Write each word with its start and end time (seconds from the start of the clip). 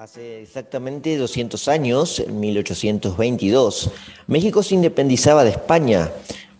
Hace 0.00 0.40
exactamente 0.40 1.18
200 1.18 1.68
años, 1.68 2.20
en 2.20 2.40
1822, 2.40 3.90
México 4.28 4.62
se 4.62 4.74
independizaba 4.74 5.44
de 5.44 5.50
España, 5.50 6.10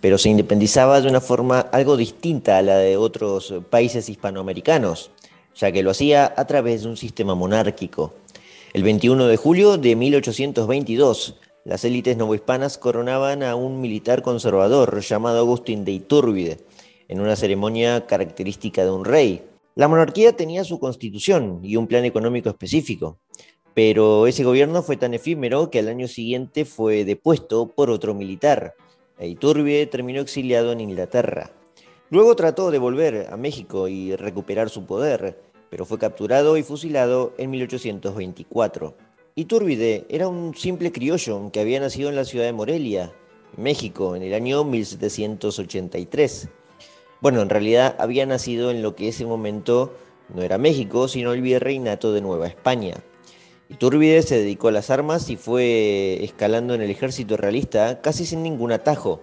pero 0.02 0.18
se 0.18 0.28
independizaba 0.28 1.00
de 1.00 1.08
una 1.08 1.22
forma 1.22 1.60
algo 1.60 1.96
distinta 1.96 2.58
a 2.58 2.62
la 2.62 2.76
de 2.76 2.98
otros 2.98 3.54
países 3.70 4.10
hispanoamericanos, 4.10 5.10
ya 5.56 5.72
que 5.72 5.82
lo 5.82 5.92
hacía 5.92 6.34
a 6.36 6.46
través 6.46 6.82
de 6.82 6.88
un 6.90 6.98
sistema 6.98 7.34
monárquico. 7.34 8.12
El 8.74 8.82
21 8.82 9.26
de 9.26 9.38
julio 9.38 9.78
de 9.78 9.96
1822, 9.96 11.36
las 11.64 11.82
élites 11.86 12.18
novohispanas 12.18 12.76
coronaban 12.76 13.42
a 13.42 13.54
un 13.54 13.80
militar 13.80 14.20
conservador 14.20 15.00
llamado 15.00 15.38
Agustín 15.38 15.86
de 15.86 15.92
Iturbide, 15.92 16.58
en 17.08 17.20
una 17.20 17.36
ceremonia 17.36 18.04
característica 18.06 18.84
de 18.84 18.90
un 18.90 19.06
rey. 19.06 19.44
La 19.76 19.88
monarquía 19.88 20.36
tenía 20.36 20.62
su 20.64 20.78
constitución 20.78 21.60
y 21.62 21.76
un 21.76 21.86
plan 21.86 22.04
económico 22.04 22.50
específico, 22.50 23.16
pero 23.82 24.26
ese 24.26 24.44
gobierno 24.44 24.82
fue 24.82 24.98
tan 24.98 25.14
efímero 25.14 25.70
que 25.70 25.78
al 25.78 25.88
año 25.88 26.06
siguiente 26.06 26.66
fue 26.66 27.06
depuesto 27.06 27.66
por 27.66 27.88
otro 27.88 28.12
militar. 28.12 28.74
E 29.18 29.26
Iturbide 29.26 29.86
terminó 29.86 30.20
exiliado 30.20 30.72
en 30.72 30.82
Inglaterra. 30.82 31.50
Luego 32.10 32.36
trató 32.36 32.70
de 32.70 32.78
volver 32.78 33.28
a 33.32 33.38
México 33.38 33.88
y 33.88 34.14
recuperar 34.16 34.68
su 34.68 34.84
poder, 34.84 35.40
pero 35.70 35.86
fue 35.86 35.98
capturado 35.98 36.58
y 36.58 36.62
fusilado 36.62 37.32
en 37.38 37.52
1824. 37.52 38.98
Iturbide 39.34 40.04
era 40.10 40.28
un 40.28 40.54
simple 40.54 40.92
criollo 40.92 41.50
que 41.50 41.60
había 41.60 41.80
nacido 41.80 42.10
en 42.10 42.16
la 42.16 42.26
ciudad 42.26 42.44
de 42.44 42.52
Morelia, 42.52 43.14
México, 43.56 44.14
en 44.14 44.22
el 44.22 44.34
año 44.34 44.62
1783. 44.62 46.50
Bueno, 47.22 47.40
en 47.40 47.48
realidad 47.48 47.96
había 47.98 48.26
nacido 48.26 48.70
en 48.70 48.82
lo 48.82 48.94
que 48.94 49.08
ese 49.08 49.24
momento 49.24 49.94
no 50.28 50.42
era 50.42 50.58
México, 50.58 51.08
sino 51.08 51.32
el 51.32 51.40
virreinato 51.40 52.12
de 52.12 52.20
Nueva 52.20 52.46
España. 52.46 53.02
Iturbide 53.70 54.20
se 54.22 54.36
dedicó 54.36 54.66
a 54.66 54.72
las 54.72 54.90
armas 54.90 55.30
y 55.30 55.36
fue 55.36 56.24
escalando 56.24 56.74
en 56.74 56.82
el 56.82 56.90
ejército 56.90 57.36
realista 57.36 58.00
casi 58.00 58.26
sin 58.26 58.42
ningún 58.42 58.72
atajo. 58.72 59.22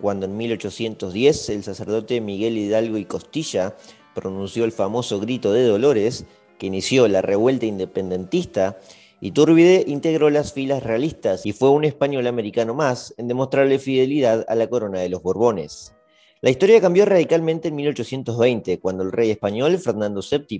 Cuando 0.00 0.26
en 0.26 0.36
1810 0.36 1.48
el 1.48 1.64
sacerdote 1.64 2.20
Miguel 2.20 2.56
Hidalgo 2.56 2.96
y 2.96 3.06
Costilla 3.06 3.76
pronunció 4.14 4.64
el 4.64 4.70
famoso 4.70 5.18
grito 5.18 5.52
de 5.52 5.66
Dolores, 5.66 6.26
que 6.58 6.68
inició 6.68 7.08
la 7.08 7.22
revuelta 7.22 7.66
independentista, 7.66 8.78
Iturbide 9.20 9.84
integró 9.88 10.30
las 10.30 10.52
filas 10.52 10.84
realistas 10.84 11.44
y 11.44 11.52
fue 11.52 11.70
un 11.70 11.84
español 11.84 12.28
americano 12.28 12.74
más 12.74 13.14
en 13.18 13.26
demostrarle 13.26 13.80
fidelidad 13.80 14.44
a 14.48 14.54
la 14.54 14.68
corona 14.68 15.00
de 15.00 15.08
los 15.08 15.24
Borbones. 15.24 15.92
La 16.40 16.50
historia 16.50 16.80
cambió 16.80 17.04
radicalmente 17.04 17.68
en 17.68 17.74
1820, 17.74 18.78
cuando 18.78 19.02
el 19.02 19.10
rey 19.10 19.30
español 19.30 19.76
Fernando 19.78 20.20
VII 20.22 20.58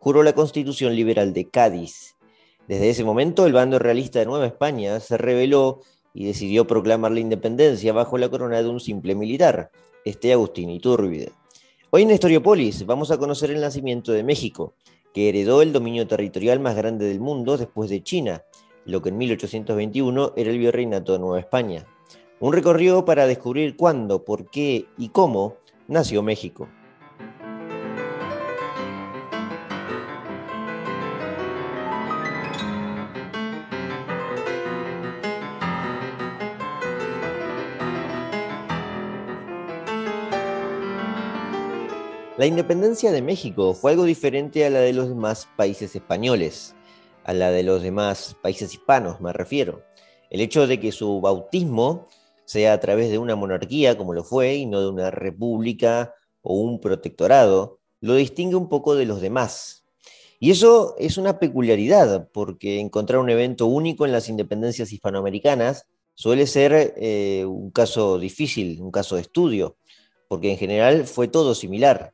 juró 0.00 0.24
la 0.24 0.34
Constitución 0.34 0.96
Liberal 0.96 1.32
de 1.32 1.48
Cádiz. 1.48 2.15
Desde 2.68 2.90
ese 2.90 3.04
momento, 3.04 3.46
el 3.46 3.52
bando 3.52 3.78
realista 3.78 4.18
de 4.18 4.26
Nueva 4.26 4.46
España 4.46 4.98
se 4.98 5.16
rebeló 5.16 5.82
y 6.12 6.26
decidió 6.26 6.66
proclamar 6.66 7.12
la 7.12 7.20
independencia 7.20 7.92
bajo 7.92 8.18
la 8.18 8.28
corona 8.28 8.60
de 8.60 8.68
un 8.68 8.80
simple 8.80 9.14
militar, 9.14 9.70
este 10.04 10.32
Agustín 10.32 10.70
Iturbide. 10.70 11.30
Hoy 11.90 12.02
en 12.02 12.10
Historiopolis 12.10 12.84
vamos 12.84 13.12
a 13.12 13.18
conocer 13.18 13.52
el 13.52 13.60
nacimiento 13.60 14.10
de 14.10 14.24
México, 14.24 14.74
que 15.14 15.28
heredó 15.28 15.62
el 15.62 15.72
dominio 15.72 16.08
territorial 16.08 16.58
más 16.58 16.74
grande 16.74 17.06
del 17.06 17.20
mundo 17.20 17.56
después 17.56 17.88
de 17.88 18.02
China, 18.02 18.42
lo 18.84 19.00
que 19.00 19.10
en 19.10 19.18
1821 19.18 20.32
era 20.34 20.50
el 20.50 20.58
virreinato 20.58 21.12
de 21.12 21.20
Nueva 21.20 21.38
España. 21.38 21.86
Un 22.40 22.52
recorrido 22.52 23.04
para 23.04 23.28
descubrir 23.28 23.76
cuándo, 23.76 24.24
por 24.24 24.50
qué 24.50 24.86
y 24.98 25.10
cómo 25.10 25.54
nació 25.86 26.22
México. 26.24 26.68
La 42.38 42.44
independencia 42.44 43.12
de 43.12 43.22
México 43.22 43.72
fue 43.72 43.92
algo 43.92 44.04
diferente 44.04 44.66
a 44.66 44.70
la 44.70 44.80
de 44.80 44.92
los 44.92 45.08
demás 45.08 45.48
países 45.56 45.96
españoles, 45.96 46.74
a 47.24 47.32
la 47.32 47.50
de 47.50 47.62
los 47.62 47.82
demás 47.82 48.36
países 48.42 48.74
hispanos, 48.74 49.22
me 49.22 49.32
refiero. 49.32 49.84
El 50.28 50.42
hecho 50.42 50.66
de 50.66 50.78
que 50.78 50.92
su 50.92 51.22
bautismo 51.22 52.08
sea 52.44 52.74
a 52.74 52.80
través 52.80 53.10
de 53.10 53.16
una 53.16 53.36
monarquía 53.36 53.96
como 53.96 54.12
lo 54.12 54.22
fue 54.22 54.56
y 54.56 54.66
no 54.66 54.82
de 54.82 54.88
una 54.88 55.10
república 55.10 56.14
o 56.42 56.60
un 56.60 56.78
protectorado, 56.78 57.80
lo 58.02 58.14
distingue 58.16 58.56
un 58.56 58.68
poco 58.68 58.96
de 58.96 59.06
los 59.06 59.22
demás. 59.22 59.86
Y 60.38 60.50
eso 60.50 60.94
es 60.98 61.16
una 61.16 61.38
peculiaridad, 61.38 62.28
porque 62.34 62.80
encontrar 62.80 63.18
un 63.20 63.30
evento 63.30 63.64
único 63.64 64.04
en 64.04 64.12
las 64.12 64.28
independencias 64.28 64.92
hispanoamericanas 64.92 65.86
suele 66.14 66.46
ser 66.46 66.92
eh, 66.98 67.46
un 67.46 67.70
caso 67.70 68.18
difícil, 68.18 68.82
un 68.82 68.90
caso 68.90 69.14
de 69.16 69.22
estudio, 69.22 69.78
porque 70.28 70.50
en 70.50 70.58
general 70.58 71.06
fue 71.06 71.28
todo 71.28 71.54
similar. 71.54 72.12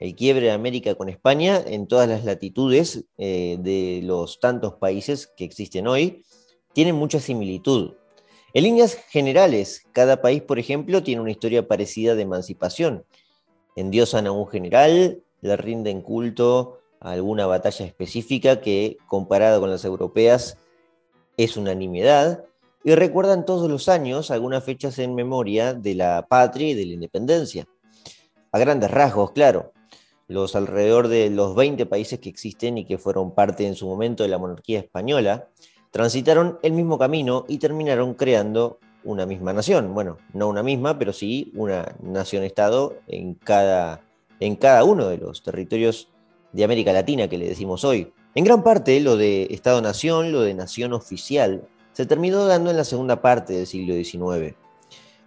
El 0.00 0.16
quiebre 0.16 0.46
de 0.46 0.52
América 0.52 0.94
con 0.94 1.10
España 1.10 1.62
en 1.64 1.86
todas 1.86 2.08
las 2.08 2.24
latitudes 2.24 3.04
eh, 3.18 3.58
de 3.60 4.00
los 4.02 4.40
tantos 4.40 4.76
países 4.76 5.30
que 5.36 5.44
existen 5.44 5.86
hoy 5.86 6.24
tiene 6.72 6.94
mucha 6.94 7.20
similitud. 7.20 7.92
En 8.54 8.64
líneas 8.64 8.94
generales, 9.10 9.82
cada 9.92 10.22
país, 10.22 10.40
por 10.40 10.58
ejemplo, 10.58 11.02
tiene 11.02 11.20
una 11.20 11.30
historia 11.30 11.68
parecida 11.68 12.14
de 12.14 12.22
emancipación. 12.22 13.04
Endiosan 13.76 14.26
a 14.26 14.32
un 14.32 14.48
general, 14.48 15.22
le 15.42 15.56
rinden 15.58 16.00
culto 16.00 16.80
a 16.98 17.10
alguna 17.10 17.46
batalla 17.46 17.84
específica 17.84 18.62
que, 18.62 18.96
comparada 19.06 19.60
con 19.60 19.70
las 19.70 19.84
europeas, 19.84 20.56
es 21.36 21.58
una 21.58 21.74
nimiedad, 21.74 22.46
y 22.84 22.94
recuerdan 22.94 23.44
todos 23.44 23.70
los 23.70 23.90
años 23.90 24.30
algunas 24.30 24.64
fechas 24.64 24.98
en 24.98 25.14
memoria 25.14 25.74
de 25.74 25.94
la 25.94 26.26
patria 26.26 26.70
y 26.70 26.74
de 26.74 26.86
la 26.86 26.94
independencia. 26.94 27.66
A 28.50 28.58
grandes 28.58 28.90
rasgos, 28.90 29.32
claro. 29.32 29.74
Los 30.30 30.54
alrededor 30.54 31.08
de 31.08 31.28
los 31.28 31.56
20 31.56 31.86
países 31.86 32.20
que 32.20 32.28
existen 32.28 32.78
y 32.78 32.84
que 32.84 32.98
fueron 32.98 33.34
parte 33.34 33.66
en 33.66 33.74
su 33.74 33.88
momento 33.88 34.22
de 34.22 34.28
la 34.28 34.38
monarquía 34.38 34.78
española 34.78 35.48
transitaron 35.90 36.60
el 36.62 36.72
mismo 36.72 36.98
camino 36.98 37.44
y 37.48 37.58
terminaron 37.58 38.14
creando 38.14 38.78
una 39.02 39.26
misma 39.26 39.52
nación. 39.52 39.92
Bueno, 39.92 40.18
no 40.32 40.48
una 40.48 40.62
misma, 40.62 40.96
pero 41.00 41.12
sí 41.12 41.50
una 41.56 41.96
nación-estado 42.00 42.94
en 43.08 43.34
cada, 43.34 44.02
en 44.38 44.54
cada 44.54 44.84
uno 44.84 45.08
de 45.08 45.18
los 45.18 45.42
territorios 45.42 46.12
de 46.52 46.62
América 46.62 46.92
Latina 46.92 47.26
que 47.26 47.36
le 47.36 47.48
decimos 47.48 47.82
hoy. 47.82 48.12
En 48.36 48.44
gran 48.44 48.62
parte, 48.62 49.00
lo 49.00 49.16
de 49.16 49.48
Estado-nación, 49.50 50.30
lo 50.30 50.42
de 50.42 50.54
nación 50.54 50.92
oficial, 50.92 51.66
se 51.92 52.06
terminó 52.06 52.46
dando 52.46 52.70
en 52.70 52.76
la 52.76 52.84
segunda 52.84 53.20
parte 53.20 53.54
del 53.54 53.66
siglo 53.66 53.94
XIX. 53.94 54.54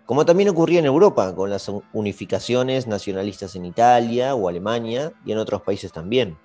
Como 0.06 0.26
también 0.26 0.50
ocurría 0.50 0.80
en 0.80 0.86
Europa, 0.86 1.34
con 1.34 1.50
las 1.50 1.72
unificaciones 1.94 2.88
nacionalistas 2.88 3.56
en 3.56 3.66
Italia 3.66 4.36
o 4.36 4.50
Alemania 4.50 5.14
y 5.26 5.32
en 5.32 5.38
otros 5.38 5.62
países 5.62 5.92
también. 5.92 6.38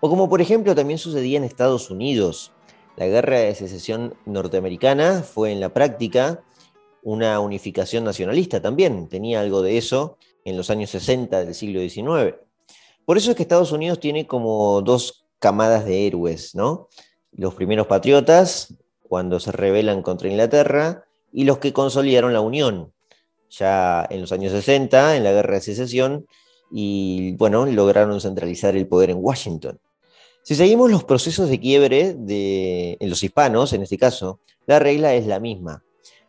O 0.00 0.10
como 0.10 0.28
por 0.28 0.42
ejemplo 0.42 0.74
también 0.74 0.98
sucedía 0.98 1.38
en 1.38 1.44
Estados 1.44 1.90
Unidos, 1.90 2.52
la 2.96 3.06
guerra 3.06 3.38
de 3.38 3.54
secesión 3.54 4.14
norteamericana 4.26 5.22
fue 5.22 5.50
en 5.50 5.60
la 5.60 5.70
práctica 5.70 6.42
una 7.02 7.40
unificación 7.40 8.04
nacionalista 8.04 8.60
también, 8.60 9.08
tenía 9.08 9.40
algo 9.40 9.62
de 9.62 9.78
eso 9.78 10.18
en 10.44 10.56
los 10.56 10.70
años 10.70 10.90
60 10.90 11.44
del 11.44 11.54
siglo 11.54 11.80
XIX. 11.80 12.36
Por 13.04 13.16
eso 13.16 13.30
es 13.30 13.36
que 13.36 13.42
Estados 13.42 13.72
Unidos 13.72 14.00
tiene 14.00 14.26
como 14.26 14.80
dos 14.82 15.26
camadas 15.38 15.84
de 15.84 16.06
héroes, 16.06 16.54
¿no? 16.54 16.88
Los 17.32 17.54
primeros 17.54 17.86
patriotas, 17.86 18.74
cuando 19.02 19.40
se 19.40 19.52
rebelan 19.52 20.02
contra 20.02 20.28
Inglaterra, 20.28 21.04
y 21.34 21.44
los 21.44 21.58
que 21.58 21.72
consolidaron 21.72 22.32
la 22.32 22.40
Unión, 22.40 22.92
ya 23.50 24.06
en 24.08 24.20
los 24.20 24.30
años 24.30 24.52
60, 24.52 25.16
en 25.16 25.24
la 25.24 25.32
guerra 25.32 25.54
de 25.54 25.60
secesión, 25.60 26.26
y 26.70 27.32
bueno, 27.32 27.66
lograron 27.66 28.20
centralizar 28.20 28.76
el 28.76 28.86
poder 28.86 29.10
en 29.10 29.18
Washington. 29.20 29.80
Si 30.44 30.54
seguimos 30.54 30.90
los 30.90 31.02
procesos 31.02 31.48
de 31.48 31.58
quiebre 31.58 32.14
de, 32.14 32.96
en 33.00 33.10
los 33.10 33.22
hispanos, 33.22 33.72
en 33.72 33.82
este 33.82 33.98
caso, 33.98 34.40
la 34.66 34.78
regla 34.78 35.14
es 35.14 35.26
la 35.26 35.40
misma. 35.40 35.82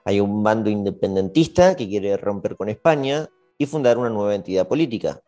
Hay 0.05 0.19
un 0.19 0.41
bando 0.41 0.69
independentista 0.69 1.75
que 1.75 1.87
quiere 1.87 2.17
romper 2.17 2.55
con 2.55 2.69
España 2.69 3.29
y 3.59 3.67
fundar 3.67 3.99
una 3.99 4.09
nueva 4.09 4.33
entidad 4.33 4.67
política. 4.67 5.21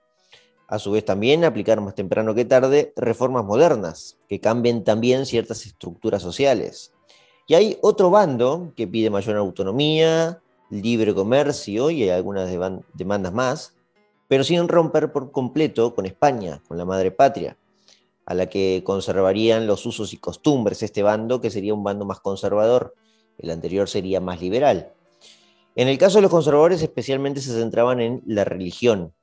A 0.68 0.80
su 0.80 0.92
vez 0.92 1.06
también 1.06 1.46
aplicar 1.46 1.82
más 1.82 1.96
temprano 1.96 2.34
que 2.34 2.46
tarde 2.46 2.94
reformas 2.96 3.46
modernas 3.46 4.18
que 4.28 4.40
cambien 4.40 4.84
también 4.84 5.26
ciertas 5.26 5.66
estructuras 5.66 6.22
sociales. 6.22 6.94
Y 7.48 7.56
hay 7.56 7.78
otro 7.82 8.10
bando 8.10 8.74
que 8.76 8.88
pide 8.88 9.10
mayor 9.10 9.38
autonomía, 9.38 10.42
libre 10.70 11.16
comercio 11.16 11.90
y 11.90 12.10
algunas 12.10 12.50
demandas 12.94 13.34
más, 13.34 13.74
pero 14.28 14.44
sin 14.44 14.68
romper 14.68 15.12
por 15.12 15.32
completo 15.32 15.96
con 15.96 16.06
España, 16.06 16.62
con 16.68 16.78
la 16.78 16.86
madre 16.86 17.12
patria 17.12 17.58
a 18.28 18.34
la 18.34 18.48
que 18.48 18.84
conservarían 18.86 19.68
los 19.68 19.86
usos 19.86 20.12
y 20.12 20.18
costumbres 20.18 20.84
este 20.84 21.02
bando, 21.02 21.40
que 21.40 21.50
sería 21.50 21.74
un 21.74 21.86
bando 21.86 22.04
más 22.04 22.20
conservador, 22.20 22.94
el 23.38 23.50
anterior 23.50 23.88
sería 23.88 24.20
más 24.20 24.42
liberal. 24.42 24.92
En 25.78 25.88
el 25.88 25.98
caso 25.98 26.18
de 26.18 26.24
los 26.24 26.32
conservadores 26.32 26.82
especialmente 26.82 27.40
se 27.40 27.54
centraban 27.54 28.02
en 28.02 28.22
la 28.26 28.44
religión, 28.44 29.14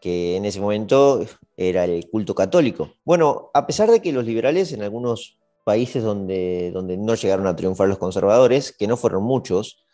que 0.00 0.36
en 0.36 0.46
ese 0.46 0.60
momento 0.60 1.26
era 1.58 1.84
el 1.84 2.08
culto 2.08 2.34
católico. 2.34 2.94
Bueno, 3.04 3.50
a 3.52 3.66
pesar 3.66 3.90
de 3.90 4.00
que 4.00 4.12
los 4.12 4.24
liberales 4.24 4.72
en 4.72 4.82
algunos 4.82 5.37
países 5.68 6.02
donde, 6.02 6.70
donde 6.72 6.96
no 6.96 7.14
llegaron 7.14 7.46
a 7.46 7.54
triunfar 7.54 7.88
los 7.88 7.98
conservadores, 7.98 8.72
que 8.72 8.86
no 8.86 8.96
fueron 8.96 9.22
muchos, 9.22 9.84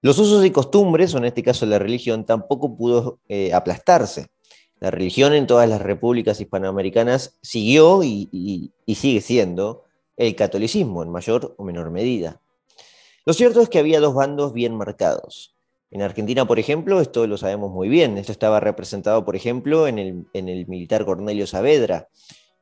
los 0.00 0.18
usos 0.18 0.44
y 0.44 0.50
costumbres, 0.50 1.14
o 1.14 1.18
en 1.18 1.26
este 1.26 1.44
caso 1.44 1.64
la 1.64 1.78
religión, 1.78 2.26
tampoco 2.26 2.76
pudo 2.76 3.20
eh, 3.28 3.54
aplastarse. 3.54 4.26
La 4.80 4.90
religión 4.90 5.32
en 5.32 5.46
todas 5.46 5.68
las 5.68 5.80
repúblicas 5.80 6.40
hispanoamericanas 6.40 7.38
siguió 7.40 8.02
y, 8.02 8.72
sigue 8.88 9.20
siendo 9.20 9.84
el 10.16 10.34
catolicismo 10.34 11.04
en 11.04 11.10
mayor 11.10 11.54
o 11.56 11.62
menor 11.62 11.92
medida. 11.92 12.40
Lo 13.24 13.32
cierto 13.32 13.60
es 13.60 13.68
que 13.68 13.78
había 13.78 14.00
dos 14.00 14.16
bandos 14.16 14.52
bien 14.52 14.74
marcados. 14.74 15.54
En 15.92 16.02
Argentina, 16.02 16.46
por 16.46 16.58
ejemplo, 16.58 17.00
esto 17.00 17.28
lo 17.28 17.36
sabemos 17.36 17.70
muy 17.70 17.88
bien. 17.88 18.18
Esto 18.18 18.32
estaba 18.32 18.58
representado, 18.58 19.24
por 19.24 19.36
ejemplo, 19.36 19.86
en 19.86 20.00
el, 20.00 20.26
en 20.32 20.48
el 20.48 20.66
militar 20.66 21.04
Cornelio 21.04 21.46
Saavedra, 21.46 22.08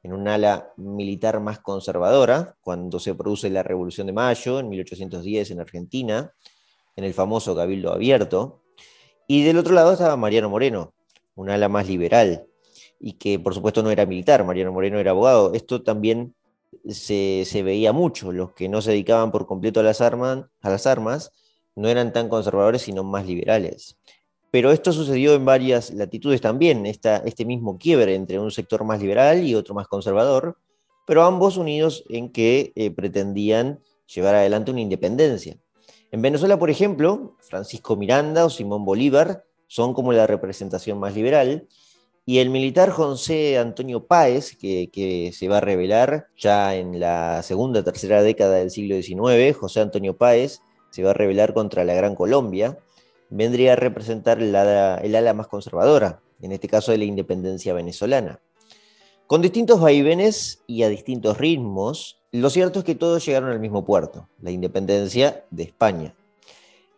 en 0.03 0.13
un 0.13 0.29
ala 0.29 0.73
militar 0.77 1.41
más 1.41 1.59
conservadora, 1.59 2.57
cuando 2.61 2.99
se 2.99 3.15
produce 3.15 3.51
la 3.51 3.63
Revolución 3.63 4.07
de 4.07 4.13
Mayo, 4.13 4.59
en 4.59 4.69
1810 4.69 5.51
en 5.51 5.61
Argentina, 5.61 6.33
en 6.97 7.05
el 7.05 7.15
famoso 7.15 7.55
Cabildo 7.55 7.93
Abierto. 7.93 8.63
Y 9.27 9.45
del 9.45 9.59
otro 9.59 9.75
lado 9.75 9.93
estaba 9.93 10.17
Mariano 10.17 10.49
Moreno, 10.49 10.95
un 11.35 11.51
ala 11.51 11.69
más 11.69 11.87
liberal, 11.87 12.47
y 12.99 13.15
que 13.15 13.39
por 13.39 13.55
supuesto 13.55 13.83
no 13.83 13.91
era 13.91 14.07
militar, 14.07 14.45
Mariano 14.45 14.73
Moreno 14.73 14.99
era 14.99 15.11
abogado. 15.11 15.53
Esto 15.55 15.83
también 15.83 16.35
se, 16.89 17.63
veía 17.63 17.93
mucho, 17.93 18.33
los 18.33 18.53
que 18.53 18.69
no 18.69 18.83
se 18.83 18.91
dedicaban 18.91 19.31
por 19.31 19.47
completo 19.47 19.81
a 19.81 19.83
las, 19.83 20.01
armas, 20.01 20.47
a 20.61 20.71
las 20.71 20.87
armas 20.87 21.33
no 21.77 21.89
eran 21.89 22.13
tan 22.13 22.29
conservadores, 22.29 22.83
sino 22.83 23.05
más 23.05 23.27
liberales. 23.27 23.99
Pero 24.51 24.73
esto 24.73 24.93
sucedió 24.93 25.35
en 25.35 25.45
varias 25.45 25.93
latitudes 25.93 26.41
también, 26.41 26.87
este 26.87 27.45
mismo 27.45 27.79
quiebre 27.79 28.15
entre 28.15 28.39
un 28.39 28.51
sector 28.51 28.85
más 28.85 29.01
liberal 29.01 29.45
y 29.45 29.55
otro 29.55 29.75
más 29.75 29.87
conservador, 29.87 30.59
pero 31.07 31.25
ambos 31.25 31.57
unidos 31.57 32.05
en 32.09 32.31
que 32.31 32.73
eh, 32.75 32.91
pretendían 32.91 33.81
llevar 34.13 34.35
adelante 34.35 34.73
una 34.73 34.81
independencia. 34.81 35.57
En 36.11 36.23
Venezuela, 36.23 36.59
por 36.59 36.71
ejemplo, 36.71 37.37
Francisco 37.41 37.97
Miranda 37.97 38.45
o 38.45 38.51
Simón 38.51 38.85
Bolívar 38.85 39.45
son 39.69 39.95
como 39.95 40.13
la 40.13 40.27
representación 40.27 40.99
más 40.99 41.15
liberal, 41.15 41.69
y 42.27 42.39
el 42.39 42.51
militar 42.51 42.91
José 42.91 43.59
Antonio 43.59 44.07
Páez, 44.07 44.57
que, 44.57 45.33
se 45.35 45.49
va 45.49 45.59
a 45.59 45.61
revelar 45.61 46.29
ya 46.37 46.77
en 46.77 47.01
la 47.01 47.43
segunda, 47.43 47.83
tercera 47.83 48.23
década 48.23 48.57
del 48.57 48.71
siglo 48.71 48.95
XIX, 48.95 49.57
José 49.57 49.81
Antonio 49.81 50.17
Páez 50.17 50.61
se 50.91 51.03
va 51.03 51.11
a 51.11 51.15
revelar 51.15 51.55
contra 51.55 51.85
la 51.85 51.95
Gran 51.95 52.15
Colombia, 52.15 52.79
vendría 53.31 53.73
a 53.73 53.77
representar 53.77 54.41
el 54.41 54.55
ala 54.55 55.35
más 55.35 55.47
conservadora, 55.47 56.21
en 56.43 56.53
este 56.53 56.69
caso 56.69 56.93
de 56.93 56.99
la 56.99 57.05
independencia 57.05 57.73
venezolana. 57.73 58.41
Con 59.27 59.43
distintos 59.43 59.81
vaivenes 59.81 60.63
y 60.67 60.83
a 60.83 60.89
distintos 60.89 61.39
ritmos, 61.39 62.21
lo 62.33 62.51
cierto 62.51 62.81
es 62.81 62.85
que 62.85 62.97
todos 62.97 63.25
llegaron 63.25 63.51
al 63.51 63.61
mismo 63.61 63.85
puerto, 63.85 64.29
la 64.41 64.51
independencia 64.51 65.45
de 65.51 65.63
España. 65.63 66.15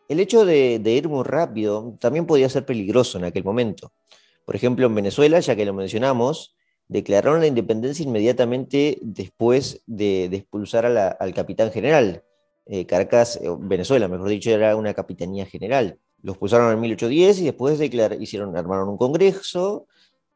El 0.08 0.20
hecho 0.20 0.44
de, 0.44 0.81
ir 0.84 1.08
muy 1.08 1.25
rápido 1.25 1.96
también 2.00 2.26
podía 2.26 2.49
ser 2.49 2.67
peligroso 2.67 3.19
en 3.19 3.25
aquel 3.25 3.44
momento. 3.44 3.93
Por 4.44 4.56
ejemplo, 4.56 4.87
en 4.87 4.94
Venezuela, 4.94 5.40
ya 5.40 5.56
que 5.56 5.64
lo 5.64 5.73
mencionamos, 5.75 6.55
declararon 6.88 7.40
la 7.40 7.46
independencia 7.46 8.05
inmediatamente 8.05 8.99
después 9.00 9.82
de, 9.87 10.25
expulsar 10.25 10.87
al 10.87 11.35
capitán 11.35 11.70
general. 11.70 12.25
Eh, 12.67 12.87
Caracas, 12.87 13.40
Venezuela, 13.61 14.08
mejor 14.08 14.28
dicho, 14.28 14.50
era 14.50 14.76
una 14.76 14.94
capitanía 14.94 15.46
general. 15.46 15.99
Lo 16.23 16.33
expulsaron 16.33 16.73
en 16.73 16.81
1810 16.81 17.41
y 17.41 17.45
después 17.45 17.81
hicieron, 18.21 18.57
armaron 18.57 18.89
un 18.89 18.97
congreso 18.97 19.87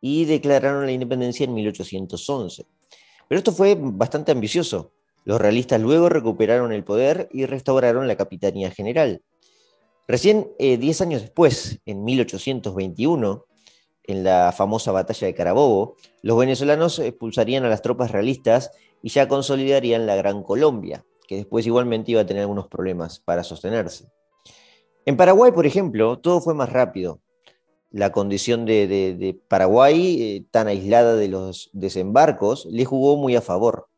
y 0.00 0.24
declararon 0.24 0.84
la 0.86 0.92
independencia 0.92 1.44
en 1.44 1.54
1811. 1.54 2.66
Pero 3.28 3.38
esto 3.38 3.52
fue 3.52 3.76
bastante 3.78 4.32
ambicioso. 4.32 4.92
Los 5.24 5.40
realistas 5.40 5.80
luego 5.80 6.08
recuperaron 6.08 6.72
el 6.72 6.84
poder 6.84 7.28
y 7.32 7.46
restauraron 7.46 8.06
la 8.06 8.16
Capitanía 8.16 8.70
General. 8.70 9.22
Recién 10.06 10.48
10 10.58 11.00
eh, 11.00 11.04
años 11.04 11.22
después, 11.22 11.80
en 11.84 12.04
1821, 12.04 13.44
en 14.04 14.22
la 14.22 14.52
famosa 14.52 14.92
batalla 14.92 15.26
de 15.26 15.34
Carabobo, 15.34 15.96
los 16.22 16.38
venezolanos 16.38 17.00
expulsarían 17.00 17.64
a 17.64 17.68
las 17.68 17.82
tropas 17.82 18.12
realistas 18.12 18.70
y 19.02 19.08
ya 19.08 19.26
consolidarían 19.26 20.06
la 20.06 20.14
Gran 20.14 20.44
Colombia, 20.44 21.04
que 21.26 21.36
después 21.36 21.66
igualmente 21.66 22.12
iba 22.12 22.20
a 22.20 22.26
tener 22.26 22.42
algunos 22.42 22.68
problemas 22.68 23.18
para 23.18 23.42
sostenerse. 23.42 24.08
En 25.06 25.16
Paraguay, 25.16 25.52
por 25.52 25.66
ejemplo, 25.66 26.18
todo 26.18 26.40
fue 26.40 26.52
más 26.54 26.70
rápido 26.70 27.20
la 27.96 28.12
condición 28.12 28.66
de, 28.66 29.40
Paraguay, 29.48 30.22
eh, 30.22 30.44
tan 30.50 30.68
aislada 30.68 31.16
de 31.16 31.28
los 31.28 31.70
desembarcos, 31.72 32.66
le 32.66 32.84
jugó 32.84 33.16
muy 33.16 33.36
a 33.36 33.40
favor. 33.40 33.88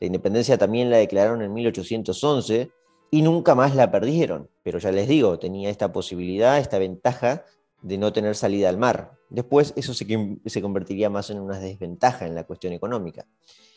La 0.00 0.08
independencia 0.08 0.58
también 0.58 0.90
la 0.90 0.96
declararon 0.96 1.42
en 1.42 1.52
1811 1.52 2.70
y 3.12 3.22
nunca 3.22 3.54
más 3.54 3.76
la 3.76 3.90
perdieron. 3.92 4.50
Pero 4.64 4.80
ya 4.80 4.90
les 4.90 5.06
digo, 5.06 5.38
tenía 5.38 5.70
esta 5.70 5.92
posibilidad, 5.92 6.58
esta 6.58 6.78
ventaja 6.78 7.44
de 7.82 7.98
no 7.98 8.12
tener 8.12 8.34
salida 8.34 8.68
al 8.68 8.78
mar. 8.78 9.12
Después 9.30 9.72
eso 9.76 9.94
se, 9.94 10.60
convertiría 10.60 11.08
más 11.08 11.30
en 11.30 11.38
una 11.38 11.60
desventaja 11.60 12.26
en 12.26 12.34
la 12.34 12.44
cuestión 12.44 12.72
económica. 12.72 13.26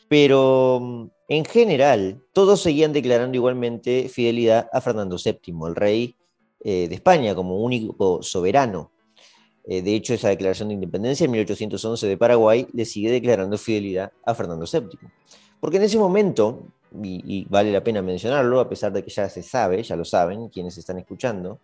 Pero 0.08 0.80
mm, 0.82 1.08
en 1.28 1.46
general, 1.46 2.24
todos 2.34 2.62
seguían 2.62 2.92
declarando 2.92 3.36
igualmente 3.36 4.10
fidelidad 4.10 4.68
a 4.74 4.82
Fernando 4.82 5.18
VII, 5.24 5.68
el 5.68 5.76
rey 5.76 6.16
eh, 6.62 6.88
de 6.90 6.96
España, 6.96 7.34
como 7.36 7.58
único 7.64 8.22
soberano. 8.22 8.92
Eh, 9.66 9.82
de 9.82 9.96
hecho, 9.96 10.14
esa 10.14 10.30
declaración 10.30 10.70
de 10.70 10.74
independencia 10.74 11.26
en 11.26 11.32
1811 11.32 12.08
de 12.08 12.18
Paraguay 12.18 12.68
le 12.74 12.86
sigue 12.86 13.12
declarando 13.12 13.58
fidelidad 13.58 14.12
a 14.26 14.34
Fernando 14.34 14.66
VII. 14.66 14.98
Porque 15.60 15.78
en 15.78 15.84
ese 15.84 15.98
momento, 15.98 16.68
y, 17.04 17.46
vale 17.50 17.72
la 17.72 17.84
pena 17.84 18.02
mencionarlo, 18.02 18.60
a 18.60 18.68
pesar 18.68 18.92
de 18.92 19.04
que 19.04 19.10
ya 19.10 19.30
se 19.30 19.44
sabe, 19.44 19.84
ya 19.84 19.96
lo 19.96 20.06
saben 20.06 20.50
quienes 20.50 20.78
están 20.78 20.98
escuchando, 20.98 21.60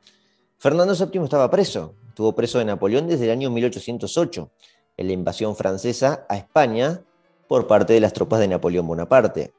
Fernando 0.57 0.93
VII 0.93 1.23
estaba 1.23 1.49
preso. 1.49 1.95
Estuvo 2.09 2.33
preso 2.33 2.59
de 2.59 2.65
Napoleón 2.65 3.07
desde 3.07 3.25
el 3.25 3.31
año 3.31 3.49
1808, 3.49 4.51
en 4.97 5.07
la 5.07 5.13
invasión 5.13 5.55
francesa 5.55 6.25
a 6.29 6.37
España 6.37 7.01
por 7.47 7.67
parte 7.67 7.93
de 7.93 7.99
las 7.99 8.13
tropas 8.13 8.39
de 8.39 8.47
Napoleón 8.47 8.87
Bonaparte. 8.87 9.53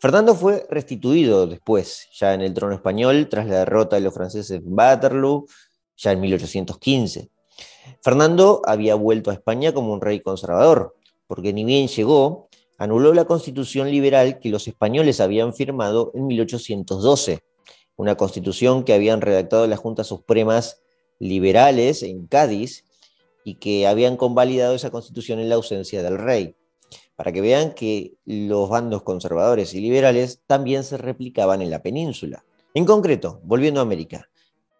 Fernando 0.00 0.34
fue 0.34 0.66
restituido 0.68 1.46
después, 1.46 2.08
ya 2.12 2.34
en 2.34 2.42
el 2.42 2.52
trono 2.52 2.74
español, 2.74 3.28
tras 3.28 3.46
la 3.46 3.60
derrota 3.60 3.96
de 3.96 4.02
los 4.02 4.12
franceses 4.12 4.50
en 4.50 4.62
Waterloo, 4.66 5.46
ya 5.96 6.12
en 6.12 6.20
1815. 6.20 7.30
Fernando 8.02 8.62
había 8.64 8.94
vuelto 8.94 9.30
a 9.30 9.34
España 9.34 9.72
como 9.72 9.92
un 9.92 10.00
rey 10.00 10.20
conservador, 10.20 10.94
porque 11.26 11.52
ni 11.52 11.64
bien 11.64 11.88
llegó, 11.88 12.48
anuló 12.78 13.14
la 13.14 13.24
constitución 13.24 13.90
liberal 13.90 14.40
que 14.40 14.50
los 14.50 14.68
españoles 14.68 15.20
habían 15.20 15.54
firmado 15.54 16.10
en 16.14 16.26
1812, 16.26 17.40
una 17.96 18.16
constitución 18.16 18.84
que 18.84 18.92
habían 18.92 19.20
redactado 19.20 19.66
las 19.66 19.78
Juntas 19.78 20.08
Supremas 20.08 20.82
liberales 21.18 22.02
en 22.02 22.26
Cádiz 22.26 22.84
y 23.44 23.56
que 23.56 23.86
habían 23.86 24.16
convalidado 24.16 24.74
esa 24.74 24.90
constitución 24.90 25.38
en 25.38 25.48
la 25.48 25.54
ausencia 25.54 26.02
del 26.02 26.18
rey, 26.18 26.56
para 27.16 27.32
que 27.32 27.40
vean 27.40 27.74
que 27.74 28.14
los 28.24 28.68
bandos 28.68 29.02
conservadores 29.02 29.74
y 29.74 29.80
liberales 29.80 30.42
también 30.46 30.84
se 30.84 30.96
replicaban 30.96 31.62
en 31.62 31.70
la 31.70 31.82
península. 31.82 32.44
En 32.74 32.84
concreto, 32.84 33.40
volviendo 33.44 33.80
a 33.80 33.84
América, 33.84 34.28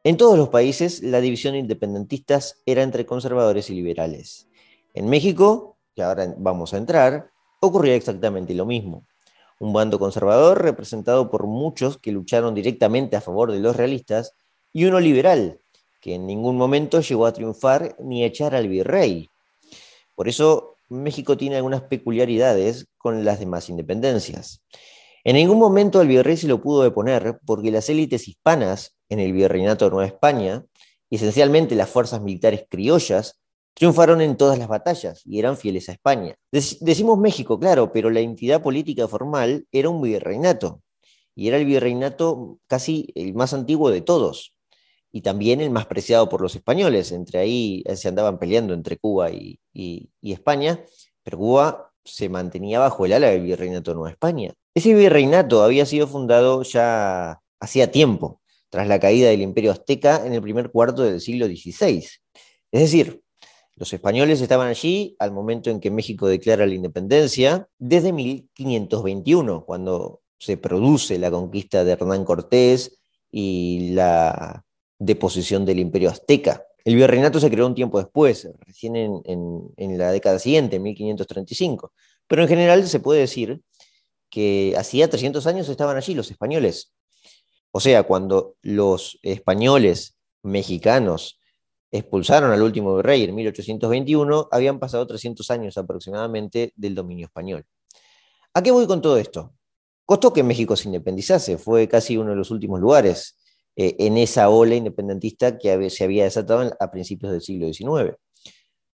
en 0.02 0.16
todos 0.16 0.36
los 0.36 0.50
países, 0.50 1.02
la 1.02 1.20
división 1.20 1.52
de 1.52 1.60
independentistas 1.60 2.60
era 2.66 2.82
entre 2.82 3.06
conservadores 3.06 3.70
y 3.70 3.74
liberales. 3.74 4.48
En 4.92 5.08
México, 5.08 5.78
que 5.94 6.02
ahora 6.02 6.34
vamos 6.36 6.74
a 6.74 6.76
entrar, 6.76 7.30
ocurría 7.60 7.94
exactamente 7.94 8.52
lo 8.52 8.66
mismo. 8.66 9.06
Un 9.60 9.72
bando 9.72 9.98
conservador 9.98 10.62
representado 10.62 11.30
por 11.30 11.46
muchos 11.46 11.96
que 11.96 12.12
lucharon 12.12 12.54
directamente 12.54 13.16
a 13.16 13.20
favor 13.20 13.50
de 13.50 13.60
los 13.60 13.76
realistas 13.76 14.34
y 14.72 14.84
uno 14.84 15.00
liberal, 15.00 15.60
que 16.00 16.16
en 16.16 16.26
ningún 16.26 16.58
momento 16.58 17.00
llegó 17.00 17.24
a 17.24 17.32
triunfar 17.32 17.96
ni 17.98 18.24
a 18.24 18.26
echar 18.26 18.54
al 18.54 18.68
virrey. 18.68 19.30
Por 20.14 20.28
eso 20.28 20.73
México 21.02 21.36
tiene 21.36 21.56
algunas 21.56 21.82
peculiaridades 21.82 22.86
con 22.96 23.24
las 23.24 23.40
demás 23.40 23.68
independencias. 23.68 24.62
En 25.24 25.36
ningún 25.36 25.58
momento 25.58 26.00
al 26.00 26.08
virrey 26.08 26.36
se 26.36 26.48
lo 26.48 26.62
pudo 26.62 26.82
deponer 26.82 27.38
porque 27.46 27.70
las 27.70 27.88
élites 27.88 28.28
hispanas 28.28 28.96
en 29.08 29.20
el 29.20 29.32
virreinato 29.32 29.84
de 29.84 29.90
Nueva 29.90 30.06
España, 30.06 30.64
esencialmente 31.10 31.74
las 31.74 31.88
fuerzas 31.88 32.20
militares 32.20 32.66
criollas, 32.68 33.40
triunfaron 33.74 34.20
en 34.20 34.36
todas 34.36 34.58
las 34.58 34.68
batallas 34.68 35.22
y 35.24 35.38
eran 35.38 35.56
fieles 35.56 35.88
a 35.88 35.92
España. 35.92 36.36
decimos 36.50 37.18
México, 37.18 37.58
claro, 37.58 37.92
pero 37.92 38.10
la 38.10 38.20
entidad 38.20 38.62
política 38.62 39.08
formal 39.08 39.66
era 39.72 39.88
un 39.88 40.00
virreinato, 40.00 40.82
y 41.34 41.48
era 41.48 41.56
el 41.56 41.66
virreinato 41.66 42.58
casi 42.66 43.10
el 43.14 43.34
más 43.34 43.52
antiguo 43.52 43.90
de 43.90 44.00
todos, 44.00 44.53
y 45.14 45.20
también 45.20 45.60
el 45.60 45.70
más 45.70 45.86
preciado 45.86 46.28
por 46.28 46.40
los 46.40 46.56
españoles. 46.56 47.12
Entre 47.12 47.38
ahí 47.38 47.84
eh, 47.86 47.94
se 47.94 48.08
andaban 48.08 48.36
peleando 48.36 48.74
entre 48.74 48.98
Cuba 48.98 49.30
y, 49.30 49.60
España, 50.22 50.84
pero 51.22 51.38
Cuba 51.38 51.92
se 52.04 52.28
mantenía 52.28 52.80
bajo 52.80 53.06
el 53.06 53.12
ala 53.12 53.28
del 53.28 53.42
virreinato 53.42 53.92
de 53.92 53.94
Nueva 53.94 54.10
España. 54.10 54.52
Ese 54.74 54.92
virreinato 54.92 55.62
había 55.62 55.86
sido 55.86 56.08
fundado 56.08 56.64
ya 56.64 57.38
hacía 57.60 57.92
tiempo, 57.92 58.40
tras 58.70 58.88
la 58.88 58.98
caída 58.98 59.28
del 59.28 59.42
imperio 59.42 59.70
azteca 59.70 60.26
en 60.26 60.32
el 60.32 60.42
primer 60.42 60.72
cuarto 60.72 61.04
del 61.04 61.20
siglo 61.20 61.46
XVI. 61.46 61.98
Es 62.72 62.80
decir, 62.80 63.22
los 63.76 63.92
españoles 63.92 64.40
estaban 64.40 64.66
allí 64.66 65.14
al 65.20 65.30
momento 65.30 65.70
en 65.70 65.78
que 65.78 65.92
México 65.92 66.26
declara 66.26 66.66
la 66.66 66.74
independencia, 66.74 67.68
desde 67.78 68.12
1521, 68.12 69.64
cuando 69.64 70.22
se 70.40 70.56
produce 70.56 71.20
la 71.20 71.30
conquista 71.30 71.84
de 71.84 71.92
Hernán 71.92 72.24
Cortés 72.24 72.98
y 73.30 73.90
la 73.92 74.63
deposición 74.98 75.64
del 75.64 75.78
imperio 75.78 76.10
azteca. 76.10 76.64
El 76.84 76.96
virreinato 76.96 77.40
se 77.40 77.50
creó 77.50 77.66
un 77.66 77.74
tiempo 77.74 77.98
después, 77.98 78.48
recién 78.60 78.94
en, 78.96 79.98
la 79.98 80.12
década 80.12 80.38
siguiente, 80.38 80.76
en 80.76 80.82
1535. 80.82 81.92
Pero 82.26 82.42
en 82.42 82.48
general 82.48 82.86
se 82.86 83.00
puede 83.00 83.20
decir 83.20 83.62
que 84.30 84.74
hacía 84.76 85.08
300 85.08 85.46
años 85.46 85.68
estaban 85.68 85.96
allí 85.96 86.14
los 86.14 86.30
españoles. 86.30 86.92
O 87.70 87.80
sea, 87.80 88.02
cuando 88.02 88.56
los 88.62 89.18
españoles 89.22 90.16
mexicanos 90.42 91.40
expulsaron 91.90 92.50
al 92.50 92.62
último 92.62 93.00
rey 93.00 93.24
en 93.24 93.34
1821, 93.34 94.48
habían 94.50 94.78
pasado 94.78 95.06
300 95.06 95.50
años 95.50 95.78
aproximadamente 95.78 96.72
del 96.76 96.94
dominio 96.94 97.26
español. 97.26 97.64
¿A 98.52 98.62
qué 98.62 98.70
voy 98.70 98.86
con 98.86 99.00
todo 99.00 99.16
esto? 99.16 99.54
Costó 100.04 100.32
que 100.32 100.42
México 100.42 100.76
se 100.76 100.88
independizase, 100.88 101.56
fue 101.56 101.88
casi 101.88 102.16
uno 102.16 102.30
de 102.30 102.36
los 102.36 102.50
últimos 102.50 102.80
lugares 102.80 103.36
eh, 103.76 103.96
en 103.98 104.18
esa 104.18 104.48
ola 104.48 104.76
independentista 104.76 105.58
que 105.58 105.90
se 105.90 106.04
había 106.04 106.24
desatado 106.24 106.72
a 106.78 106.90
principios 106.90 107.32
del 107.32 107.42
siglo 107.42 107.72
XIX. 107.72 108.16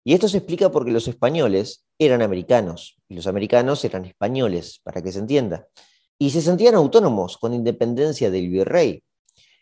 Y 0.04 0.14
esto 0.14 0.28
se 0.28 0.38
explica 0.38 0.70
porque 0.70 0.90
los 0.90 1.08
españoles 1.08 1.84
eran 1.98 2.22
americanos 2.22 2.96
y 3.08 3.14
los 3.14 3.26
americanos 3.26 3.84
eran 3.84 4.04
españoles, 4.04 4.80
para 4.82 5.02
que 5.02 5.12
se 5.12 5.18
entienda. 5.18 5.66
Y 6.18 6.30
se 6.30 6.40
sentían 6.40 6.74
autónomos 6.74 7.36
con 7.36 7.52
independencia 7.52 8.30
del 8.30 8.48
virrey. 8.48 9.02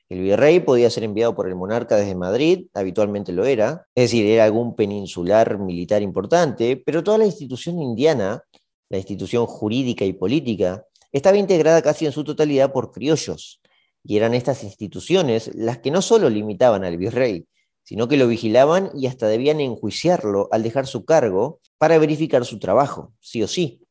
El 0.08 0.20
virrey 0.20 0.60
podía 0.60 0.88
ser 0.88 1.02
enviado 1.02 1.34
por 1.34 1.48
el 1.48 1.56
monarca 1.56 1.96
desde 1.96 2.14
Madrid, 2.14 2.66
habitualmente 2.74 3.32
lo 3.32 3.44
era, 3.44 3.86
es 3.94 4.04
decir, 4.04 4.24
era 4.24 4.44
algún 4.44 4.76
peninsular 4.76 5.58
militar 5.58 6.00
importante, 6.00 6.76
pero 6.76 7.02
toda 7.02 7.18
la 7.18 7.26
institución 7.26 7.82
indiana, 7.82 8.40
la 8.88 8.98
institución 8.98 9.46
jurídica 9.46 10.04
y 10.04 10.12
política, 10.12 10.84
estaba 11.10 11.38
integrada 11.38 11.82
casi 11.82 12.06
en 12.06 12.12
su 12.12 12.22
totalidad 12.22 12.72
por 12.72 12.92
criollos, 12.92 13.60
y 14.06 14.16
eran 14.16 14.34
estas 14.34 14.62
instituciones 14.62 15.50
las 15.54 15.78
que 15.78 15.90
no 15.90 16.00
solo 16.00 16.30
limitaban 16.30 16.84
al 16.84 16.96
virrey, 16.96 17.46
sino 17.82 18.08
que 18.08 18.16
lo 18.16 18.28
vigilaban 18.28 18.90
y 18.94 19.06
hasta 19.06 19.26
debían 19.26 19.60
enjuiciarlo 19.60 20.48
al 20.52 20.62
dejar 20.62 20.86
su 20.86 21.04
cargo 21.04 21.60
para 21.78 21.98
verificar 21.98 22.44
su 22.44 22.58
trabajo, 22.58 23.12
sí 23.20 23.42
o 23.42 23.48
sí, 23.48 23.82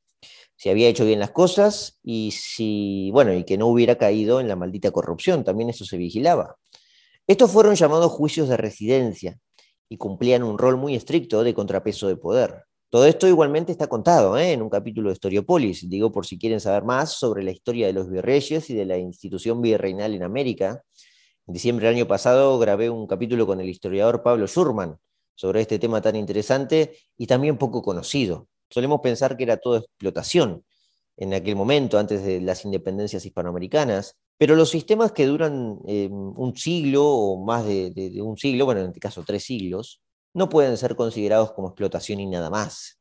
si 0.56 0.70
había 0.70 0.88
hecho 0.88 1.06
bien 1.06 1.20
las 1.20 1.32
cosas 1.32 2.00
y 2.02 2.32
si, 2.32 3.10
bueno, 3.12 3.34
y 3.34 3.44
que 3.44 3.58
no 3.58 3.68
hubiera 3.68 3.98
caído 3.98 4.40
en 4.40 4.48
la 4.48 4.56
maldita 4.56 4.92
corrupción, 4.92 5.44
también 5.44 5.70
eso 5.70 5.84
se 5.84 5.98
vigilaba. 5.98 6.56
Estos 7.28 7.52
fueron 7.52 7.76
llamados 7.76 8.12
juicios 8.12 8.48
de 8.48 8.58
residencia 8.58 9.38
y 9.90 9.98
cumplían 9.98 10.44
un 10.44 10.58
rol 10.58 10.78
muy 10.78 10.96
estricto 10.96 11.44
de 11.44 11.54
contrapeso 11.54 12.08
de 12.08 12.16
poder. 12.16 12.64
Todo 12.90 13.08
esto 13.08 13.28
igualmente 13.28 13.72
está 13.72 13.88
contado 13.88 14.38
¿eh? 14.38 14.54
en 14.54 14.62
un 14.62 14.70
capítulo 14.70 15.10
de 15.10 15.14
Historiopolis, 15.14 15.90
digo 15.90 16.12
por 16.12 16.26
si 16.26 16.38
quieren 16.38 16.60
saber 16.60 16.84
más 16.84 17.14
sobre 17.14 17.44
la 17.44 17.52
historia 17.52 17.88
de 17.88 17.94
los 17.94 18.10
virreyes 18.10 18.70
y 18.70 18.76
de 18.76 18.86
la 18.86 18.98
institución 18.98 19.62
virreinal 19.62 20.14
en 20.14 20.24
América. 20.24 20.84
En 21.48 21.54
diciembre 21.54 21.88
del 21.88 21.96
año 21.96 22.08
pasado 22.08 22.58
grabé 22.60 22.90
un 22.90 23.08
capítulo 23.08 23.48
con 23.48 23.60
el 23.60 23.70
historiador 23.70 24.24
Pablo 24.24 24.48
Schurman 24.48 24.98
sobre 25.34 25.62
este 25.62 25.80
tema 25.80 26.00
tan 26.02 26.16
interesante 26.16 26.96
y 27.18 27.28
también 27.28 27.58
poco 27.58 27.82
conocido. 27.82 28.48
Solemos 28.70 29.02
pensar 29.02 29.36
que 29.36 29.44
era 29.44 29.58
todo 29.58 29.78
explotación 29.78 30.64
en 31.18 31.34
aquel 31.34 31.56
momento, 31.56 31.98
antes 31.98 32.24
de 32.24 32.40
las 32.40 32.66
independencias 32.66 33.26
hispanoamericanas, 33.26 34.16
pero 34.38 34.56
los 34.56 34.70
sistemas 34.70 35.12
que 35.12 35.26
duran 35.26 35.80
eh, 35.88 36.08
un 36.10 36.56
siglo 36.56 37.06
o 37.06 37.44
más 37.44 37.66
de 37.66 38.22
un 38.22 38.38
siglo, 38.38 38.66
bueno, 38.66 38.82
en 38.82 38.88
este 38.88 39.00
caso 39.00 39.24
tres 39.26 39.44
siglos, 39.44 40.02
no 40.36 40.50
pueden 40.50 40.78
ser 40.78 40.96
considerados 40.96 41.54
como 41.54 41.70
explotación 41.70 42.20
y 42.20 42.28
nada 42.28 42.50
más. 42.50 43.00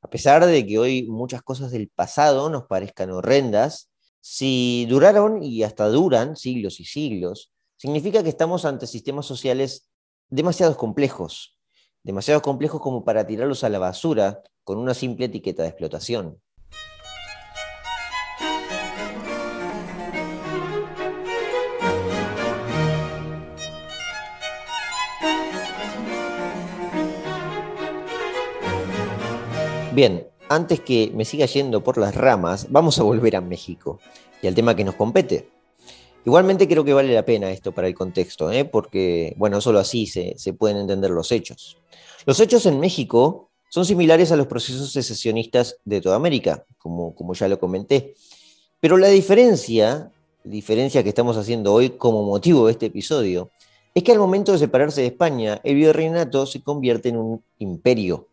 A 0.00 0.08
pesar 0.08 0.44
de 0.44 0.66
que 0.66 0.78
hoy 0.78 1.06
muchas 1.06 1.42
cosas 1.42 1.70
del 1.70 1.88
pasado 1.90 2.48
nos 2.48 2.64
parezcan 2.64 3.10
horrendas, 3.10 3.90
si 4.20 4.86
duraron 4.88 5.42
y 5.42 5.62
hasta 5.62 5.88
duran 5.88 6.36
siglos 6.36 6.80
y 6.80 6.86
siglos, 6.86 7.52
significa 7.76 8.22
que 8.22 8.30
estamos 8.30 8.64
ante 8.64 8.86
sistemas 8.86 9.26
sociales 9.26 9.90
demasiado 10.30 10.74
complejos, 10.76 11.58
demasiado 12.02 12.40
complejos 12.40 12.80
como 12.80 13.04
para 13.04 13.26
tirarlos 13.26 13.62
a 13.62 13.68
la 13.68 13.78
basura 13.78 14.42
con 14.64 14.78
una 14.78 14.94
simple 14.94 15.26
etiqueta 15.26 15.62
de 15.62 15.68
explotación. 15.68 16.40
Bien, 29.94 30.26
antes 30.48 30.80
que 30.80 31.12
me 31.14 31.24
siga 31.24 31.46
yendo 31.46 31.84
por 31.84 31.98
las 31.98 32.16
ramas, 32.16 32.66
vamos 32.68 32.98
a 32.98 33.04
volver 33.04 33.36
a 33.36 33.40
México 33.40 34.00
y 34.42 34.48
al 34.48 34.54
tema 34.56 34.74
que 34.74 34.82
nos 34.82 34.96
compete. 34.96 35.48
Igualmente 36.26 36.66
creo 36.66 36.84
que 36.84 36.92
vale 36.92 37.14
la 37.14 37.24
pena 37.24 37.52
esto 37.52 37.70
para 37.70 37.86
el 37.86 37.94
contexto, 37.94 38.50
¿eh? 38.50 38.64
porque, 38.64 39.34
bueno, 39.36 39.60
solo 39.60 39.78
así 39.78 40.08
se, 40.08 40.34
pueden 40.58 40.78
entender 40.78 41.12
los 41.12 41.30
hechos. 41.30 41.78
Los 42.26 42.40
hechos 42.40 42.66
en 42.66 42.80
México 42.80 43.52
son 43.68 43.84
similares 43.84 44.32
a 44.32 44.36
los 44.36 44.48
procesos 44.48 44.90
secesionistas 44.90 45.76
de 45.84 46.00
toda 46.00 46.16
América, 46.16 46.66
como, 46.76 47.14
como 47.14 47.34
ya 47.34 47.46
lo 47.46 47.60
comenté. 47.60 48.14
Pero 48.80 48.96
la 48.96 49.06
diferencia, 49.10 50.10
diferencia 50.42 51.04
que 51.04 51.10
estamos 51.10 51.36
haciendo 51.36 51.72
hoy 51.72 51.90
como 51.90 52.24
motivo 52.24 52.66
de 52.66 52.72
este 52.72 52.86
episodio, 52.86 53.48
es 53.94 54.02
que 54.02 54.10
al 54.10 54.18
momento 54.18 54.50
de 54.50 54.58
separarse 54.58 55.02
de 55.02 55.06
España, 55.06 55.60
el 55.62 55.76
virreinato 55.76 56.46
se 56.46 56.64
convierte 56.64 57.10
en 57.10 57.16
un 57.16 57.44
imperio 57.60 58.26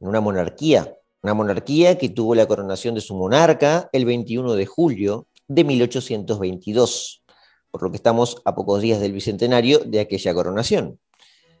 en 0.00 0.08
una 0.08 0.20
monarquía, 0.20 0.96
una 1.22 1.34
monarquía 1.34 1.96
que 1.96 2.10
tuvo 2.10 2.34
la 2.34 2.46
coronación 2.46 2.94
de 2.94 3.00
su 3.00 3.14
monarca 3.14 3.88
el 3.92 4.04
21 4.04 4.54
de 4.54 4.66
julio 4.66 5.26
de 5.48 5.64
1822, 5.64 7.22
por 7.70 7.82
lo 7.82 7.90
que 7.90 7.96
estamos 7.96 8.42
a 8.44 8.54
pocos 8.54 8.82
días 8.82 9.00
del 9.00 9.12
bicentenario 9.12 9.78
de 9.78 10.00
aquella 10.00 10.34
coronación. 10.34 10.98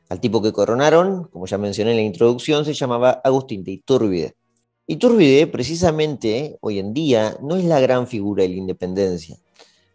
Al 0.08 0.20
tipo 0.20 0.42
que 0.42 0.52
coronaron, 0.52 1.24
como 1.28 1.46
ya 1.46 1.56
mencioné 1.56 1.92
en 1.92 1.96
la 1.96 2.02
introducción, 2.02 2.64
se 2.64 2.74
llamaba 2.74 3.22
Agustín 3.24 3.64
de 3.64 3.72
Iturbide. 3.72 4.34
Iturbide, 4.86 5.46
precisamente, 5.46 6.58
hoy 6.60 6.78
en 6.78 6.92
día, 6.92 7.38
no 7.42 7.56
es 7.56 7.64
la 7.64 7.80
gran 7.80 8.06
figura 8.06 8.42
de 8.42 8.50
la 8.50 8.56
independencia. 8.56 9.38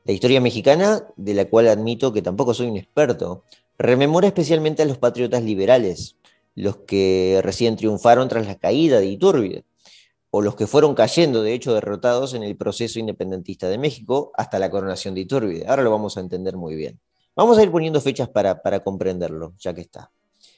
La 0.04 0.14
historia 0.14 0.42
mexicana, 0.42 1.06
de 1.16 1.36
la 1.36 1.46
cual 1.46 1.68
admito 1.68 2.12
que 2.12 2.24
tampoco 2.24 2.56
soy 2.56 2.68
un 2.68 2.78
experto, 2.78 3.44
rememora 3.78 4.28
especialmente 4.28 4.82
a 4.82 4.86
los 4.86 4.98
patriotas 4.98 5.44
liberales, 5.44 6.16
los 6.56 6.78
que 6.78 7.40
recién 7.44 7.76
triunfaron 7.76 8.28
tras 8.28 8.48
la 8.48 8.56
caída 8.56 9.00
de 9.00 9.08
Iturbide, 9.08 9.64
o 10.32 10.42
los 10.42 10.56
que 10.56 10.68
fueron 10.68 10.94
cayendo, 10.94 11.42
de 11.42 11.54
hecho, 11.54 11.74
derrotados 11.74 12.34
en 12.34 12.44
el 12.44 12.56
proceso 12.56 13.00
independentista 13.00 13.68
de 13.68 13.78
México 13.78 14.32
hasta 14.36 14.60
la 14.60 14.70
coronación 14.70 15.16
de 15.16 15.22
Iturbide. 15.22 15.66
Ahora 15.68 15.84
lo 15.84 15.92
vamos 15.92 16.18
a 16.18 16.20
entender 16.20 16.56
muy 16.56 16.76
bien. 16.76 17.00
Vamos 17.36 17.58
a 17.58 17.64
ir 17.64 17.72
poniendo 17.72 18.00
fechas 18.02 18.30
para, 18.30 18.62
para 18.62 18.82
comprenderlo, 18.82 19.54
ya 19.60 19.74
que 19.74 19.82
está. 19.82 20.12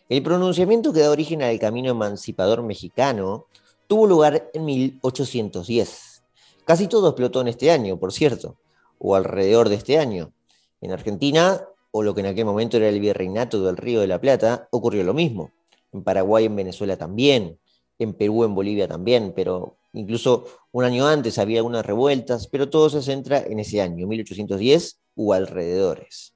El 0.09 0.23
pronunciamiento 0.23 0.91
que 0.91 0.99
da 0.99 1.09
origen 1.09 1.41
al 1.41 1.57
camino 1.59 1.91
emancipador 1.91 2.63
mexicano 2.63 3.45
tuvo 3.87 4.07
lugar 4.07 4.49
en 4.53 4.65
1810. 4.65 6.23
Casi 6.65 6.87
todo 6.87 7.09
explotó 7.09 7.41
en 7.41 7.47
este 7.47 7.71
año, 7.71 7.97
por 7.97 8.11
cierto, 8.11 8.57
o 8.99 9.15
alrededor 9.15 9.69
de 9.69 9.75
este 9.75 9.97
año. 9.99 10.33
En 10.81 10.91
Argentina, 10.91 11.65
o 11.91 12.03
lo 12.03 12.13
que 12.13 12.21
en 12.21 12.27
aquel 12.27 12.45
momento 12.45 12.77
era 12.77 12.89
el 12.89 12.99
virreinato 12.99 13.63
del 13.63 13.77
Río 13.77 14.01
de 14.01 14.07
la 14.07 14.19
Plata, 14.19 14.67
ocurrió 14.71 15.03
lo 15.03 15.13
mismo 15.13 15.51
en 15.91 16.03
Paraguay, 16.03 16.45
en 16.45 16.55
Venezuela 16.55 16.97
también, 16.97 17.59
en 17.99 18.13
Perú, 18.13 18.43
en 18.43 18.55
Bolivia 18.55 18.87
también, 18.87 19.33
pero 19.35 19.77
incluso 19.93 20.45
un 20.71 20.83
año 20.83 21.07
antes 21.07 21.37
había 21.37 21.59
algunas 21.59 21.85
revueltas, 21.85 22.47
pero 22.47 22.69
todo 22.69 22.89
se 22.89 23.01
centra 23.01 23.39
en 23.39 23.59
ese 23.59 23.81
año, 23.81 24.07
1810 24.07 24.99
u 25.15 25.33
alrededores. 25.33 26.33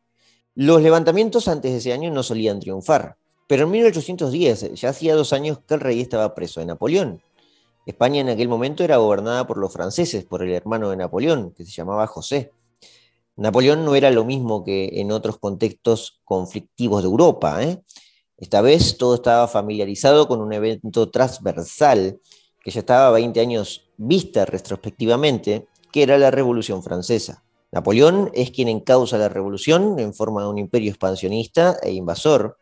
Los 0.54 0.82
levantamientos 0.82 1.48
antes 1.48 1.72
de 1.72 1.80
ese 1.80 1.94
año 1.94 2.12
no 2.12 2.24
solían 2.24 2.60
triunfar, 2.60 3.18
pero 3.48 3.64
en 3.66 3.72
1810 3.72 4.74
ya 4.74 4.90
hacía 4.90 5.16
dos 5.16 5.34
años 5.34 5.60
que 5.68 5.74
el 5.74 5.80
rey 5.80 6.02
estaba 6.02 6.34
preso 6.34 6.60
de 6.60 6.68
Napoleón. 6.68 7.22
España 7.86 8.22
en 8.22 8.30
aquel 8.30 8.48
momento 8.48 8.84
era 8.84 8.98
gobernada 8.98 9.46
por 9.46 9.58
los 9.58 9.72
franceses, 9.72 10.26
por 10.26 10.42
el 10.42 10.52
hermano 10.52 10.90
de 10.90 10.98
Napoleón, 10.98 11.52
que 11.52 11.66
se 11.66 11.72
llamaba 11.72 12.08
José. 12.08 12.52
Napoleón 13.36 13.86
no 13.86 13.96
era 13.96 14.12
lo 14.12 14.24
mismo 14.24 14.64
que 14.64 15.02
en 15.02 15.12
otros 15.12 15.38
contextos 15.38 16.22
conflictivos 16.24 17.04
de 17.04 17.10
Europa. 17.10 17.62
¿eh? 17.64 17.82
Esta 18.38 18.62
vez 18.62 18.98
todo 18.98 19.16
estaba 19.16 19.48
familiarizado 19.48 20.28
con 20.28 20.42
un 20.42 20.52
evento 20.52 21.10
transversal 21.10 22.20
que 22.62 22.72
ya 22.72 22.82
estaba 22.82 23.12
20 23.12 23.40
años 23.40 23.90
vista 23.98 24.46
retrospectivamente, 24.46 25.68
que 25.92 26.04
era 26.04 26.18
la 26.18 26.32
Revolución 26.32 26.84
Francesa. 26.84 27.44
Napoleón 27.72 28.32
es 28.34 28.52
quien 28.52 28.68
encausa 28.68 29.18
la 29.18 29.30
revolución 29.30 30.00
en 30.00 30.14
forma 30.14 30.42
de 30.42 30.50
un 30.50 30.58
imperio 30.58 30.90
expansionista 30.90 31.78
e 31.82 31.92
invasor, 31.92 32.58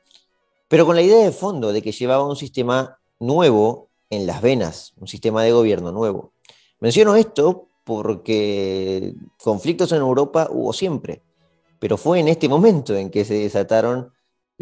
pero 0.67 0.85
con 0.85 0.95
la 0.95 1.01
idea 1.01 1.23
de 1.23 1.31
fondo 1.31 1.71
de 1.71 1.81
que 1.81 1.91
llevaba 1.91 2.27
un 2.27 2.35
sistema 2.35 2.99
nuevo 3.19 3.89
en 4.09 4.27
las 4.27 4.41
venas, 4.41 4.93
un 4.97 5.07
sistema 5.07 5.43
de 5.43 5.51
gobierno 5.51 5.91
nuevo. 5.91 6.33
Menciono 6.79 7.15
esto 7.15 7.67
porque 7.83 9.13
conflictos 9.43 9.91
en 9.91 9.99
Europa 9.99 10.47
hubo 10.51 10.73
siempre, 10.73 11.23
pero 11.79 11.97
fue 11.97 12.19
en 12.19 12.27
este 12.27 12.47
momento 12.47 12.95
en 12.95 13.09
que 13.09 13.25
se 13.25 13.35
desataron 13.35 14.12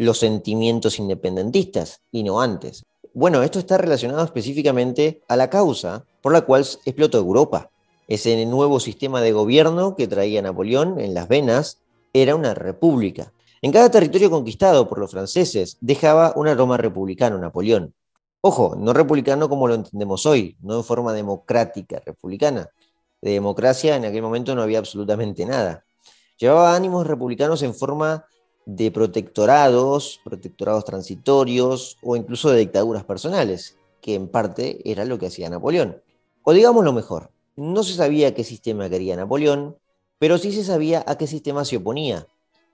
los 0.02 0.18
sentimientos 0.18 0.98
independentistas 0.98 2.02
y 2.10 2.22
no 2.22 2.40
antes. 2.40 2.84
Bueno, 3.14 3.42
esto 3.42 3.58
está 3.58 3.78
relacionado 3.78 4.24
específicamente 4.24 5.22
a 5.28 5.36
la 5.36 5.50
causa 5.50 6.04
por 6.20 6.32
la 6.32 6.42
cual 6.42 6.66
explotó 6.84 7.18
Europa. 7.18 7.70
Ese 8.08 8.44
nuevo 8.46 8.80
sistema 8.80 9.20
de 9.20 9.32
gobierno 9.32 9.96
que 9.96 10.08
traía 10.08 10.42
Napoleón 10.42 10.98
en 10.98 11.14
las 11.14 11.28
venas 11.28 11.78
era 12.12 12.34
una 12.34 12.54
república. 12.54 13.32
En 13.60 13.70
cada 13.70 13.90
territorio 13.90 14.30
conquistado 14.30 14.88
por 14.88 14.98
los 14.98 15.10
franceses 15.10 15.76
dejaba 15.80 16.32
un 16.36 16.48
aroma 16.48 16.76
republicano 16.76 17.38
Napoleón. 17.38 17.94
Ojo, 18.40 18.74
no 18.76 18.92
republicano 18.92 19.48
como 19.48 19.68
lo 19.68 19.74
entendemos 19.74 20.26
hoy, 20.26 20.56
no 20.60 20.78
de 20.78 20.82
forma 20.82 21.12
democrática 21.12 22.02
republicana. 22.04 22.68
De 23.20 23.30
democracia 23.30 23.94
en 23.94 24.04
aquel 24.04 24.22
momento 24.22 24.54
no 24.54 24.62
había 24.62 24.80
absolutamente 24.80 25.46
nada. 25.46 25.84
Llevaba 26.38 26.74
ánimos 26.74 27.06
republicanos 27.06 27.62
en 27.62 27.72
forma 27.72 28.26
de 28.66 28.90
protectorados, 28.90 30.20
protectorados 30.24 30.84
transitorios 30.84 31.98
o 32.02 32.16
incluso 32.16 32.50
de 32.50 32.60
dictaduras 32.60 33.04
personales, 33.04 33.76
que 34.00 34.14
en 34.14 34.28
parte 34.28 34.80
era 34.90 35.04
lo 35.04 35.18
que 35.18 35.26
hacía 35.26 35.50
Napoleón. 35.50 36.02
O 36.42 36.52
digamos 36.52 36.84
lo 36.84 36.92
mejor, 36.92 37.30
no 37.56 37.82
se 37.82 37.94
sabía 37.94 38.34
qué 38.34 38.44
sistema 38.44 38.88
quería 38.88 39.16
Napoleón, 39.16 39.76
pero 40.18 40.38
sí 40.38 40.52
se 40.52 40.64
sabía 40.64 41.04
a 41.06 41.16
qué 41.18 41.26
sistema 41.26 41.64
se 41.64 41.76
oponía, 41.76 42.26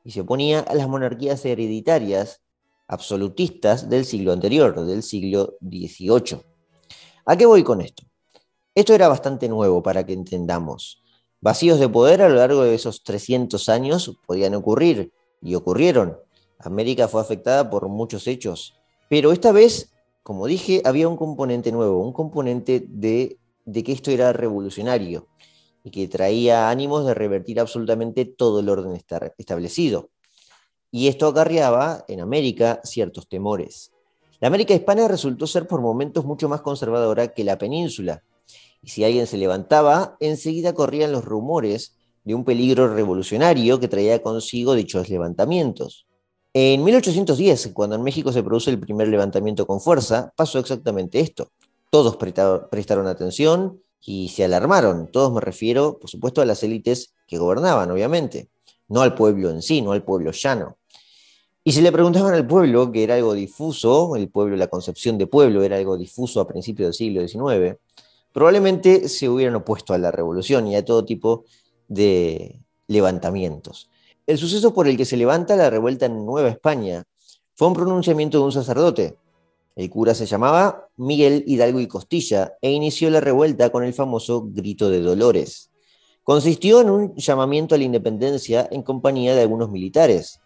y 0.04 0.12
se 0.12 0.20
oponía 0.20 0.60
a 0.60 0.74
las 0.74 0.88
monarquías 0.88 1.44
hereditarias 1.44 2.40
absolutistas 2.86 3.90
del 3.90 4.04
siglo 4.04 4.32
anterior, 4.32 4.86
del 4.86 5.02
siglo 5.02 5.56
XVIII. 5.60 6.40
¿A 7.26 7.36
qué 7.36 7.44
voy 7.44 7.62
con 7.62 7.82
esto? 7.82 8.04
Esto 8.74 8.94
era 8.94 9.08
bastante 9.08 9.48
nuevo 9.48 9.82
para 9.82 10.06
que 10.06 10.14
entendamos. 10.14 11.02
Vacíos 11.40 11.78
de 11.78 11.88
poder 11.88 12.22
a 12.22 12.28
lo 12.28 12.36
largo 12.36 12.62
de 12.62 12.74
esos 12.74 13.02
300 13.02 13.68
años 13.68 14.16
podían 14.26 14.54
ocurrir, 14.54 15.12
y 15.40 15.54
ocurrieron. 15.54 16.18
América 16.58 17.08
fue 17.08 17.20
afectada 17.20 17.70
por 17.70 17.88
muchos 17.88 18.26
hechos, 18.26 18.78
pero 19.08 19.32
esta 19.32 19.52
vez, 19.52 19.92
como 20.22 20.46
dije, 20.46 20.82
había 20.84 21.08
un 21.08 21.16
componente 21.16 21.72
nuevo, 21.72 22.02
un 22.02 22.12
componente 22.12 22.84
de, 22.86 23.38
que 23.72 23.92
esto 23.92 24.10
era 24.10 24.32
revolucionario 24.32 25.28
y 25.84 25.90
que 25.90 26.08
traía 26.08 26.68
ánimos 26.68 27.06
de 27.06 27.14
revertir 27.14 27.60
absolutamente 27.60 28.24
todo 28.24 28.60
el 28.60 28.68
orden 28.68 29.00
establecido. 29.38 30.10
Y 30.90 31.08
esto 31.08 31.26
acarreaba 31.28 32.04
en 32.08 32.20
América 32.20 32.80
ciertos 32.82 33.28
temores. 33.28 33.92
La 34.40 34.48
América 34.48 34.74
hispana 34.74 35.08
resultó 35.08 35.46
ser 35.46 35.66
por 35.66 35.80
momentos 35.80 36.24
mucho 36.24 36.48
más 36.48 36.60
conservadora 36.60 37.28
que 37.28 37.44
la 37.44 37.58
península. 37.58 38.22
Y 38.82 38.88
si 38.90 39.04
alguien 39.04 39.26
se 39.26 39.36
levantaba, 39.36 40.16
enseguida 40.20 40.74
corrían 40.74 41.12
los 41.12 41.24
rumores 41.24 41.97
de 42.28 42.34
un 42.34 42.44
peligro 42.44 42.94
revolucionario 42.94 43.80
que 43.80 43.88
traía 43.88 44.22
consigo 44.22 44.74
dichos 44.74 45.08
levantamientos. 45.08 46.06
En 46.52 46.84
1810, 46.84 47.70
cuando 47.72 47.96
en 47.96 48.02
México 48.02 48.32
se 48.32 48.42
produce 48.42 48.70
el 48.70 48.78
primer 48.78 49.08
levantamiento 49.08 49.66
con 49.66 49.80
fuerza, 49.80 50.30
pasó 50.36 50.58
exactamente 50.58 51.20
esto. 51.20 51.50
Todos 51.90 52.16
prestaron 52.16 53.06
atención, 53.06 53.80
y 54.00 54.28
se 54.28 54.44
alarmaron. 54.44 55.08
Todos 55.10 55.32
me 55.32 55.40
refiero, 55.40 55.98
por 55.98 56.08
supuesto, 56.10 56.40
a 56.40 56.44
las 56.44 56.62
élites 56.62 57.14
que 57.26 57.38
gobernaban, 57.38 57.90
obviamente, 57.90 58.48
no 58.88 59.02
al 59.02 59.14
pueblo 59.14 59.50
en 59.50 59.62
sí, 59.62 59.82
no 59.82 59.92
al 59.92 60.04
pueblo 60.04 60.30
llano. 60.32 60.76
Y 61.64 61.72
si 61.72 61.82
le 61.82 61.92
preguntaban 61.92 62.34
al 62.34 62.46
pueblo, 62.46 62.90
que 62.92 63.02
era 63.02 63.16
algo 63.16 63.34
difuso, 63.34 64.16
el 64.16 64.30
pueblo, 64.30 64.56
la 64.56 64.68
concepción 64.68 65.18
de 65.18 65.26
pueblo 65.26 65.62
era 65.62 65.76
algo 65.76 65.98
difuso 65.98 66.40
a 66.40 66.48
principios 66.48 66.86
del 66.86 66.94
siglo 66.94 67.26
XIX, 67.26 67.76
probablemente 68.32 69.08
se 69.08 69.28
hubieran 69.28 69.56
opuesto 69.56 69.92
a 69.92 69.98
la 69.98 70.10
revolución 70.10 70.66
y 70.68 70.76
a 70.76 70.84
todo 70.84 71.04
tipo 71.04 71.44
de 71.88 72.60
levantamientos. 72.86 73.90
El 74.26 74.38
suceso 74.38 74.72
por 74.72 74.86
el 74.86 74.96
que 74.96 75.04
se 75.04 75.16
levanta 75.16 75.56
la 75.56 75.70
revuelta 75.70 76.06
en 76.06 76.24
Nueva 76.24 76.48
España 76.48 77.04
fue 77.54 77.68
un 77.68 77.74
pronunciamiento 77.74 78.38
de 78.38 78.44
un 78.44 78.52
sacerdote, 78.52 79.16
el 79.78 79.90
cura 79.90 80.12
se 80.12 80.26
llamaba 80.26 80.88
Miguel 80.96 81.44
Hidalgo 81.46 81.78
y 81.78 81.86
Costilla 81.86 82.54
e 82.60 82.72
inició 82.72 83.10
la 83.10 83.20
revuelta 83.20 83.70
con 83.70 83.84
el 83.84 83.94
famoso 83.94 84.48
Grito 84.50 84.90
de 84.90 85.00
Dolores. 85.00 85.70
Consistió 86.24 86.80
en 86.80 86.90
un 86.90 87.14
llamamiento 87.14 87.76
a 87.76 87.78
la 87.78 87.84
independencia 87.84 88.66
en 88.72 88.82
compañía 88.82 89.36
de 89.36 89.42
algunos 89.42 89.70
militares. 89.70 90.40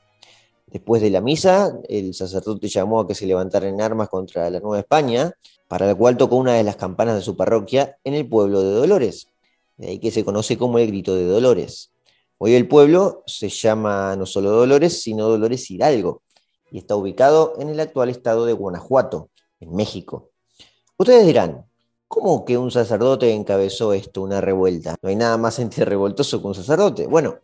Después 0.67 1.01
de 1.01 1.09
la 1.09 1.23
misa, 1.23 1.75
el 1.89 2.13
sacerdote 2.13 2.69
llamó 2.69 3.01
a 3.01 3.09
que 3.09 3.15
se 3.15 3.25
levantaran 3.25 3.81
armas 3.81 4.11
contra 4.11 4.51
la 4.51 4.61
Nueva 4.61 4.81
España, 4.81 5.33
para 5.67 5.87
la 5.87 5.95
cual 5.95 6.19
tocó 6.19 6.37
una 6.37 6.53
de 6.53 6.65
las 6.65 6.77
campanas 6.77 7.15
de 7.15 7.23
su 7.23 7.35
parroquia 7.35 7.97
en 8.05 8.13
el 8.13 8.29
pueblo 8.29 8.61
de 8.61 8.73
Dolores, 8.73 9.29
de 9.83 9.89
ahí 9.89 9.99
que 9.99 10.13
se 10.13 10.25
conoce 10.25 10.57
como 10.57 10.79
el 10.79 10.87
Grito 10.87 11.17
de 11.17 11.25
Dolores. 11.25 11.91
Hoy 12.39 12.55
el 12.55 12.69
pueblo 12.69 13.25
se 13.27 13.49
llama 13.49 14.15
no 14.15 14.27
solo 14.27 14.51
Dolores, 14.51 15.03
sino 15.03 15.29
Dolores 15.29 15.69
Hidalgo, 15.73 16.23
y 16.71 16.79
está 16.79 16.95
ubicado 16.95 17.55
en 17.59 17.69
el 17.69 17.81
actual 17.81 18.09
estado 18.09 18.47
de 18.47 18.53
Guanajuato, 18.53 19.31
en 19.59 19.75
México. 19.75 20.31
Ustedes 20.97 21.27
dirán, 21.27 21.67
¿cómo 22.07 22.45
que 22.45 22.57
un 22.59 22.71
sacerdote 22.71 23.33
encabezó 23.33 23.93
esto, 23.93 24.23
una 24.23 24.41
revuelta? 24.41 24.95
No 25.03 25.09
hay 25.09 25.17
nada 25.17 25.37
más 25.37 25.59
revoltoso 25.77 26.41
que 26.41 26.47
un 26.47 26.55
sacerdote. 26.55 27.09
Bueno, 27.09 27.41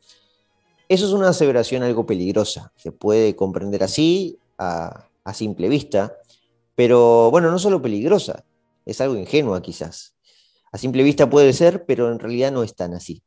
eso 0.89 1.07
es 1.07 1.13
una 1.13 1.31
aseveración 1.31 1.83
algo 1.83 2.07
peligrosa. 2.07 2.73
Se 2.77 2.93
puede 2.93 3.35
comprender 3.35 3.83
así, 3.83 4.39
a, 4.59 5.09
a 5.25 5.35
simple 5.35 5.69
vista, 5.69 6.17
pero 6.77 7.33
bueno, 7.33 7.51
no 7.51 7.59
solo 7.59 7.83
peligrosa, 7.83 8.45
es 8.87 9.01
algo 9.01 9.17
ingenua 9.17 9.61
quizás. 9.61 10.15
A 10.73 10.79
simple 10.79 11.03
vista 11.03 11.29
puede 11.29 11.53
ser, 11.53 11.87
pero 11.87 12.11
en 12.11 12.19
realidad 12.19 12.53
no 12.53 12.63
es 12.63 12.75
tan 12.75 12.95
así. 12.95 13.23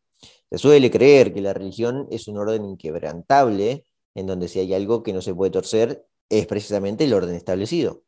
Se 0.49 0.57
suele 0.57 0.91
creer 0.91 1.33
que 1.33 1.41
la 1.41 1.53
religión 1.53 2.07
es 2.11 2.27
un 2.27 2.37
orden 2.37 2.65
inquebrantable 2.65 3.85
en 4.15 4.27
donde 4.27 4.47
si 4.47 4.59
hay 4.59 4.73
algo 4.73 5.03
que 5.03 5.13
no 5.13 5.21
se 5.21 5.33
puede 5.33 5.51
torcer, 5.51 6.05
es 6.29 6.45
precisamente 6.47 7.05
el 7.05 7.13
orden 7.13 7.35
establecido. 7.35 8.03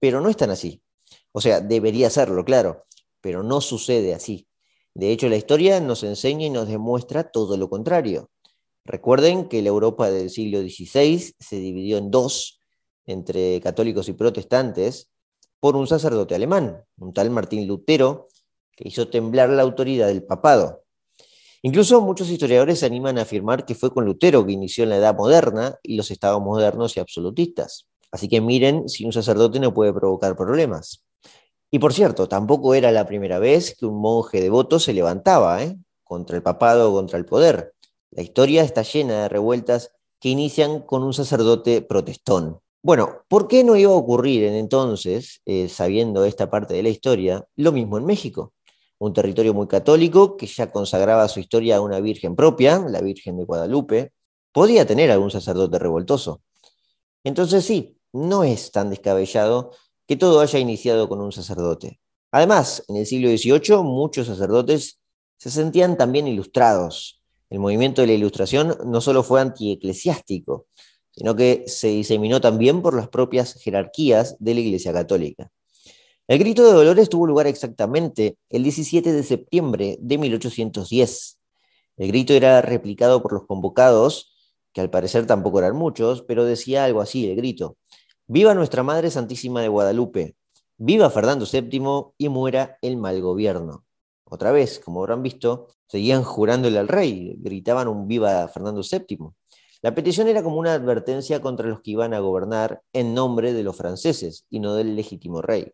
Pero 0.00 0.20
no 0.20 0.28
es 0.28 0.36
tan 0.36 0.50
así. 0.50 0.82
O 1.32 1.40
sea, 1.40 1.60
debería 1.60 2.10
serlo, 2.10 2.44
claro, 2.44 2.86
pero 3.20 3.42
no 3.42 3.60
sucede 3.60 4.14
así. 4.14 4.48
De 4.94 5.10
hecho, 5.10 5.28
la 5.28 5.36
historia 5.36 5.80
nos 5.80 6.02
enseña 6.02 6.46
y 6.46 6.50
nos 6.50 6.68
demuestra 6.68 7.30
todo 7.30 7.56
lo 7.56 7.68
contrario. 7.68 8.30
Recuerden 8.84 9.48
que 9.48 9.60
la 9.62 9.68
Europa 9.68 10.10
del 10.10 10.30
siglo 10.30 10.60
XVI 10.60 11.34
se 11.38 11.56
dividió 11.56 11.98
en 11.98 12.10
dos, 12.10 12.60
entre 13.04 13.60
católicos 13.60 14.08
y 14.08 14.14
protestantes, 14.14 15.10
por 15.60 15.76
un 15.76 15.86
sacerdote 15.86 16.34
alemán, 16.34 16.84
un 16.98 17.12
tal 17.12 17.30
Martín 17.30 17.66
Lutero, 17.66 18.28
que 18.76 18.88
hizo 18.88 19.08
temblar 19.08 19.48
la 19.48 19.62
autoridad 19.62 20.08
del 20.08 20.22
papado. 20.22 20.84
Incluso 21.62 22.00
muchos 22.00 22.28
historiadores 22.28 22.78
se 22.80 22.86
animan 22.86 23.18
a 23.18 23.22
afirmar 23.22 23.64
que 23.64 23.74
fue 23.74 23.90
con 23.90 24.04
Lutero 24.04 24.46
que 24.46 24.52
inició 24.52 24.86
la 24.86 24.98
Edad 24.98 25.16
Moderna 25.16 25.76
y 25.82 25.96
los 25.96 26.10
estados 26.10 26.40
modernos 26.40 26.96
y 26.96 27.00
absolutistas. 27.00 27.88
Así 28.12 28.28
que 28.28 28.40
miren 28.40 28.88
si 28.88 29.04
un 29.04 29.12
sacerdote 29.12 29.58
no 29.58 29.74
puede 29.74 29.92
provocar 29.92 30.36
problemas. 30.36 31.04
Y 31.70 31.78
por 31.78 31.92
cierto, 31.92 32.28
tampoco 32.28 32.74
era 32.74 32.92
la 32.92 33.06
primera 33.06 33.38
vez 33.38 33.74
que 33.76 33.86
un 33.86 34.00
monje 34.00 34.40
devoto 34.40 34.78
se 34.78 34.92
levantaba 34.92 35.62
¿eh? 35.62 35.76
contra 36.04 36.36
el 36.36 36.42
papado 36.42 36.92
o 36.92 36.94
contra 36.94 37.18
el 37.18 37.24
poder. 37.24 37.74
La 38.10 38.22
historia 38.22 38.62
está 38.62 38.82
llena 38.82 39.22
de 39.22 39.28
revueltas 39.28 39.90
que 40.20 40.28
inician 40.28 40.80
con 40.80 41.02
un 41.02 41.12
sacerdote 41.12 41.82
protestón. 41.82 42.60
Bueno, 42.82 43.22
¿por 43.28 43.48
qué 43.48 43.64
no 43.64 43.74
iba 43.74 43.90
a 43.90 43.96
ocurrir 43.96 44.44
en 44.44 44.54
entonces, 44.54 45.42
eh, 45.44 45.68
sabiendo 45.68 46.24
esta 46.24 46.48
parte 46.48 46.74
de 46.74 46.84
la 46.84 46.88
historia, 46.88 47.44
lo 47.56 47.72
mismo 47.72 47.98
en 47.98 48.06
México? 48.06 48.52
Un 48.98 49.12
territorio 49.12 49.54
muy 49.54 49.66
católico 49.66 50.36
que 50.36 50.46
ya 50.46 50.70
consagraba 50.70 51.28
su 51.28 51.40
historia 51.40 51.76
a 51.76 51.80
una 51.80 52.00
virgen 52.00 52.34
propia, 52.34 52.78
la 52.78 53.00
Virgen 53.00 53.36
de 53.36 53.44
Guadalupe, 53.44 54.12
podía 54.52 54.86
tener 54.86 55.10
algún 55.10 55.30
sacerdote 55.30 55.78
revoltoso. 55.78 56.42
Entonces 57.24 57.64
sí, 57.64 57.98
no 58.12 58.44
es 58.44 58.72
tan 58.72 58.90
descabellado 58.90 59.72
que 60.06 60.16
todo 60.16 60.40
haya 60.40 60.58
iniciado 60.58 61.08
con 61.08 61.20
un 61.20 61.32
sacerdote. 61.32 62.00
Además, 62.30 62.84
en 62.88 62.96
el 62.96 63.06
siglo 63.06 63.28
XVIII 63.28 63.82
muchos 63.82 64.26
sacerdotes 64.26 65.00
se 65.36 65.50
sentían 65.50 65.96
también 65.96 66.26
ilustrados. 66.26 67.22
El 67.50 67.58
movimiento 67.58 68.00
de 68.00 68.08
la 68.08 68.14
ilustración 68.14 68.76
no 68.86 69.00
solo 69.00 69.22
fue 69.22 69.40
antieclesiástico, 69.40 70.66
sino 71.10 71.34
que 71.36 71.64
se 71.66 71.88
diseminó 71.88 72.40
también 72.40 72.82
por 72.82 72.94
las 72.94 73.08
propias 73.08 73.54
jerarquías 73.54 74.36
de 74.38 74.54
la 74.54 74.60
Iglesia 74.60 74.92
Católica. 74.92 75.50
El 76.28 76.40
grito 76.40 76.66
de 76.66 76.72
Dolores 76.72 77.08
tuvo 77.08 77.24
lugar 77.24 77.46
exactamente 77.46 78.36
el 78.50 78.64
17 78.64 79.12
de 79.12 79.22
septiembre 79.22 79.96
de 80.00 80.18
1810. 80.18 81.38
El 81.98 82.08
grito 82.08 82.32
era 82.32 82.60
replicado 82.62 83.22
por 83.22 83.32
los 83.32 83.46
convocados, 83.46 84.34
que 84.72 84.80
al 84.80 84.90
parecer 84.90 85.28
tampoco 85.28 85.60
eran 85.60 85.76
muchos, 85.76 86.22
pero 86.22 86.44
decía 86.44 86.84
algo 86.84 87.00
así, 87.00 87.30
el 87.30 87.36
grito. 87.36 87.76
Viva 88.26 88.54
nuestra 88.54 88.82
Madre 88.82 89.12
Santísima 89.12 89.62
de 89.62 89.68
Guadalupe, 89.68 90.34
viva 90.76 91.10
Fernando 91.10 91.46
VII 91.46 92.14
y 92.18 92.28
muera 92.28 92.76
el 92.82 92.96
mal 92.96 93.20
gobierno. 93.20 93.84
Otra 94.24 94.50
vez, 94.50 94.80
como 94.80 95.02
habrán 95.02 95.22
visto, 95.22 95.68
seguían 95.86 96.24
jurándole 96.24 96.80
al 96.80 96.88
rey, 96.88 97.36
gritaban 97.38 97.86
un 97.86 98.08
viva 98.08 98.48
Fernando 98.48 98.82
VII. 98.82 99.30
La 99.80 99.94
petición 99.94 100.26
era 100.26 100.42
como 100.42 100.56
una 100.56 100.74
advertencia 100.74 101.40
contra 101.40 101.68
los 101.68 101.82
que 101.82 101.92
iban 101.92 102.14
a 102.14 102.18
gobernar 102.18 102.82
en 102.92 103.14
nombre 103.14 103.52
de 103.52 103.62
los 103.62 103.76
franceses 103.76 104.44
y 104.50 104.58
no 104.58 104.74
del 104.74 104.96
legítimo 104.96 105.40
rey. 105.40 105.72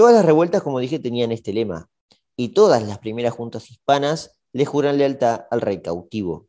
Todas 0.00 0.14
las 0.14 0.24
revueltas, 0.24 0.62
como 0.62 0.78
dije, 0.78 0.98
tenían 0.98 1.30
este 1.30 1.52
lema, 1.52 1.90
y 2.34 2.54
todas 2.54 2.82
las 2.88 3.00
primeras 3.00 3.34
juntas 3.34 3.70
hispanas 3.70 4.40
le 4.50 4.64
juran 4.64 4.96
lealtad 4.96 5.42
al 5.50 5.60
rey 5.60 5.82
cautivo. 5.82 6.48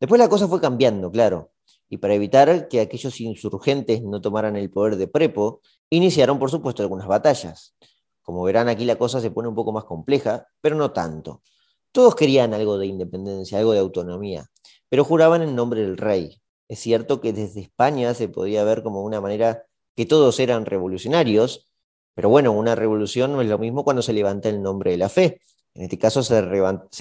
Después 0.00 0.18
la 0.18 0.28
cosa 0.28 0.48
fue 0.48 0.60
cambiando, 0.60 1.08
claro, 1.12 1.52
y 1.88 1.98
para 1.98 2.14
evitar 2.14 2.66
que 2.66 2.80
aquellos 2.80 3.20
insurgentes 3.20 4.02
no 4.02 4.20
tomaran 4.20 4.56
el 4.56 4.68
poder 4.68 4.96
de 4.96 5.06
Prepo, 5.06 5.60
iniciaron, 5.90 6.40
por 6.40 6.50
supuesto, 6.50 6.82
algunas 6.82 7.06
batallas. 7.06 7.76
Como 8.20 8.42
verán, 8.42 8.68
aquí 8.68 8.84
la 8.84 8.96
cosa 8.96 9.20
se 9.20 9.30
pone 9.30 9.46
un 9.46 9.54
poco 9.54 9.70
más 9.70 9.84
compleja, 9.84 10.48
pero 10.60 10.74
no 10.74 10.90
tanto. 10.90 11.44
Todos 11.92 12.16
querían 12.16 12.52
algo 12.52 12.78
de 12.78 12.86
independencia, 12.88 13.58
algo 13.58 13.74
de 13.74 13.78
autonomía, 13.78 14.50
pero 14.88 15.04
juraban 15.04 15.42
en 15.42 15.54
nombre 15.54 15.82
del 15.82 15.98
rey. 15.98 16.42
Es 16.66 16.80
cierto 16.80 17.20
que 17.20 17.32
desde 17.32 17.60
España 17.60 18.12
se 18.14 18.26
podía 18.26 18.64
ver 18.64 18.82
como 18.82 19.04
una 19.04 19.20
manera 19.20 19.66
que 19.94 20.04
todos 20.04 20.40
eran 20.40 20.66
revolucionarios, 20.66 21.68
pero 22.14 22.28
bueno, 22.28 22.52
una 22.52 22.74
revolución 22.74 23.32
no 23.32 23.40
es 23.40 23.48
lo 23.48 23.58
mismo 23.58 23.84
cuando 23.84 24.02
se 24.02 24.12
levanta 24.12 24.48
el 24.48 24.62
nombre 24.62 24.90
de 24.90 24.96
la 24.98 25.08
fe. 25.08 25.40
En 25.74 25.82
este 25.82 25.98
caso 25.98 26.22
se, 26.22 26.42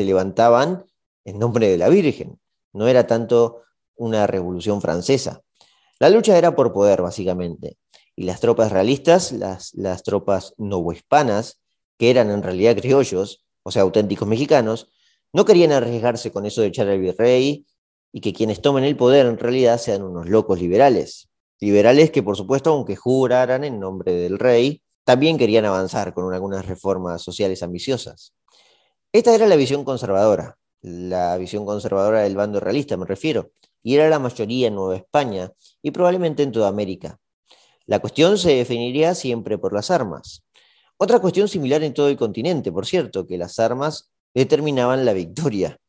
levantaban 0.04 0.86
en 1.26 1.40
nombre 1.40 1.68
de 1.68 1.78
la 1.78 1.90
Virgen. 1.90 2.40
No 2.74 2.88
era 2.88 3.06
tanto 3.08 3.62
una 3.96 4.28
revolución 4.28 4.82
francesa. 4.82 5.42
La 6.00 6.10
lucha 6.10 6.38
era 6.38 6.56
por 6.56 6.72
poder, 6.72 7.02
básicamente. 7.02 7.78
Y 8.16 8.24
las 8.24 8.40
tropas 8.40 8.72
realistas, 8.72 9.32
las, 9.32 9.74
las 9.74 10.04
tropas 10.04 10.54
novohispanas, 10.58 11.60
que 11.98 12.10
eran 12.10 12.32
en 12.32 12.42
realidad 12.42 12.78
criollos, 12.78 13.46
o 13.64 13.72
sea, 13.72 13.84
auténticos 13.84 14.28
mexicanos, 14.28 14.90
no 15.34 15.46
querían 15.46 15.72
arriesgarse 15.72 16.32
con 16.32 16.46
eso 16.46 16.62
de 16.62 16.68
echar 16.68 16.88
al 16.88 17.00
virrey 17.00 17.66
y 18.12 18.22
que 18.22 18.34
quienes 18.34 18.62
tomen 18.62 18.84
el 18.84 18.98
poder 18.98 19.26
en 19.26 19.38
realidad 19.38 19.78
sean 19.78 20.04
unos 20.04 20.28
locos 20.28 20.60
liberales. 20.60 21.30
Liberales 21.60 22.12
que, 22.12 22.24
por 22.24 22.36
supuesto, 22.36 22.72
aunque 22.72 22.96
juraran 22.96 23.64
en 23.64 23.80
nombre 23.80 24.14
del 24.14 24.40
rey, 24.40 24.82
también 25.04 25.38
querían 25.38 25.66
avanzar 25.66 26.14
con 26.14 26.34
algunas 26.34 26.66
reformas 26.66 27.22
sociales 27.22 27.64
ambiciosas. 27.64 28.34
Esta 29.12 29.36
era 29.36 29.48
la 29.48 29.56
visión 29.56 29.84
conservadora, 29.84 30.58
la 30.82 31.38
visión 31.38 31.66
conservadora 31.66 32.22
del 32.22 32.36
bando 32.36 32.60
realista, 32.60 32.98
me 32.98 33.06
refiero, 33.06 33.52
y 33.84 33.96
era 33.96 34.10
la 34.10 34.20
mayoría 34.20 34.68
en 34.68 34.76
Nueva 34.76 34.96
España 34.96 35.52
y 35.82 35.92
probablemente 35.92 36.44
en 36.44 36.52
toda 36.52 36.68
América. 36.68 37.20
La 37.86 38.00
cuestión 38.00 38.38
se 38.38 38.56
definiría 38.56 39.16
siempre 39.16 39.58
por 39.58 39.74
las 39.74 39.92
armas. 39.92 40.44
Otra 40.98 41.20
cuestión 41.20 41.48
similar 41.48 41.84
en 41.84 41.94
todo 41.94 42.10
el 42.10 42.18
continente, 42.18 42.72
por 42.72 42.86
cierto, 42.86 43.26
que 43.26 43.38
las 43.38 43.60
armas 43.60 44.12
determinaban 44.34 45.04
la 45.04 45.14
victoria. 45.14 45.80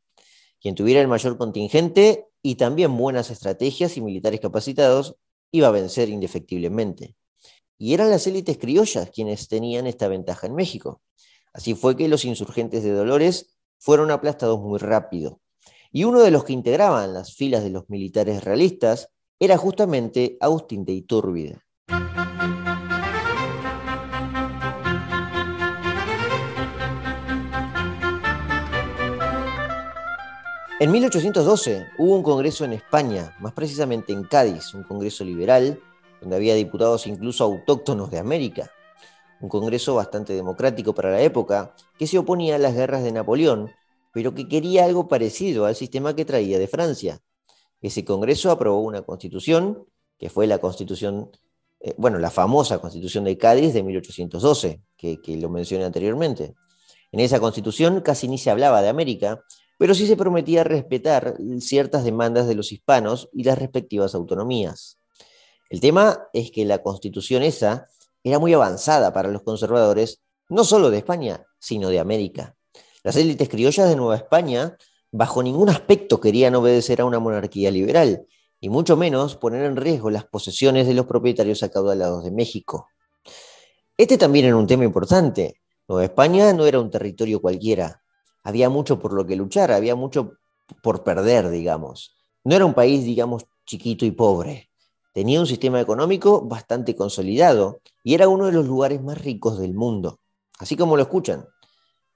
Quien 0.61 0.75
tuviera 0.75 1.01
el 1.01 1.09
mayor 1.09 1.37
contingente 1.37 2.27
y 2.43 2.57
también 2.57 2.97
buenas 2.97 3.31
estrategias 3.31 3.97
y 3.97 4.01
militares 4.01 4.41
capacitados 4.41 5.17
iba 5.51 5.69
a 5.69 5.73
vencer 5.73 6.09
indefectiblemente. 6.09 7.15
Y 7.83 7.95
eran 7.95 8.11
las 8.11 8.29
élites 8.29 8.59
criollas 8.59 9.11
quienes 9.11 9.49
tenían 9.49 9.89
esta 9.89 10.07
ventaja 10.07 10.47
en 10.47 10.55
México. 10.55 11.03
Así 11.53 11.75
fue 11.75 11.97
que 11.97 12.07
los 12.07 12.25
insurgentes 12.25 12.85
de 12.85 12.93
Dolores 12.93 13.57
fueron 13.81 14.13
aplastados 14.13 14.61
muy 14.61 14.79
rápido. 14.79 15.41
Y 15.91 16.05
uno 16.05 16.21
de 16.21 16.31
los 16.31 16.45
que 16.45 16.53
integraban 16.53 17.13
las 17.13 17.35
filas 17.35 17.65
de 17.65 17.71
los 17.71 17.91
militares 17.91 18.45
realistas 18.45 19.09
era 19.41 19.57
justamente 19.57 20.37
Agustín 20.41 20.85
de 20.85 20.93
Iturbide. 20.93 21.59
En 30.79 30.93
1812 30.93 31.87
hubo 31.99 32.15
un 32.15 32.23
congreso 32.23 32.65
en 32.65 32.75
España, 32.75 33.37
más 33.41 33.53
precisamente 33.55 34.13
en 34.13 34.23
Cádiz, 34.23 34.73
un 34.73 34.85
congreso 34.85 35.25
liberal, 35.25 35.81
donde 36.23 36.37
había 36.37 36.55
diputados 36.55 37.07
incluso 37.07 37.45
autóctonos 37.45 38.11
de 38.11 38.19
América. 38.19 38.71
Un 39.41 39.49
congreso 39.49 39.97
bastante 39.97 40.33
democrático 40.33 40.95
para 40.95 41.11
la 41.11 41.21
época, 41.21 41.75
que 41.99 42.07
se 42.07 42.17
oponía 42.17 42.55
a 42.55 42.59
las 42.59 42.75
guerras 42.75 43.03
de 43.03 43.11
Napoleón, 43.11 43.71
pero 44.13 44.33
que 44.33 44.49
quería 44.49 44.85
algo 44.85 45.09
parecido 45.09 45.67
al 45.67 45.75
sistema 45.75 46.15
que 46.15 46.25
traía 46.25 46.61
de 46.61 46.69
Francia. 46.69 47.21
Ese 47.81 48.05
congreso 48.05 48.53
aprobó 48.53 48.81
una 48.81 49.03
constitución, 49.03 49.85
que 50.17 50.31
fue 50.31 50.47
la 50.47 50.59
constitución, 50.59 51.31
eh, 51.81 51.95
bueno, 51.99 52.21
la 52.21 52.31
famosa 52.31 52.79
constitución 52.79 53.25
de 53.25 53.37
Cádiz 53.37 53.75
de 53.75 53.83
1812, 53.83 54.81
que, 54.97 55.21
que 55.21 55.37
lo 55.37 55.51
mencioné 55.51 55.85
anteriormente. 55.85 56.55
En 57.11 57.19
esa 57.19 57.41
constitución 57.41 58.01
casi 58.01 58.29
ni 58.29 58.39
se 58.39 58.51
hablaba 58.51 58.81
de 58.81 58.89
América, 58.89 59.43
pero 59.77 59.93
sí 59.93 60.07
se 60.07 60.17
prometía 60.17 60.63
respetar 60.63 61.37
ciertas 61.59 62.05
demandas 62.05 62.47
de 62.47 62.55
los 62.55 62.71
hispanos 62.71 63.29
y 63.33 63.43
las 63.43 63.59
respectivas 63.59 64.15
autonomías. 64.15 65.02
El 65.73 65.81
tema 65.81 66.29
es 66.35 66.51
que 66.51 66.67
la 66.67 66.83
constitución 66.83 67.43
esa 67.43 67.87
era 68.23 68.39
muy 68.39 68.53
avanzada 68.53 69.11
para 69.15 69.31
los 69.31 69.41
conservadores, 69.41 70.21
no 70.51 70.65
solo 70.65 70.91
de 70.91 70.99
España, 70.99 71.47
sino 71.59 71.89
de 71.89 71.99
América. 71.99 72.55
Las 73.03 73.17
élites 73.17 73.49
criollas 73.49 73.89
de 73.89 73.97
Nueva 73.97 74.17
España 74.17 74.77
bajo 75.11 75.43
ningún 75.43 75.71
aspecto 75.71 76.21
querían 76.21 76.55
obedecer 76.57 77.01
a 77.01 77.07
una 77.07 77.21
monarquía 77.21 77.71
liberal, 77.71 78.27
y 78.61 78.69
mucho 78.69 78.99
menos 78.99 79.37
poner 79.37 79.65
en 79.65 79.77
riesgo 79.77 80.11
las 80.11 80.27
posesiones 80.27 80.87
de 80.87 80.93
los 80.93 81.07
propietarios 81.07 81.63
acaudalados 81.63 82.23
de 82.23 82.33
México. 82.33 82.89
Este 83.97 84.19
también 84.19 84.45
era 84.45 84.57
un 84.57 84.67
tema 84.67 84.85
importante. 84.85 85.63
Nueva 85.89 86.05
España 86.05 86.53
no 86.53 86.67
era 86.67 86.81
un 86.81 86.91
territorio 86.91 87.41
cualquiera, 87.41 88.03
había 88.43 88.69
mucho 88.69 88.99
por 88.99 89.15
lo 89.15 89.27
que 89.27 89.37
luchar, 89.37 89.73
había 89.73 89.95
mucho 89.95 90.33
por 90.83 91.03
perder, 91.03 91.49
digamos. 91.49 92.15
No 92.45 92.57
era 92.57 92.67
un 92.67 92.75
país, 92.75 93.07
digamos, 93.07 93.47
chiquito 93.65 94.05
y 94.05 94.11
pobre. 94.11 94.72
Tenía 95.13 95.41
un 95.41 95.47
sistema 95.47 95.81
económico 95.81 96.41
bastante 96.41 96.97
consolidado 96.97 97.81
y 98.03 98.15
era 98.15 98.29
uno 98.29 98.47
de 98.47 98.53
los 98.53 98.67
lugares 98.67 99.03
más 99.03 99.21
ricos 99.21 99.59
del 99.59 99.75
mundo. 99.75 100.21
Así 100.59 100.75
como 100.75 100.97
lo 100.97 101.03
escuchan. 101.03 101.47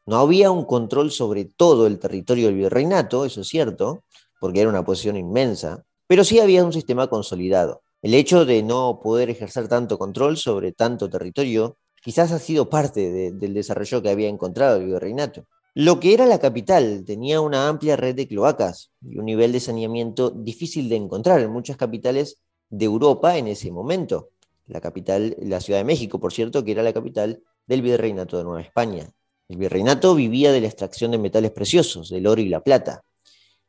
No 0.07 0.17
había 0.17 0.51
un 0.51 0.65
control 0.65 1.11
sobre 1.11 1.45
todo 1.45 1.87
el 1.87 1.99
territorio 1.99 2.47
del 2.47 2.57
virreinato, 2.57 3.25
eso 3.25 3.43
es 3.43 3.49
cierto, 3.49 4.05
porque 4.41 4.61
era 4.61 4.71
una 4.71 4.85
posición 4.85 5.17
inmensa, 5.17 5.85
pero 6.07 6.25
sí 6.25 6.41
había 6.41 6.65
un 6.65 6.73
sistema 6.73 7.09
consolidado. 7.09 7.83
El 8.01 8.15
hecho 8.15 8.47
de 8.47 8.63
no 8.63 9.01
poder 9.03 9.29
ejercer 9.29 9.69
tanto 9.69 9.99
control 9.99 10.37
sobre 10.37 10.73
tanto 10.73 11.11
territorio 11.11 11.77
quizás 12.03 12.33
ha 12.33 12.39
sido 12.39 12.71
parte 12.71 13.33
del 13.33 13.53
desarrollo 13.53 14.01
que 14.01 14.11
había 14.11 14.29
encontrado 14.29 14.77
el 14.77 14.87
virreinato. 14.87 15.45
Lo 15.75 16.01
que 16.01 16.15
era 16.15 16.25
la 16.25 16.39
capital 16.39 17.05
tenía 17.05 17.41
una 17.43 17.69
amplia 17.69 17.97
red 17.97 18.15
de 18.15 18.29
cloacas 18.29 18.93
y 19.03 19.19
un 19.19 19.27
nivel 19.27 19.53
de 19.53 19.61
saneamiento 19.61 20.31
difícil 20.31 20.89
de 20.89 20.97
encontrar 20.97 21.41
en 21.41 21.51
muchas 21.51 21.77
capitales 21.77 22.39
de 22.71 22.85
Europa 22.85 23.37
en 23.37 23.49
ese 23.49 23.71
momento. 23.71 24.31
La 24.67 24.81
capital, 24.81 25.37
la 25.41 25.61
Ciudad 25.61 25.81
de 25.81 25.85
México, 25.85 26.19
por 26.19 26.33
cierto, 26.33 26.65
que 26.65 26.73
era 26.73 26.83
la 26.83 26.93
capital 26.93 27.43
del 27.67 27.83
virreinato 27.83 28.39
de 28.39 28.45
Nueva 28.45 28.61
España. 28.61 29.09
El 29.49 29.59
virreinato 29.59 30.15
vivía 30.15 30.51
de 30.53 30.61
la 30.61 30.67
extracción 30.67 31.13
de 31.13 31.19
metales 31.19 31.53
preciosos, 31.53 32.11
del 32.11 32.27
oro 32.27 32.41
y 32.41 32.49
la 32.49 32.63
plata. 32.63 33.03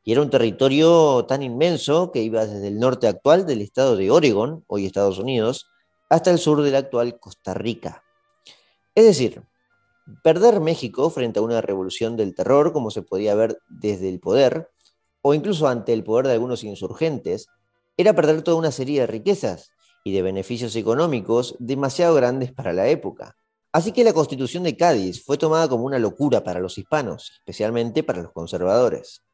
Y 0.02 0.12
era 0.12 0.22
un 0.22 0.30
territorio 0.30 1.24
tan 1.26 1.42
inmenso 1.42 2.10
que 2.10 2.22
iba 2.22 2.46
desde 2.46 2.68
el 2.68 2.78
norte 2.78 3.06
actual 3.06 3.46
del 3.46 3.60
estado 3.60 3.96
de 3.96 4.10
Oregon, 4.10 4.64
hoy 4.66 4.86
Estados 4.86 5.18
Unidos, 5.18 5.66
hasta 6.08 6.30
el 6.30 6.38
sur 6.38 6.62
de 6.62 6.70
la 6.70 6.78
actual 6.78 7.20
Costa 7.20 7.54
Rica. 7.54 8.02
Es 8.94 9.04
decir, 9.04 9.42
perder 10.24 10.60
México 10.60 11.10
frente 11.10 11.38
a 11.38 11.42
una 11.42 11.60
revolución 11.60 12.16
del 12.16 12.34
terror, 12.34 12.72
como 12.72 12.90
se 12.90 13.02
podía 13.02 13.34
ver 13.34 13.58
desde 13.68 14.08
el 14.08 14.18
poder, 14.18 14.70
o 15.22 15.34
incluso 15.34 15.68
ante 15.68 15.92
el 15.92 16.04
poder 16.04 16.26
de 16.26 16.32
algunos 16.32 16.64
insurgentes, 16.64 17.48
era 17.98 18.14
perder 18.14 18.42
toda 18.42 18.56
una 18.56 18.70
serie 18.70 19.00
de 19.00 19.06
riquezas 19.08 19.72
y 20.04 20.12
de 20.12 20.22
beneficios 20.22 20.74
económicos 20.76 21.56
demasiado 21.58 22.14
grandes 22.14 22.52
para 22.52 22.72
la 22.72 22.88
época. 22.88 23.36
Así 23.72 23.92
que 23.92 24.04
la 24.04 24.14
constitución 24.14 24.62
de 24.62 24.76
Cádiz 24.76 25.22
fue 25.24 25.36
tomada 25.36 25.68
como 25.68 25.84
una 25.84 25.98
locura 25.98 26.42
para 26.42 26.60
los 26.60 26.78
hispanos, 26.78 27.32
especialmente 27.40 28.02
para 28.04 28.22
los 28.22 28.32
conservadores. 28.32 29.24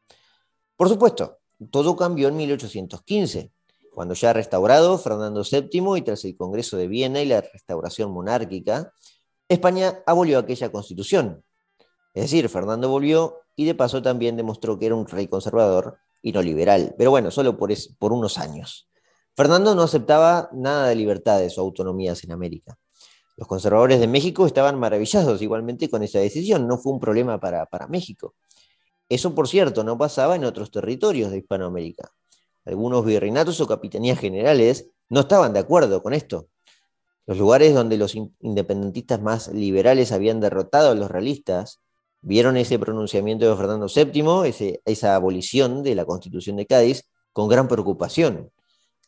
Por 0.75 0.89
supuesto, 0.89 1.37
todo 1.71 1.95
cambió 1.95 2.27
en 2.27 2.35
1815, 2.35 3.53
cuando 3.93 4.13
ya 4.13 4.33
restaurado 4.33 4.97
Fernando 4.97 5.43
VII 5.49 5.97
y 5.97 6.01
tras 6.01 6.25
el 6.25 6.35
Congreso 6.35 6.75
de 6.75 6.87
Viena 6.87 7.21
y 7.21 7.25
la 7.27 7.41
restauración 7.41 8.11
monárquica, 8.11 8.91
España 9.47 10.03
abolió 10.05 10.39
aquella 10.39 10.71
constitución. 10.71 11.45
Es 12.13 12.23
decir, 12.23 12.49
Fernando 12.49 12.89
volvió 12.89 13.37
y 13.55 13.65
de 13.65 13.75
paso 13.75 14.01
también 14.01 14.35
demostró 14.35 14.77
que 14.77 14.87
era 14.87 14.95
un 14.95 15.07
rey 15.07 15.27
conservador 15.27 15.99
y 16.25 16.31
no 16.31 16.41
liberal, 16.41 16.95
pero 16.97 17.11
bueno, 17.11 17.29
solo 17.29 17.55
por, 17.55 17.71
por 17.99 18.11
unos 18.11 18.39
años. 18.39 18.89
Fernando 19.35 19.75
no 19.75 19.83
aceptaba 19.83 20.49
nada 20.53 20.87
de 20.87 20.95
libertades 20.95 21.55
o 21.55 21.61
autonomías 21.61 22.23
en 22.23 22.31
América. 22.31 22.79
Los 23.37 23.47
conservadores 23.47 23.99
de 23.99 24.07
México 24.07 24.47
estaban 24.47 24.79
maravillados 24.79 25.39
igualmente 25.43 25.87
con 25.87 26.01
esa 26.01 26.17
decisión, 26.17 26.67
no 26.67 26.79
fue 26.79 26.93
un 26.93 26.99
problema 26.99 27.39
para, 27.39 27.67
para 27.67 27.85
México. 27.85 28.33
Eso, 29.07 29.35
por 29.35 29.47
cierto, 29.47 29.83
no 29.83 29.99
pasaba 29.99 30.35
en 30.35 30.45
otros 30.45 30.71
territorios 30.71 31.29
de 31.29 31.37
Hispanoamérica. 31.37 32.09
Algunos 32.65 33.05
virreinatos 33.05 33.61
o 33.61 33.67
capitanías 33.67 34.17
generales 34.17 34.89
no 35.09 35.19
estaban 35.19 35.53
de 35.53 35.59
acuerdo 35.59 36.01
con 36.01 36.15
esto. 36.15 36.47
Los 37.27 37.37
lugares 37.37 37.75
donde 37.75 37.97
los 37.97 38.15
independentistas 38.15 39.21
más 39.21 39.49
liberales 39.49 40.11
habían 40.11 40.39
derrotado 40.39 40.89
a 40.89 40.95
los 40.95 41.11
realistas 41.11 41.81
vieron 42.25 42.57
ese 42.57 42.79
pronunciamiento 42.79 43.47
de 43.47 43.55
Fernando 43.55 43.87
VII, 43.87 44.79
esa 44.83 45.15
abolición 45.15 45.83
de 45.83 45.93
la 45.93 46.05
Constitución 46.05 46.55
de 46.55 46.65
Cádiz, 46.65 47.03
con 47.31 47.47
gran 47.47 47.67
preocupación. 47.67 48.51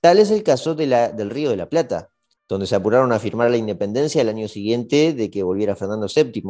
Tal 0.02 0.20
es 0.20 0.30
el 0.30 0.44
caso 0.44 0.76
del 0.76 1.30
Río 1.32 1.50
de 1.50 1.58
la 1.58 1.68
Plata, 1.68 2.10
donde 2.48 2.68
se 2.68 2.76
apuraron 2.76 3.12
a 3.12 3.20
firmar 3.20 3.50
la 3.50 3.58
independencia 3.58 4.22
el 4.22 4.30
año 4.30 4.48
siguiente 4.48 5.14
de 5.14 5.32
que 5.32 5.42
volviera 5.42 5.76
Fernando 5.76 6.08
VII, 6.14 6.44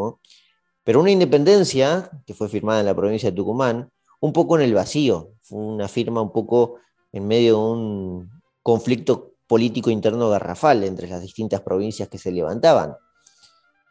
pero 0.84 1.00
una 1.00 1.12
independencia 1.12 2.12
que 2.26 2.34
fue 2.34 2.50
firmada 2.50 2.82
en 2.82 2.86
la 2.86 2.96
provincia 2.96 3.32
de 3.32 3.36
Tucumán, 3.36 3.90
un 4.20 4.34
poco 4.34 4.58
en 4.58 4.64
el 4.64 4.74
vacío, 4.74 5.32
fue 5.42 5.60
una 5.60 5.88
firma 5.88 6.22
un 6.22 6.34
poco 6.34 6.76
en 7.14 7.28
medio 7.28 7.56
de 7.56 7.62
un 7.62 8.30
conflicto 8.62 9.36
político 9.48 9.90
interno 9.90 10.30
garrafal 10.30 10.84
entre 10.84 11.08
las 11.08 11.22
distintas 11.22 11.62
provincias 11.62 12.10
que 12.10 12.18
se 12.18 12.32
levantaban. 12.32 12.96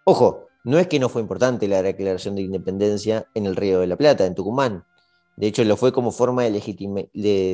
Ojo, 0.05 0.46
No 0.67 0.81
es 0.81 0.89
que 0.89 0.99
no 0.99 1.09
fue 1.09 1.23
importante 1.23 1.69
la 1.69 1.81
declaración 1.81 2.35
de 2.35 2.43
independencia 2.43 3.29
en 3.35 3.47
el 3.47 3.55
Río 3.55 3.79
de 3.79 3.87
la 3.87 3.97
Plata, 3.97 4.27
en 4.27 4.35
Tucumán. 4.35 4.85
De 5.37 5.47
hecho, 5.47 5.63
lo 5.63 5.77
fue 5.77 5.93
como 5.93 6.11
forma 6.11 6.43
de, 6.43 6.51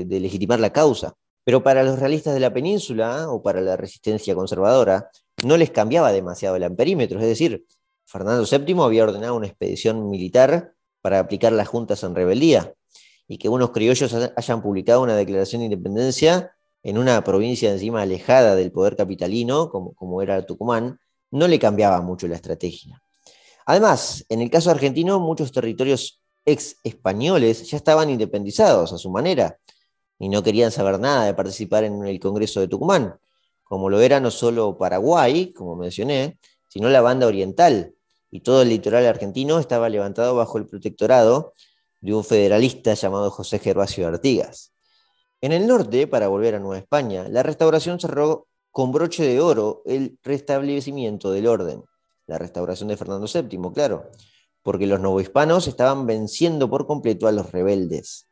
legitimar 0.08 0.58
la 0.58 0.72
causa. 0.72 1.12
Pero 1.44 1.62
para 1.62 1.82
los 1.82 1.98
realistas 1.98 2.32
de 2.32 2.40
la 2.40 2.54
península 2.54 3.28
o 3.28 3.42
para 3.42 3.60
la 3.60 3.76
resistencia 3.76 4.34
conservadora, 4.34 5.10
no 5.44 5.58
les 5.58 5.70
cambiaba 5.70 6.10
demasiado 6.10 6.56
el 6.56 6.62
amperímetro. 6.62 7.20
Es 7.20 7.26
decir, 7.26 7.66
Fernando 8.06 8.46
VII 8.50 8.80
había 8.80 9.04
ordenado 9.04 9.36
una 9.36 9.46
expedición 9.46 10.08
militar 10.08 10.72
para 11.02 11.18
aplicar 11.18 11.52
las 11.52 11.68
juntas 11.68 12.02
en 12.04 12.14
rebeldía. 12.14 12.72
Y 13.28 13.36
que 13.36 13.50
unos 13.50 13.72
criollos 13.72 14.14
hayan 14.14 14.62
publicado 14.62 15.02
una 15.02 15.16
declaración 15.16 15.60
de 15.60 15.66
independencia 15.66 16.56
en 16.82 16.96
una 16.96 17.22
provincia 17.22 17.70
encima 17.72 18.00
alejada 18.00 18.56
del 18.56 18.72
poder 18.72 18.96
capitalino, 18.96 19.68
como 19.70 20.22
era 20.22 20.46
Tucumán, 20.46 20.98
no 21.32 21.48
le 21.48 21.58
cambiaba 21.58 22.00
mucho 22.00 22.28
la 22.28 22.36
estrategia. 22.36 23.02
Además, 23.66 24.24
en 24.28 24.40
el 24.40 24.50
caso 24.50 24.70
argentino, 24.70 25.18
muchos 25.18 25.50
territorios 25.50 26.20
ex 26.44 26.76
españoles 26.84 27.68
ya 27.68 27.76
estaban 27.76 28.10
independizados 28.10 28.92
a 28.92 28.98
su 28.98 29.10
manera 29.10 29.58
y 30.18 30.28
no 30.28 30.42
querían 30.42 30.70
saber 30.70 31.00
nada 31.00 31.24
de 31.24 31.34
participar 31.34 31.84
en 31.84 32.04
el 32.04 32.20
Congreso 32.20 32.60
de 32.60 32.68
Tucumán, 32.68 33.16
como 33.64 33.88
lo 33.90 34.00
era 34.00 34.20
no 34.20 34.30
solo 34.30 34.76
Paraguay, 34.76 35.52
como 35.52 35.74
mencioné, 35.74 36.38
sino 36.68 36.88
la 36.88 37.00
banda 37.00 37.26
oriental, 37.26 37.94
y 38.30 38.40
todo 38.40 38.62
el 38.62 38.68
litoral 38.68 39.06
argentino 39.06 39.58
estaba 39.58 39.88
levantado 39.88 40.34
bajo 40.34 40.58
el 40.58 40.66
protectorado 40.66 41.54
de 42.00 42.14
un 42.14 42.24
federalista 42.24 42.94
llamado 42.94 43.30
José 43.30 43.58
Gervasio 43.58 44.08
Artigas. 44.08 44.72
En 45.40 45.52
el 45.52 45.66
norte, 45.66 46.06
para 46.06 46.28
volver 46.28 46.54
a 46.54 46.60
Nueva 46.60 46.78
España, 46.78 47.28
la 47.28 47.42
restauración 47.42 48.00
cerró 48.00 48.48
con 48.72 48.90
broche 48.90 49.22
de 49.24 49.40
oro 49.40 49.82
el 49.84 50.18
restablecimiento 50.22 51.30
del 51.30 51.46
orden, 51.46 51.84
la 52.26 52.38
restauración 52.38 52.88
de 52.88 52.96
Fernando 52.96 53.26
VII, 53.32 53.72
claro, 53.72 54.10
porque 54.62 54.86
los 54.86 54.98
novohispanos 54.98 55.68
estaban 55.68 56.06
venciendo 56.06 56.68
por 56.70 56.86
completo 56.86 57.28
a 57.28 57.32
los 57.32 57.52
rebeldes. 57.52 58.28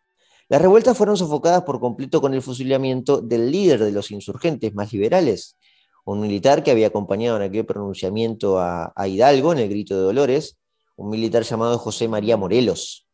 Las 0.49 0.63
revueltas 0.63 0.97
fueron 0.97 1.17
sofocadas 1.17 1.63
por 1.63 1.79
completo 1.79 2.21
con 2.21 2.35
el 2.35 2.43
fusilamiento 2.43 3.21
del 3.21 3.53
líder 3.53 3.85
de 3.85 3.93
los 3.93 4.11
insurgentes 4.11 4.75
más 4.75 4.93
liberales, 4.93 5.57
un 6.05 6.21
militar 6.21 6.65
que 6.65 6.71
había 6.71 6.89
acompañado 6.89 7.37
en 7.37 7.43
aquel 7.43 7.67
pronunciamiento 7.67 8.59
a, 8.59 8.93
Hidalgo 9.07 9.53
en 9.53 9.59
el 9.59 9.69
Grito 9.69 9.95
de 9.95 10.03
Dolores, 10.03 10.59
un 10.97 11.11
militar 11.11 11.43
llamado 11.43 11.79
José 11.79 12.09
María 12.09 12.37
Morelos. 12.37 13.07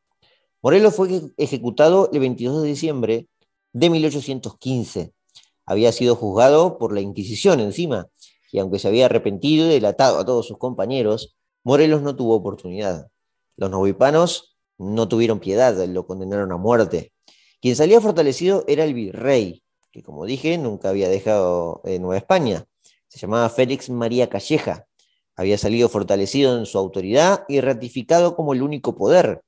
Morelos 0.62 0.95
fue 0.95 1.21
ejecutado 1.37 2.09
el 2.12 2.21
22 2.21 2.62
de 2.62 2.69
diciembre 2.69 3.29
de 3.73 3.91
1815. 3.91 5.12
Había 5.66 5.92
sido 5.92 6.14
juzgado 6.14 6.79
por 6.79 6.94
la 6.94 7.00
Inquisición 7.00 7.61
encima, 7.61 8.09
y 8.52 8.61
aunque 8.61 8.79
se 8.79 8.88
había 8.88 9.07
arrepentido 9.07 9.66
y 9.66 9.70
delatado 9.70 10.18
a 10.18 10.24
todos 10.24 10.46
sus 10.46 10.59
compañeros, 10.59 11.37
Morelos 11.64 12.02
no 12.02 12.14
tuvo 12.14 12.37
oportunidad. 12.37 13.09
Los 13.57 13.70
novipanos 13.70 14.57
no 14.79 15.09
tuvieron 15.09 15.40
piedad, 15.40 15.76
lo 15.87 16.07
condenaron 16.07 16.52
a 16.52 16.57
muerte. 16.57 17.12
Quien 17.61 17.74
salía 17.74 18.00
fortalecido 18.00 18.64
era 18.68 18.85
el 18.85 18.94
virrey, 18.94 19.64
que 19.90 20.02
como 20.02 20.26
dije, 20.26 20.57
nunca 20.59 20.90
había 20.90 21.09
dejado 21.09 21.83
Nueva 21.85 22.18
España. 22.18 22.66
Se 23.09 23.18
llamaba 23.18 23.48
Félix 23.48 23.90
María 23.90 24.29
Calleja. 24.29 24.87
Había 25.35 25.59
salido 25.59 25.88
fortalecido 25.88 26.57
en 26.59 26.66
su 26.66 26.79
autoridad 26.79 27.44
y 27.48 27.61
ratificado 27.61 28.37
como 28.37 28.52
el 28.52 28.62
único 28.62 28.94
poder. 28.94 29.42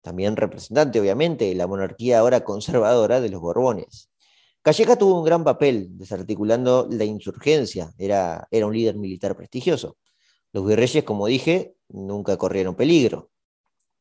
También 0.00 0.36
representante, 0.36 1.00
obviamente, 1.00 1.46
de 1.46 1.54
la 1.54 1.66
monarquía 1.66 2.20
ahora 2.20 2.44
conservadora 2.44 3.20
de 3.20 3.28
los 3.28 3.40
Borbones. 3.40 4.08
Calleja 4.62 4.96
tuvo 4.96 5.18
un 5.18 5.24
gran 5.24 5.44
papel 5.44 5.88
desarticulando 5.96 6.86
la 6.90 7.04
insurgencia, 7.04 7.92
era, 7.96 8.46
era 8.50 8.66
un 8.66 8.74
líder 8.74 8.96
militar 8.96 9.36
prestigioso. 9.36 9.96
Los 10.52 10.66
virreyes, 10.66 11.04
como 11.04 11.26
dije, 11.26 11.74
nunca 11.88 12.36
corrieron 12.36 12.74
peligro. 12.74 13.30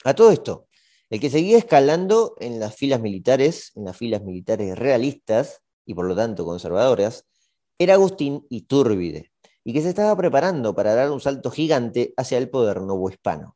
A 0.04 0.14
todo 0.14 0.32
esto, 0.32 0.68
el 1.10 1.20
que 1.20 1.30
seguía 1.30 1.58
escalando 1.58 2.36
en 2.40 2.60
las 2.60 2.76
filas 2.76 3.00
militares, 3.00 3.72
en 3.76 3.86
las 3.86 3.96
filas 3.96 4.24
militares 4.24 4.78
realistas 4.78 5.62
y 5.86 5.94
por 5.94 6.06
lo 6.06 6.16
tanto 6.16 6.46
conservadoras, 6.46 7.26
era 7.80 7.94
Agustín 7.94 8.46
Iturbide, 8.50 9.32
y 9.64 9.74
que 9.74 9.82
se 9.82 9.90
estaba 9.90 10.16
preparando 10.18 10.76
para 10.76 10.96
dar 10.96 11.12
un 11.12 11.22
salto 11.22 11.52
gigante 11.52 12.14
hacia 12.18 12.38
el 12.38 12.50
poder 12.50 12.82
novohispano. 12.82 13.56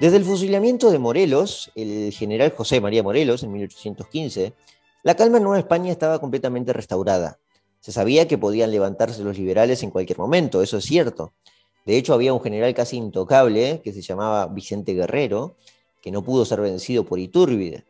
Desde 0.00 0.16
el 0.16 0.24
fusilamiento 0.24 0.92
de 0.92 1.00
Morelos, 1.00 1.72
el 1.74 2.12
general 2.12 2.52
José 2.52 2.80
María 2.80 3.02
Morelos, 3.02 3.42
en 3.42 3.50
1815, 3.50 4.52
la 5.02 5.16
calma 5.16 5.38
en 5.38 5.42
Nueva 5.42 5.58
España 5.58 5.90
estaba 5.90 6.20
completamente 6.20 6.72
restaurada. 6.72 7.40
Se 7.80 7.90
sabía 7.90 8.28
que 8.28 8.38
podían 8.38 8.70
levantarse 8.70 9.24
los 9.24 9.36
liberales 9.36 9.82
en 9.82 9.90
cualquier 9.90 10.18
momento, 10.18 10.62
eso 10.62 10.76
es 10.76 10.84
cierto. 10.84 11.32
De 11.84 11.96
hecho, 11.96 12.14
había 12.14 12.32
un 12.32 12.40
general 12.40 12.74
casi 12.74 12.96
intocable 12.96 13.80
que 13.82 13.92
se 13.92 14.00
llamaba 14.02 14.46
Vicente 14.46 14.94
Guerrero, 14.94 15.56
que 16.00 16.12
no 16.12 16.22
pudo 16.22 16.44
ser 16.44 16.60
vencido 16.60 17.04
por 17.04 17.18
Iturbide. 17.18 17.84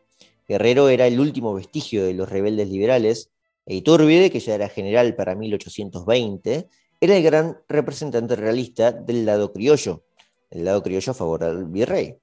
Guerrero 0.47 0.89
era 0.89 1.05
el 1.05 1.19
último 1.19 1.53
vestigio 1.53 2.03
de 2.03 2.15
los 2.15 2.27
rebeldes 2.27 2.69
liberales, 2.69 3.29
e 3.67 3.75
Iturbide, 3.75 4.31
que 4.31 4.39
ya 4.39 4.55
era 4.55 4.67
general 4.67 5.13
para 5.13 5.35
1820, 5.35 6.69
era 7.01 7.15
el 7.15 7.21
gran 7.21 7.59
representante 7.67 8.35
realista 8.35 8.91
del 8.91 9.27
lado 9.27 9.53
criollo, 9.53 10.01
el 10.49 10.65
lado 10.65 10.83
criollo 10.83 11.11
a 11.11 11.15
favor 11.15 11.39
del 11.41 11.65
virrey. 11.65 12.17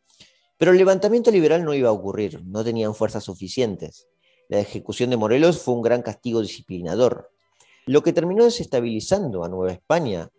Pero 0.59 0.73
el 0.73 0.79
levantamiento 0.79 1.31
liberal 1.31 1.65
no 1.65 1.75
iba 1.75 1.89
a 1.89 1.93
ocurrir, 1.93 2.43
no 2.45 2.65
tenían 2.65 2.95
fuerzas 2.95 3.25
suficientes. 3.25 4.07
La 4.49 4.59
ejecución 4.59 5.11
de 5.11 5.17
Morelos 5.17 5.61
fue 5.61 5.75
un 5.75 5.83
gran 5.83 6.03
castigo 6.03 6.41
disciplinador. 6.41 7.31
Lo 7.87 8.03
que 8.03 8.13
terminó 8.13 8.45
desestabilizando 8.45 9.45
a 9.45 9.49
Nueva 9.49 9.73
España 9.73 10.31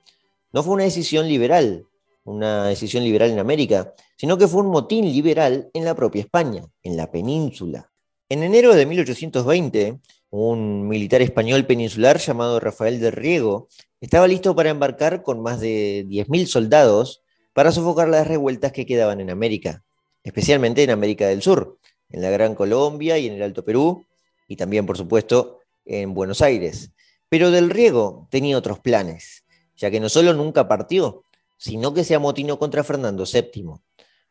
no 0.52 0.64
fue 0.64 0.74
una 0.74 0.86
decisión 0.86 1.28
liberal, 1.28 1.86
una 2.24 2.66
decisión 2.66 3.04
liberal 3.04 3.32
en 3.32 3.40
América, 3.40 3.94
sino 4.18 4.38
que 4.38 4.48
fue 4.48 4.62
un 4.62 4.68
motín 4.68 5.06
liberal 5.06 5.70
en 5.74 5.86
la 5.86 5.96
propia 5.96 6.22
España, 6.22 6.66
en 6.84 6.98
la 6.98 7.12
península. 7.12 7.92
En 8.30 8.44
enero 8.44 8.76
de 8.76 8.86
1820, 8.86 10.00
un 10.30 10.88
militar 10.88 11.22
español 11.22 11.66
peninsular 11.66 12.18
llamado 12.18 12.60
Rafael 12.60 13.00
de 13.00 13.12
Riego 13.12 13.70
estaba 14.02 14.28
listo 14.28 14.56
para 14.56 14.70
embarcar 14.70 15.24
con 15.24 15.42
más 15.42 15.60
de 15.60 16.06
10.000 16.08 16.48
soldados 16.48 17.24
para 17.58 17.72
sofocar 17.72 18.08
las 18.08 18.28
revueltas 18.28 18.72
que 18.72 18.86
quedaban 18.86 19.20
en 19.20 19.32
América, 19.32 19.84
especialmente 20.24 20.84
en 20.84 20.92
América 20.92 21.26
del 21.26 21.42
Sur, 21.42 21.80
en 22.12 22.22
la 22.22 22.30
Gran 22.30 22.54
Colombia 22.54 23.18
y 23.18 23.26
en 23.26 23.34
el 23.34 23.42
Alto 23.42 23.66
Perú, 23.66 24.06
y 24.48 24.58
también, 24.58 24.86
por 24.86 24.96
supuesto, 24.96 25.62
en 25.84 26.14
Buenos 26.14 26.44
Aires. 26.44 26.92
Pero 27.30 27.50
Del 27.50 27.72
Riego 27.72 28.28
tenía 28.30 28.60
otros 28.60 28.78
planes, 28.78 29.44
ya 29.76 29.90
que 29.90 30.00
no 30.00 30.08
solo 30.08 30.36
nunca 30.36 30.68
partió, 30.68 31.24
sino 31.58 31.96
que 31.96 32.04
se 32.04 32.14
amotinó 32.14 32.60
contra 32.60 32.84
Fernando 32.84 33.24
VII. 33.26 33.72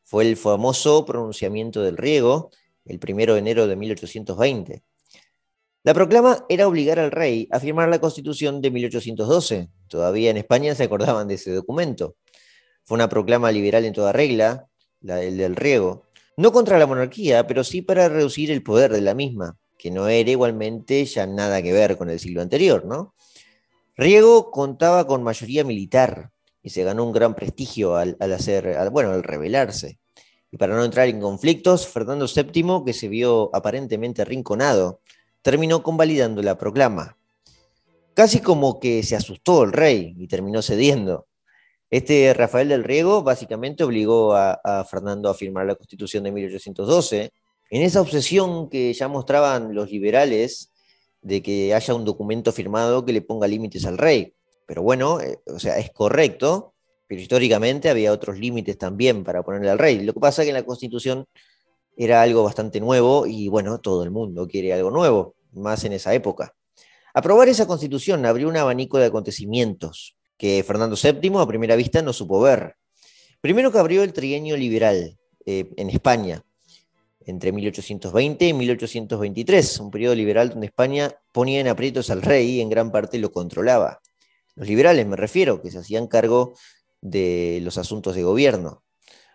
Fue 0.04 0.22
el 0.22 0.36
famoso 0.36 1.04
pronunciamiento 1.04 1.82
del 1.82 1.96
Riego, 1.96 2.52
el 2.84 3.00
1 3.02 3.32
de 3.32 3.38
enero 3.40 3.66
de 3.66 3.74
1820. 3.74 4.84
La 5.82 5.94
proclama 5.94 6.46
era 6.48 6.68
obligar 6.68 7.00
al 7.00 7.10
rey 7.10 7.48
a 7.50 7.58
firmar 7.58 7.88
la 7.88 8.00
constitución 8.00 8.60
de 8.60 8.70
1812. 8.70 9.68
Todavía 9.88 10.30
en 10.30 10.36
España 10.36 10.76
se 10.76 10.84
acordaban 10.84 11.26
de 11.26 11.34
ese 11.34 11.50
documento. 11.50 12.14
Fue 12.86 12.94
una 12.94 13.08
proclama 13.08 13.50
liberal 13.50 13.84
en 13.84 13.92
toda 13.92 14.12
regla, 14.12 14.68
la 15.00 15.16
del, 15.16 15.56
riego, 15.56 16.04
no 16.36 16.52
contra 16.52 16.78
la 16.78 16.86
monarquía, 16.86 17.44
pero 17.44 17.64
sí 17.64 17.82
para 17.82 18.08
reducir 18.08 18.52
el 18.52 18.62
poder 18.62 18.92
de 18.92 19.00
la 19.00 19.12
misma, 19.12 19.56
que 19.76 19.90
no 19.90 20.06
era 20.06 20.30
igualmente 20.30 21.04
ya 21.04 21.26
nada 21.26 21.60
que 21.62 21.72
ver 21.72 21.98
con 21.98 22.10
el 22.10 22.20
siglo 22.20 22.42
anterior, 22.42 22.84
¿no? 22.84 23.14
Riego 23.96 24.52
contaba 24.52 25.04
con 25.04 25.24
mayoría 25.24 25.64
militar 25.64 26.30
y 26.62 26.70
se 26.70 26.84
ganó 26.84 27.04
un 27.04 27.12
gran 27.12 27.34
prestigio 27.34 27.96
al, 27.96 28.16
hacer, 28.20 28.76
bueno, 28.92 29.10
al 29.10 29.24
rebelarse. 29.24 29.98
Y 30.52 30.56
para 30.56 30.76
no 30.76 30.84
entrar 30.84 31.08
en 31.08 31.20
conflictos, 31.20 31.88
Fernando 31.88 32.26
VII, 32.32 32.84
que 32.84 32.92
se 32.92 33.08
vio 33.08 33.50
aparentemente 33.52 34.22
arrinconado, 34.22 35.00
terminó 35.42 35.82
convalidando 35.82 36.40
la 36.40 36.56
proclama. 36.56 37.16
Casi 38.14 38.38
como 38.38 38.78
que 38.78 39.02
se 39.02 39.16
asustó 39.16 39.64
el 39.64 39.72
rey 39.72 40.14
y 40.16 40.28
terminó 40.28 40.62
cediendo. 40.62 41.25
Este 41.90 42.34
Rafael 42.34 42.68
del 42.68 42.82
Riego 42.82 43.22
básicamente 43.22 43.84
obligó 43.84 44.34
a, 44.34 44.84
Fernando 44.90 45.28
a 45.28 45.34
firmar 45.34 45.66
la 45.66 45.76
Constitución 45.76 46.24
de 46.24 46.32
1812, 46.32 47.30
en 47.70 47.82
esa 47.82 48.00
obsesión 48.00 48.68
que 48.68 48.92
ya 48.92 49.06
mostraban 49.06 49.74
los 49.74 49.90
liberales 49.90 50.72
de 51.22 51.42
que 51.42 51.74
haya 51.74 51.94
un 51.94 52.04
documento 52.04 52.52
firmado 52.52 53.04
que 53.04 53.12
le 53.12 53.22
ponga 53.22 53.46
límites 53.46 53.86
al 53.86 53.98
rey. 53.98 54.34
Pero 54.66 54.82
bueno, 54.82 55.20
eh, 55.20 55.40
o 55.46 55.60
sea, 55.60 55.78
es 55.78 55.92
correcto, 55.92 56.74
pero 57.06 57.20
históricamente 57.20 57.88
había 57.88 58.12
otros 58.12 58.38
límites 58.38 58.76
también 58.78 59.22
para 59.22 59.44
ponerle 59.44 59.70
al 59.70 59.78
rey. 59.78 60.02
Lo 60.02 60.12
que 60.12 60.20
pasa 60.20 60.42
es 60.42 60.46
que 60.46 60.50
en 60.50 60.56
la 60.56 60.66
Constitución 60.66 61.26
era 61.96 62.20
algo 62.22 62.42
bastante 62.42 62.80
nuevo 62.80 63.26
y 63.26 63.48
bueno, 63.48 63.78
todo 63.78 64.02
el 64.02 64.10
mundo 64.10 64.48
quiere 64.48 64.72
algo 64.72 64.90
nuevo, 64.90 65.36
más 65.52 65.84
en 65.84 65.92
esa 65.92 66.12
época. 66.14 66.54
Aprobar 67.14 67.48
esa 67.48 67.66
Constitución 67.66 68.26
abrió 68.26 68.48
un 68.48 68.56
abanico 68.56 68.98
de 68.98 69.06
acontecimientos 69.06 70.15
que 70.36 70.62
Fernando 70.62 70.96
VII 70.96 71.38
a 71.38 71.46
primera 71.46 71.76
vista 71.76 72.02
no 72.02 72.12
supo 72.12 72.40
ver. 72.40 72.76
Primero 73.40 73.70
que 73.70 73.78
abrió 73.78 74.02
el 74.02 74.12
trienio 74.12 74.56
liberal 74.56 75.16
eh, 75.44 75.70
en 75.76 75.90
España. 75.90 76.42
entre 77.28 77.50
1820 77.50 78.46
y 78.46 78.52
1823, 78.52 79.80
un 79.80 79.90
periodo 79.90 80.14
liberal 80.14 80.50
donde 80.50 80.66
España 80.66 81.12
ponía 81.32 81.58
en 81.58 81.66
aprietos 81.66 82.08
al 82.10 82.22
rey 82.22 82.50
y 82.50 82.60
en 82.60 82.70
gran 82.70 82.92
parte 82.92 83.18
lo 83.18 83.32
controlaba. 83.32 84.00
Los 84.54 84.68
liberales 84.68 85.06
me 85.06 85.16
refiero, 85.16 85.60
que 85.60 85.72
se 85.72 85.78
hacían 85.78 86.06
cargo 86.06 86.54
de 87.00 87.58
los 87.62 87.78
asuntos 87.78 88.14
de 88.14 88.22
gobierno. 88.22 88.84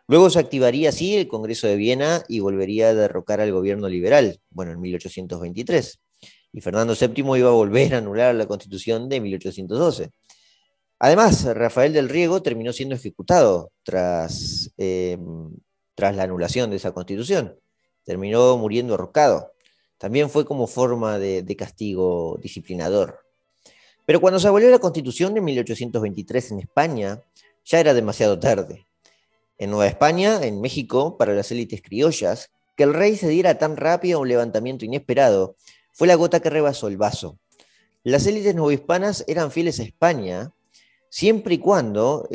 Luego 0.07 0.29
se 0.29 0.39
activaría 0.39 0.89
así 0.89 1.15
el 1.15 1.27
Congreso 1.27 1.67
de 1.67 1.75
Viena 1.75 2.23
y 2.27 2.39
volvería 2.39 2.89
a 2.89 2.93
derrocar 2.93 3.39
al 3.39 3.51
gobierno 3.51 3.87
liberal, 3.87 4.39
bueno, 4.49 4.71
en 4.71 4.81
1823. 4.81 5.99
Y 6.53 6.61
Fernando 6.61 6.95
VII 6.99 7.37
iba 7.37 7.49
a 7.49 7.53
volver 7.53 7.95
a 7.95 7.99
anular 7.99 8.35
la 8.35 8.45
constitución 8.45 9.07
de 9.07 9.21
1812. 9.21 10.11
Además, 11.03 11.43
Rafael 11.55 11.93
del 11.93 12.09
Riego 12.09 12.43
terminó 12.43 12.71
siendo 12.71 12.93
ejecutado 12.93 13.71
tras, 13.81 14.69
em, 14.77 15.49
tras 15.95 16.15
la 16.15 16.21
anulación 16.21 16.69
de 16.69 16.75
esa 16.75 16.91
constitución. 16.91 17.57
Terminó 18.03 18.55
muriendo 18.57 18.93
ahorcado. 18.93 19.51
También 19.97 20.29
fue 20.29 20.45
como 20.45 20.67
forma 20.67 21.17
de, 21.17 21.55
castigo 21.57 22.37
disciplinador. 22.39 23.25
Pero 24.05 24.21
cuando 24.21 24.39
se 24.39 24.47
abolió 24.47 24.69
la 24.69 24.77
constitución 24.77 25.33
de 25.33 25.41
1823 25.41 26.51
en 26.51 26.59
España, 26.59 27.19
ya 27.65 27.79
era 27.79 27.95
demasiado 27.95 28.37
tarde. 28.37 28.85
En 29.57 29.71
Nueva 29.71 29.87
España, 29.87 30.43
en 30.43 30.61
México, 30.61 31.17
para 31.17 31.33
las 31.33 31.51
élites 31.51 31.81
criollas, 31.81 32.51
que 32.77 32.83
el 32.83 32.93
rey 32.93 33.17
se 33.17 33.27
diera 33.27 33.57
tan 33.57 33.75
rápido 33.75 34.19
a 34.19 34.21
un 34.21 34.27
levantamiento 34.27 34.85
inesperado 34.85 35.55
fue 35.93 36.07
la 36.07 36.13
gota 36.13 36.41
que 36.41 36.51
rebasó 36.51 36.89
el 36.89 36.97
vaso. 36.97 37.39
Las 38.03 38.27
élites 38.27 38.53
novohispanas 38.53 39.23
eran 39.27 39.49
fieles 39.49 39.79
a 39.79 39.83
España 39.83 40.53
siempre 41.12 41.56
y 41.56 41.58
cuando 41.60 42.28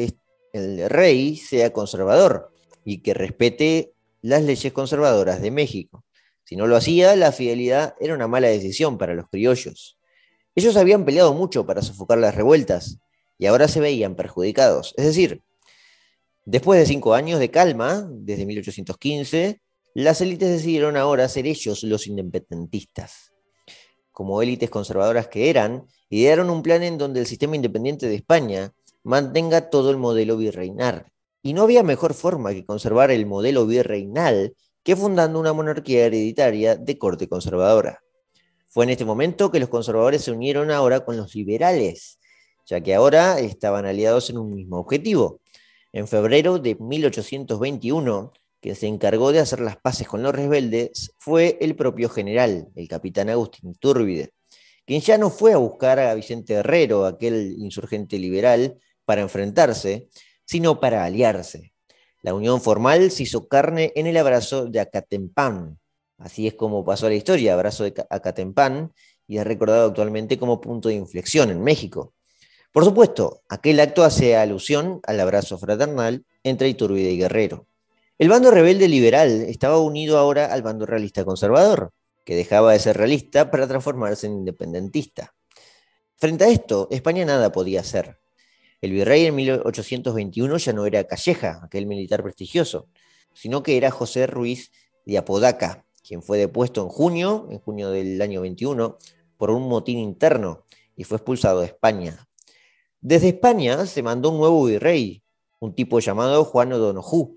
el 0.53 0.89
rey 0.91 1.37
sea 1.37 1.73
conservador 1.73 2.53
y 2.85 2.99
que 2.99 3.15
respete 3.15 3.95
las 4.21 4.43
leyes 4.43 4.73
conservadoras 4.73 5.41
de 5.41 5.51
México. 5.51 6.05
Si 6.45 6.57
no 6.57 6.67
lo 6.67 6.77
hacía, 6.77 7.17
la 7.17 7.33
fidelidad 7.33 7.95
era 7.99 8.15
una 8.15 8.29
mala 8.29 8.49
decisión 8.49 8.99
para 8.99 9.15
los 9.15 9.29
criollos. 9.29 9.99
Ellos 10.55 10.77
habían 10.77 11.05
peleado 11.05 11.33
mucho 11.35 11.67
para 11.67 11.83
sofocar 11.83 12.19
las 12.19 12.35
revueltas 12.35 12.99
y 13.39 13.47
ahora 13.47 13.67
se 13.67 13.81
veían 13.81 14.15
perjudicados. 14.15 14.95
Es 14.97 15.07
decir, 15.07 15.43
después 16.45 16.79
de 16.79 16.87
cinco 16.87 17.15
años 17.15 17.41
de 17.41 17.51
calma, 17.51 18.07
desde 18.11 18.47
1815, 18.47 19.61
las 19.95 20.21
élites 20.21 20.51
decidieron 20.51 20.97
ahora 20.97 21.29
ser 21.29 21.47
ellos 21.47 21.83
los 21.83 22.07
independentistas. 22.07 23.33
Como 24.13 24.43
élites 24.43 24.71
conservadoras 24.71 25.29
que 25.29 25.49
eran, 25.51 25.87
idearon 26.11 26.51
un 26.51 26.63
plan 26.63 26.83
en 26.83 26.99
donde 26.99 27.21
el 27.21 27.27
sistema 27.27 27.57
independiente 27.57 28.07
de 28.09 28.15
España 28.15 28.73
mantenga 29.03 29.71
todo 29.71 29.91
el 29.91 29.97
modelo 29.97 30.37
virreinal. 30.37 31.07
Y 31.43 31.53
no 31.53 31.63
había 31.63 31.83
mejor 31.83 32.15
forma 32.15 32.53
que 32.53 32.65
conservar 32.65 33.11
el 33.11 33.27
modelo 33.27 33.67
virreinal 33.67 34.55
que 34.83 34.97
fundando 34.97 35.41
una 35.41 35.53
monarquía 35.53 36.07
hereditaria 36.07 36.77
de 36.77 36.99
corte 36.99 37.29
conservadora. 37.29 38.03
Fue 38.69 38.85
en 38.85 38.91
este 38.91 39.05
momento 39.05 39.51
que 39.51 39.59
los 39.59 39.69
conservadores 39.69 40.23
se 40.23 40.33
unieron 40.33 40.71
ahora 40.71 41.05
con 41.05 41.17
los 41.17 41.35
liberales, 41.35 42.19
ya 42.67 42.81
que 42.81 42.95
ahora 42.95 43.39
estaban 43.41 43.87
aliados 43.87 44.31
en 44.31 44.39
un 44.39 44.55
mismo 44.55 44.79
objetivo. 44.79 45.41
En 45.93 46.07
febrero 46.07 46.59
de 46.59 46.77
1821, 46.79 48.33
quien 48.61 48.77
se 48.77 48.87
encargó 48.87 49.33
de 49.33 49.39
hacer 49.41 49.61
las 49.61 49.77
paces 49.77 50.07
con 50.07 50.23
los 50.23 50.35
rebeldes 50.35 51.15
fue 51.19 51.59
el 51.61 51.75
propio 51.75 52.09
general, 52.09 52.69
el 52.75 52.87
capitán 52.89 53.31
Agustín 53.31 53.71
Iturbide, 53.71 54.33
quien 54.87 55.01
ya 55.01 55.19
no 55.19 55.31
fue 55.31 55.53
a 55.53 55.57
buscar 55.57 55.99
a 55.99 56.15
Vicente 56.15 56.55
Herrero, 56.55 57.07
aquel 57.07 57.57
insurgente 57.59 58.19
liberal, 58.19 58.79
para 59.05 59.21
enfrentarse, 59.21 60.09
sino 60.45 60.81
para 60.81 61.05
aliarse. 61.05 61.73
La 62.23 62.35
unión 62.35 62.61
formal 62.61 63.11
se 63.11 63.25
hizo 63.25 63.49
carne 63.49 63.93
en 63.97 64.07
el 64.07 64.17
abrazo 64.17 64.67
de 64.67 64.81
Acatempán. 64.81 65.79
Así 66.19 66.47
es 66.47 66.55
como 66.55 66.85
pasó 66.85 67.09
la 67.09 67.15
historia, 67.15 67.55
abrazo 67.55 67.85
de 67.85 67.95
Acatempán, 68.11 68.93
y 69.27 69.39
es 69.39 69.45
recordado 69.45 69.89
actualmente 69.89 70.39
como 70.39 70.61
punto 70.61 70.89
de 70.89 70.95
inflexión 70.95 71.51
en 71.51 71.63
México. 71.63 72.15
Por 72.73 72.85
supuesto, 72.85 73.43
aquel 73.49 73.81
acto 73.81 74.05
hace 74.05 74.37
alusión 74.37 75.01
al 75.05 75.19
abrazo 75.21 75.59
fraternal 75.59 76.25
entre 76.43 76.69
Iturbide 76.69 77.11
y 77.11 77.19
Guerrero. 77.19 77.67
El 78.19 78.29
bando 78.29 78.51
rebelde 78.51 78.89
liberal 78.89 79.31
estaba 79.43 79.79
unido 79.79 80.19
ahora 80.19 80.47
al 80.47 80.63
bando 80.63 80.87
realista 80.87 81.25
conservador, 81.25 81.93
que 82.27 82.35
dejaba 82.35 82.73
de 82.73 82.81
ser 82.81 82.97
realista 82.97 83.53
para 83.53 83.69
transformarse 83.69 84.27
en 84.27 84.35
independentista. 84.35 85.33
Frente 86.17 86.45
a 86.45 86.49
esto, 86.49 86.89
España 86.91 87.25
nada 87.25 87.53
podía 87.53 87.81
hacer. 87.81 88.19
El 88.81 88.91
virrey 88.91 89.27
en 89.27 89.37
1821 89.37 90.57
ya 90.59 90.73
no 90.73 90.87
era 90.87 91.05
Calleja, 91.05 91.61
aquel 91.63 91.87
militar 91.87 92.25
prestigioso, 92.25 92.89
sino 93.33 93.63
que 93.63 93.77
era 93.77 93.93
José 93.93 94.27
Ruiz 94.27 94.73
de 95.07 95.19
Apodaca, 95.19 95.87
quien 96.03 96.21
fue 96.21 96.37
depuesto 96.37 96.83
en 96.83 96.89
junio, 96.89 97.47
en 97.49 97.61
junio 97.61 97.91
del 97.91 98.21
año 98.21 98.41
21, 98.41 98.99
por 99.37 99.51
un 99.51 99.69
motín 99.69 99.99
interno 99.99 100.65
y 100.97 101.05
fue 101.05 101.19
expulsado 101.19 101.61
de 101.61 101.67
España. 101.67 102.27
Desde 103.01 103.29
España 103.29 103.87
se 103.87 104.03
mandó 104.03 104.31
un 104.31 104.39
nuevo 104.39 104.65
virrey, 104.65 105.23
un 105.61 105.77
tipo 105.77 106.01
llamado 106.01 106.45
Juan 106.45 106.73
O'Donoghue, 106.73 107.37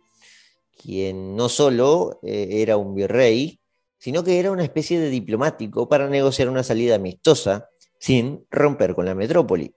quien 0.75 1.35
no 1.35 1.47
solo 1.47 2.19
eh, 2.23 2.61
era 2.61 2.77
un 2.77 2.95
virrey, 2.95 3.58
sino 3.99 4.23
que 4.23 4.39
era 4.39 4.51
una 4.51 4.63
especie 4.63 4.99
de 4.99 5.09
diplomático 5.09 5.87
para 5.87 6.09
negociar 6.09 6.49
una 6.49 6.63
salida 6.63 6.95
amistosa 6.95 7.69
sin 7.99 8.45
romper 8.49 8.95
con 8.95 9.05
la 9.05 9.13
metrópoli. 9.13 9.75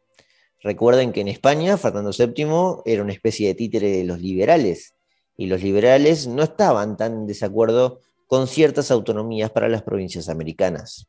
Recuerden 0.62 1.12
que 1.12 1.20
en 1.20 1.28
España 1.28 1.76
Fernando 1.76 2.12
VII 2.16 2.82
era 2.84 3.02
una 3.02 3.12
especie 3.12 3.48
de 3.48 3.54
títere 3.54 3.90
de 3.90 4.04
los 4.04 4.20
liberales, 4.20 4.94
y 5.36 5.46
los 5.46 5.62
liberales 5.62 6.28
no 6.28 6.42
estaban 6.42 6.96
tan 6.96 7.12
en 7.12 7.26
desacuerdo 7.26 8.00
con 8.26 8.46
ciertas 8.46 8.90
autonomías 8.90 9.50
para 9.50 9.68
las 9.68 9.82
provincias 9.82 10.28
americanas. 10.28 11.08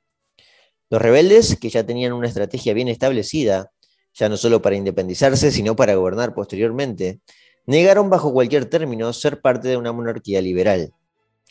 Los 0.90 1.02
rebeldes, 1.02 1.58
que 1.58 1.70
ya 1.70 1.86
tenían 1.86 2.14
una 2.14 2.28
estrategia 2.28 2.74
bien 2.74 2.88
establecida, 2.88 3.72
ya 4.14 4.30
no 4.30 4.38
solo 4.38 4.62
para 4.62 4.76
independizarse, 4.76 5.52
sino 5.52 5.76
para 5.76 5.96
gobernar 5.96 6.34
posteriormente, 6.34 7.20
negaron 7.66 8.10
bajo 8.10 8.34
cualquier 8.34 8.66
término 8.66 9.12
ser 9.14 9.42
parte 9.42 9.68
de 9.68 9.78
una 9.78 9.92
monarquía 9.92 10.42
liberal. 10.42 10.94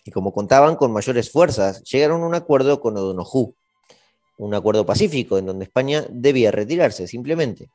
Y 0.05 0.11
como 0.11 0.33
contaban 0.33 0.77
con 0.77 0.93
mayores 0.93 1.31
fuerzas, 1.31 1.83
llegaron 1.85 2.23
a 2.23 2.27
un 2.27 2.35
acuerdo 2.35 2.81
con 2.81 2.97
O'Donoghue, 2.97 3.55
un 4.39 4.55
acuerdo 4.55 4.85
pacífico 4.85 5.39
en 5.39 5.47
donde 5.47 5.65
España 5.65 6.05
debía 6.11 6.51
retirarse 6.51 7.07
simplemente. 7.07 7.71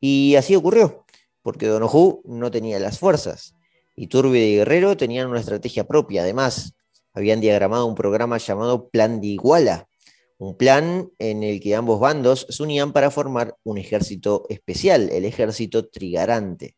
Y 0.00 0.34
así 0.36 0.56
ocurrió, 0.56 1.04
porque 1.42 1.68
O'Donoghue 1.68 2.20
no 2.24 2.50
tenía 2.50 2.78
las 2.78 2.98
fuerzas. 2.98 3.54
y 3.96 4.06
Turbide 4.06 4.46
y 4.46 4.56
Guerrero 4.56 4.96
tenían 4.96 5.28
una 5.28 5.40
estrategia 5.40 5.84
propia. 5.84 6.22
Además, 6.22 6.74
habían 7.14 7.40
diagramado 7.40 7.84
un 7.86 7.96
programa 7.96 8.38
llamado 8.38 8.88
Plan 8.90 9.20
de 9.20 9.26
Iguala, 9.26 9.88
un 10.38 10.56
plan 10.56 11.10
en 11.18 11.42
el 11.42 11.60
que 11.60 11.74
ambos 11.74 11.98
bandos 11.98 12.46
se 12.48 12.62
unían 12.62 12.92
para 12.92 13.10
formar 13.10 13.56
un 13.64 13.76
ejército 13.76 14.46
especial, 14.48 15.10
el 15.10 15.24
ejército 15.24 15.88
trigarante. 15.88 16.76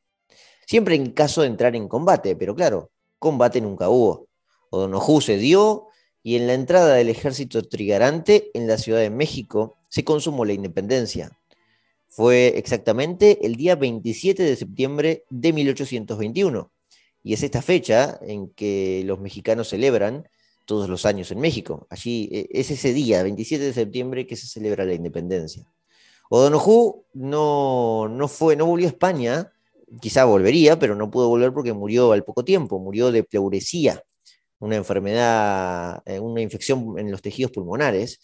Siempre 0.67 0.95
en 0.95 1.13
caso 1.13 1.43
de 1.43 1.49
entrar 1.49 1.77
en 1.77 1.89
combate, 1.89 2.37
pero 2.37 2.55
claro, 2.55 2.91
combate 3.19 3.61
nunca 3.61 3.91
hubo. 3.91 4.30
O'Donoghue 4.71 5.21
se 5.21 5.37
dio 5.37 5.89
y 6.23 6.37
en 6.37 6.47
la 6.47 6.55
entrada 6.55 6.95
del 6.95 7.09
ejército 7.09 7.63
trigarante 7.63 8.51
en 8.55 8.67
la 8.67 8.79
Ciudad 8.79 9.01
de 9.01 9.11
México 9.11 9.77
se 9.89 10.05
consumó 10.05 10.45
la 10.45 10.53
independencia. 10.53 11.39
Fue 12.09 12.55
exactamente 12.57 13.47
el 13.47 13.57
día 13.57 13.77
27 13.77 14.43
de 14.43 14.57
septiembre 14.57 15.25
de 15.31 15.53
1821 15.53 16.71
y 17.23 17.35
es 17.35 17.43
esta 17.43 17.63
fecha 17.63 18.19
en 18.23 18.49
que 18.51 19.03
los 19.05 19.21
mexicanos 19.21 19.69
celebran 19.69 20.29
todos 20.65 20.89
los 20.89 21.05
años 21.05 21.31
en 21.31 21.41
México. 21.41 21.87
Allí 21.91 22.29
e, 22.33 22.49
es 22.51 22.71
ese 22.71 22.93
día, 22.93 23.23
27 23.23 23.65
de 23.65 23.73
septiembre, 23.73 24.27
que 24.27 24.37
se 24.37 24.47
celebra 24.47 24.85
la 24.85 24.95
independencia. 24.95 25.65
O'Donoghue 26.31 27.03
no, 27.15 28.09
no, 28.09 28.29
fue, 28.29 28.55
no 28.55 28.67
volvió 28.67 28.87
a 28.87 28.91
España, 28.91 29.53
quizá 30.01 30.25
volvería, 30.25 30.79
pero 30.79 30.95
no 30.95 31.11
pudo 31.11 31.29
volver 31.29 31.53
porque 31.53 31.73
murió 31.73 32.13
al 32.13 32.25
poco 32.25 32.45
tiempo, 32.45 32.79
murió 32.79 33.11
de 33.11 33.25
pleuresía, 33.25 34.03
una 34.61 34.77
enfermedad, 34.77 36.03
eh, 36.07 36.21
una 36.21 36.41
infección 36.41 36.99
en 36.99 37.11
los 37.11 37.23
tejidos 37.23 37.51
pulmonares, 37.51 38.21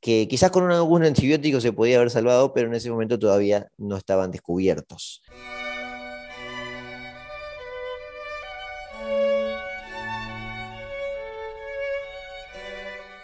que 0.00 0.28
quizás 0.28 0.50
con 0.50 0.70
algún 0.70 1.04
antibiótico 1.04 1.60
se 1.62 1.72
podía 1.72 1.96
haber 1.96 2.10
salvado, 2.10 2.52
pero 2.52 2.68
en 2.68 2.74
ese 2.74 2.90
momento 2.90 3.18
todavía 3.18 3.68
no 3.78 3.96
estaban 3.96 4.30
descubiertos. 4.30 5.22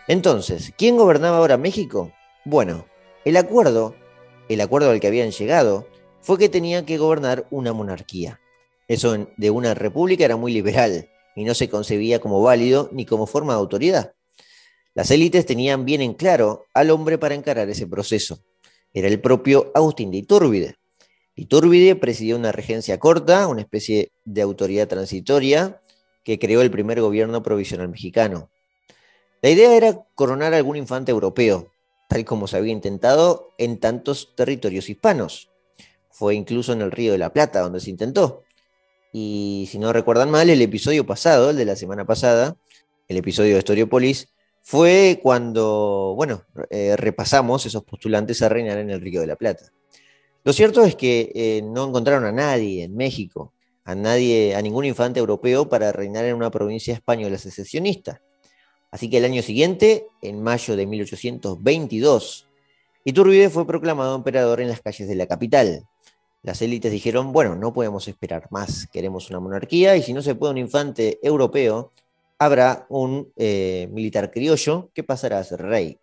Entonces, 0.09 0.73
¿quién 0.77 0.97
gobernaba 0.97 1.37
ahora 1.37 1.57
México? 1.57 2.13
Bueno, 2.45 2.87
el 3.25 3.37
acuerdo, 3.37 3.95
el 4.49 4.61
acuerdo 4.61 4.91
al 4.91 4.99
que 4.99 5.07
habían 5.07 5.31
llegado, 5.31 5.87
fue 6.21 6.37
que 6.37 6.49
tenía 6.49 6.85
que 6.85 6.99
gobernar 6.99 7.47
una 7.51 7.73
monarquía. 7.73 8.41
Eso 8.89 9.29
de 9.37 9.51
una 9.51 9.75
república 9.75 10.25
era 10.25 10.37
muy 10.37 10.53
liberal 10.53 11.09
y 11.37 11.45
no 11.45 11.55
se 11.55 11.69
concebía 11.69 12.21
como 12.21 12.43
válido 12.43 12.89
ni 12.93 13.07
como 13.07 13.27
forma 13.27 13.55
de 13.55 13.61
autoridad. 13.61 14.15
Las 14.95 15.11
élites 15.11 15.47
tenían 15.47 15.85
bien 15.85 16.01
en 16.01 16.15
claro 16.15 16.67
al 16.75 16.91
hombre 16.91 17.17
para 17.19 17.35
encarar 17.35 17.69
ese 17.69 17.87
proceso. 17.87 18.41
Era 18.93 19.09
el 19.09 19.21
propio 19.21 19.71
Agustín 19.75 20.11
de 20.11 20.19
Iturbide. 20.19 20.77
Iturbide 21.37 21.95
presidió 21.97 22.37
una 22.37 22.53
regencia 22.53 22.99
corta, 22.99 23.47
una 23.47 23.61
especie 23.61 24.13
de 24.25 24.43
autoridad 24.43 24.89
transitoria, 24.89 25.81
que 26.25 26.39
creó 26.39 26.61
el 26.61 26.71
primer 26.71 27.01
gobierno 27.01 27.43
provisional 27.43 27.89
mexicano. 27.89 28.51
La 29.43 29.51
idea 29.51 29.75
era 29.75 30.05
coronar 30.15 30.53
a 30.53 30.59
algún 30.59 30.77
infante 30.77 31.13
europeo, 31.13 31.73
tal 32.09 32.25
como 32.25 32.47
se 32.47 32.57
había 32.57 32.73
intentado 32.73 33.55
en 33.57 33.79
tantos 33.79 34.35
territorios 34.37 34.91
hispanos. 34.91 35.49
Fue 36.11 36.35
incluso 36.35 36.73
en 36.73 36.83
el 36.83 36.91
Río 36.91 37.13
de 37.13 37.19
la 37.19 37.33
Plata 37.33 37.61
donde 37.61 37.81
se 37.81 37.91
intentó. 37.91 38.43
Y 39.13 39.69
si 39.71 39.79
no 39.79 39.93
recuerdan 39.93 40.31
mal, 40.31 40.51
el 40.51 40.63
episodio 40.63 41.05
pasado, 41.05 41.51
el 41.51 41.57
de 41.57 41.65
la 41.65 41.77
semana 41.77 42.05
pasada, 42.05 42.57
el 43.09 43.17
episodio 43.17 43.55
de 43.55 43.59
Historiopolis, 43.59 44.29
fue 44.63 45.19
cuando, 45.23 46.15
bueno, 46.17 46.45
eh, 46.71 46.95
repasamos 46.97 47.67
esos 47.67 47.83
postulantes 47.83 48.41
a 48.43 48.49
reinar 48.49 48.79
en 48.79 48.91
el 48.91 49.01
Río 49.01 49.21
de 49.21 49.27
la 49.27 49.37
Plata. 49.37 49.73
Lo 50.45 50.53
cierto 50.53 50.85
es 50.85 50.95
que 50.95 51.33
eh, 51.35 51.63
no 51.63 51.89
encontraron 51.89 52.25
a 52.25 52.33
nadie 52.33 52.85
en 52.85 52.97
México, 52.97 53.53
a 53.85 53.95
nadie, 53.95 54.55
a 54.55 54.63
ningún 54.63 54.85
infante 54.85 55.19
europeo 55.19 55.69
para 55.69 55.93
reinar 55.93 56.25
en 56.25 56.37
una 56.37 56.51
provincia 56.51 56.95
española 56.95 57.37
secesionista. 57.37 58.23
Así 58.91 59.11
que 59.11 59.19
el 59.19 59.25
año 59.25 59.43
siguiente, 59.43 60.07
en 60.23 60.43
mayo 60.43 60.77
de 60.77 60.87
1822, 60.87 62.49
Iturbide 63.05 63.51
fue 63.51 63.67
proclamado 63.67 64.15
emperador 64.15 64.61
en 64.61 64.69
las 64.69 64.81
calles 64.81 65.09
de 65.09 65.15
la 65.15 65.27
capital. 65.27 65.85
Las 66.43 66.63
élites 66.63 66.91
dijeron, 66.91 67.33
bueno, 67.33 67.55
no 67.55 67.73
podemos 67.73 68.09
esperar 68.09 68.47
más, 68.51 68.87
queremos 68.87 69.29
una 69.29 69.41
monarquía 69.41 69.97
y 69.97 70.03
si 70.03 70.15
no 70.15 70.23
se 70.23 70.35
puede 70.35 70.53
un 70.53 70.59
infante 70.59 71.19
europeo, 71.23 71.93
habrá 72.39 72.87
un 72.89 73.31
eh, 73.37 73.89
militar 73.93 74.31
criollo 74.31 74.91
que 74.95 75.05
pasará 75.05 75.39
a 75.39 75.45
ser 75.45 75.61
rey. 75.61 75.99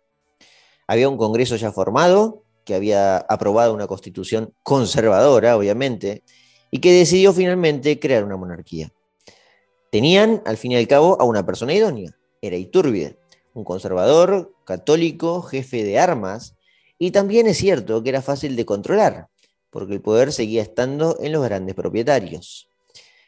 Había 0.86 1.08
un 1.08 1.16
Congreso 1.16 1.56
ya 1.56 1.72
formado, 1.72 2.44
que 2.64 2.74
había 2.74 3.16
aprobado 3.16 3.74
una 3.74 3.88
constitución 3.88 4.54
conservadora, 4.62 5.56
obviamente, 5.56 6.22
y 6.70 6.78
que 6.78 6.92
decidió 6.92 7.32
finalmente 7.32 7.98
crear 7.98 8.22
una 8.22 8.36
monarquía. 8.36 8.92
Tenían, 9.90 10.42
al 10.46 10.56
fin 10.56 10.72
y 10.72 10.76
al 10.76 10.86
cabo, 10.86 11.20
a 11.20 11.24
una 11.24 11.44
persona 11.44 11.74
idónea, 11.74 12.16
era 12.40 12.56
Iturbide, 12.56 13.18
un 13.54 13.64
conservador, 13.64 14.54
católico, 14.64 15.42
jefe 15.42 15.82
de 15.82 15.98
armas, 15.98 16.54
y 16.96 17.10
también 17.10 17.48
es 17.48 17.56
cierto 17.56 18.02
que 18.02 18.10
era 18.10 18.22
fácil 18.22 18.54
de 18.54 18.64
controlar, 18.64 19.28
porque 19.70 19.94
el 19.94 20.00
poder 20.00 20.32
seguía 20.32 20.62
estando 20.62 21.18
en 21.20 21.32
los 21.32 21.44
grandes 21.44 21.74
propietarios. 21.74 22.68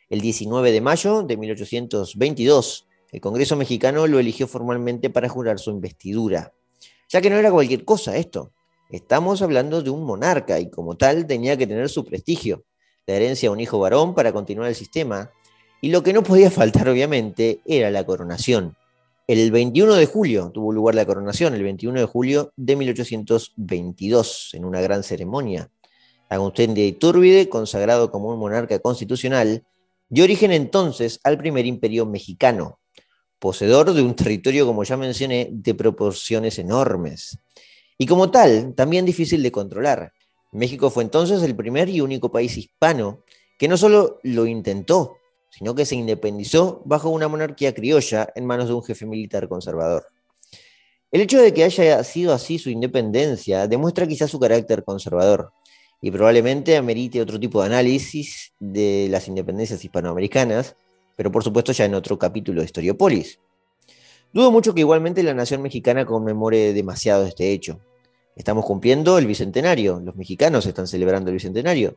El 0.09 0.21
19 0.21 0.73
de 0.73 0.81
mayo 0.81 1.23
de 1.23 1.37
1822, 1.37 2.87
el 3.13 3.21
Congreso 3.21 3.57
mexicano 3.57 4.07
lo 4.07 4.19
eligió 4.19 4.47
formalmente 4.49 5.11
para 5.11 5.29
jurar 5.29 5.59
su 5.59 5.71
investidura, 5.71 6.53
ya 7.09 7.21
que 7.21 7.31
no 7.31 7.37
era 7.37 7.51
cualquier 7.51 7.85
cosa 7.85 8.17
esto. 8.17 8.53
Estamos 8.91 9.43
hablando 9.43 9.83
de 9.83 9.91
un 9.91 10.05
monarca 10.05 10.59
y 10.59 10.69
como 10.69 10.97
tal 10.97 11.27
tenía 11.27 11.57
que 11.57 11.67
tener 11.67 11.89
su 11.89 12.05
prestigio, 12.05 12.65
la 13.07 13.15
herencia 13.15 13.49
de 13.49 13.53
un 13.53 13.61
hijo 13.61 13.79
varón 13.79 14.15
para 14.15 14.33
continuar 14.33 14.69
el 14.69 14.75
sistema, 14.75 15.31
y 15.81 15.91
lo 15.91 16.03
que 16.03 16.13
no 16.13 16.23
podía 16.23 16.51
faltar 16.53 16.89
obviamente 16.89 17.61
era 17.65 17.91
la 17.91 18.05
coronación. 18.05 18.77
El 19.27 19.53
21 19.53 19.95
de 19.95 20.07
julio 20.07 20.51
tuvo 20.53 20.73
lugar 20.73 20.97
la 20.97 21.07
coronación, 21.07 21.55
el 21.55 21.63
21 21.63 22.01
de 22.01 22.07
julio 22.07 22.53
de 22.57 22.75
1822, 22.75 24.55
en 24.55 24.65
una 24.65 24.81
gran 24.81 25.05
ceremonia. 25.05 25.71
Agustín 26.31 26.75
de 26.75 26.87
Iturbide, 26.87 27.49
consagrado 27.49 28.13
como 28.13 28.29
un 28.29 28.39
monarca 28.39 28.79
constitucional, 28.79 29.65
dio 30.09 30.23
origen 30.23 30.53
entonces 30.53 31.19
al 31.25 31.37
primer 31.37 31.67
imperio 31.67 32.07
mexicano, 32.07 32.79
poseedor 33.41 33.93
de 33.93 34.01
un 34.01 34.15
territorio, 34.15 34.65
como 34.65 34.85
ya 34.85 34.97
mencioné, 34.97 35.49
de 35.51 35.75
proporciones 35.75 36.61
enormes. 36.61 37.37
Y 37.99 38.07
como 38.07 38.31
tal, 38.31 38.75
también 38.77 39.05
difícil 39.05 39.43
de 39.43 39.51
controlar. 39.51 40.13
México 40.53 40.89
fue 40.89 41.03
entonces 41.03 41.43
el 41.43 41.57
primer 41.57 41.89
y 41.89 42.01
único 42.01 42.31
país 42.31 42.57
hispano 42.57 43.25
que 43.59 43.67
no 43.67 43.77
solo 43.77 44.21
lo 44.23 44.47
intentó, 44.47 45.17
sino 45.51 45.75
que 45.75 45.85
se 45.85 45.97
independizó 45.97 46.81
bajo 46.85 47.09
una 47.11 47.27
monarquía 47.27 47.75
criolla 47.75 48.33
en 48.37 48.47
manos 48.47 48.69
de 48.69 48.75
un 48.75 48.85
jefe 48.85 49.05
militar 49.05 49.49
conservador. 49.49 50.07
El 51.11 51.23
hecho 51.23 51.43
de 51.43 51.53
que 51.53 51.65
haya 51.65 52.05
sido 52.05 52.33
así 52.33 52.61
su 52.61 52.71
independencia 52.71 53.67
demuestra 53.67 54.07
quizás 54.07 54.31
su 54.31 54.39
carácter 54.39 54.85
conservador 54.85 55.53
y 56.01 56.11
probablemente 56.11 56.77
amerite 56.77 57.21
otro 57.21 57.39
tipo 57.39 57.61
de 57.61 57.67
análisis 57.67 58.53
de 58.59 59.09
las 59.11 59.29
independencias 59.29 59.85
hispanoamericanas, 59.85 60.77
pero 61.17 61.31
por 61.31 61.45
supuesto 61.45 61.73
ya 61.73 61.85
en 61.85 61.95
otro 61.95 62.19
capítulo 62.19 62.61
de 62.61 62.67
Historiopolis. 62.67 63.39
Dudo 64.33 64.51
mucho 64.51 64.75
que 64.75 64.81
igualmente 64.81 65.23
la 65.23 65.35
nación 65.35 65.61
mexicana 65.61 66.07
conmemore 66.07 66.73
demasiado 66.73 67.27
este 67.27 67.53
hecho. 67.53 67.81
Estamos 68.37 68.65
cumpliendo 68.65 69.19
el 69.19 69.27
bicentenario, 69.27 70.01
los 70.01 70.17
mexicanos 70.17 70.65
están 70.67 70.87
celebrando 70.87 71.31
el 71.31 71.35
bicentenario, 71.35 71.97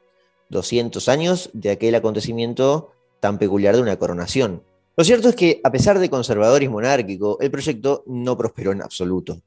200 0.50 1.08
años 1.08 1.50
de 1.54 1.72
aquel 1.72 1.96
acontecimiento 1.96 2.92
tan 3.20 3.38
peculiar 3.38 3.76
de 3.76 3.82
una 3.82 3.98
coronación. 3.98 4.64
Lo 4.98 5.04
cierto 5.04 5.30
es 5.30 5.36
que, 5.36 5.62
a 5.64 5.72
pesar 5.72 6.00
de 6.00 6.10
conservador 6.10 6.62
y 6.62 6.68
monárquico, 6.68 7.38
el 7.40 7.50
proyecto 7.50 8.04
no 8.06 8.38
prosperó 8.38 8.74
en 8.74 8.82
absoluto. 8.82 9.42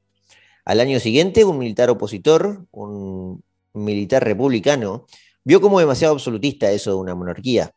Al 0.65 0.79
año 0.79 0.99
siguiente, 0.99 1.45
un 1.45 1.59
militar 1.59 1.89
opositor, 1.89 2.65
un 2.71 3.43
militar 3.83 4.23
republicano, 4.23 5.05
vio 5.43 5.61
como 5.61 5.79
demasiado 5.79 6.13
absolutista 6.13 6.71
eso 6.71 6.91
de 6.91 6.97
una 6.97 7.15
monarquía, 7.15 7.71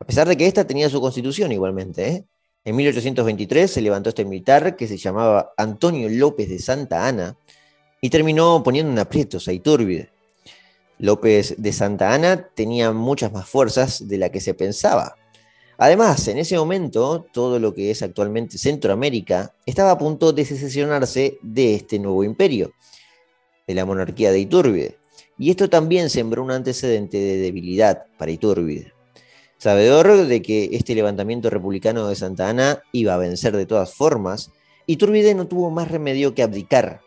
a 0.00 0.04
pesar 0.04 0.28
de 0.28 0.36
que 0.36 0.46
ésta 0.46 0.66
tenía 0.66 0.88
su 0.90 1.00
constitución 1.00 1.52
igualmente. 1.52 2.08
¿eh? 2.08 2.24
En 2.64 2.76
1823 2.76 3.70
se 3.70 3.80
levantó 3.80 4.08
este 4.08 4.24
militar 4.24 4.76
que 4.76 4.88
se 4.88 4.96
llamaba 4.96 5.52
Antonio 5.56 6.08
López 6.08 6.48
de 6.48 6.58
Santa 6.58 7.06
Ana 7.06 7.36
y 8.00 8.10
terminó 8.10 8.62
poniendo 8.64 8.90
en 8.92 8.98
aprietos 8.98 9.46
a 9.46 9.52
Iturbide. 9.52 10.10
López 10.98 11.54
de 11.58 11.72
Santa 11.72 12.14
Ana 12.14 12.48
tenía 12.54 12.92
muchas 12.92 13.32
más 13.32 13.48
fuerzas 13.48 14.08
de 14.08 14.18
la 14.18 14.30
que 14.30 14.40
se 14.40 14.54
pensaba. 14.54 15.16
Además, 15.78 16.28
en 16.28 16.38
ese 16.38 16.56
momento, 16.56 17.26
todo 17.32 17.58
lo 17.58 17.74
que 17.74 17.90
es 17.90 18.02
actualmente 18.02 18.58
Centroamérica 18.58 19.54
estaba 19.66 19.90
a 19.90 19.98
punto 19.98 20.32
de 20.32 20.44
secesionarse 20.44 21.38
de 21.42 21.74
este 21.74 21.98
nuevo 21.98 22.22
imperio, 22.22 22.72
de 23.66 23.74
la 23.74 23.84
monarquía 23.84 24.30
de 24.30 24.38
Iturbide. 24.38 25.01
Y 25.38 25.50
esto 25.50 25.68
también 25.68 26.10
sembró 26.10 26.42
un 26.42 26.50
antecedente 26.50 27.18
de 27.18 27.38
debilidad 27.38 28.04
para 28.18 28.30
Iturbide. 28.30 28.92
Sabedor 29.58 30.26
de 30.26 30.42
que 30.42 30.70
este 30.72 30.94
levantamiento 30.94 31.50
republicano 31.50 32.08
de 32.08 32.16
Santa 32.16 32.48
Ana 32.48 32.82
iba 32.92 33.14
a 33.14 33.18
vencer 33.18 33.56
de 33.56 33.66
todas 33.66 33.94
formas, 33.94 34.50
Iturbide 34.86 35.34
no 35.34 35.46
tuvo 35.46 35.70
más 35.70 35.90
remedio 35.90 36.34
que 36.34 36.42
abdicar. 36.42 37.00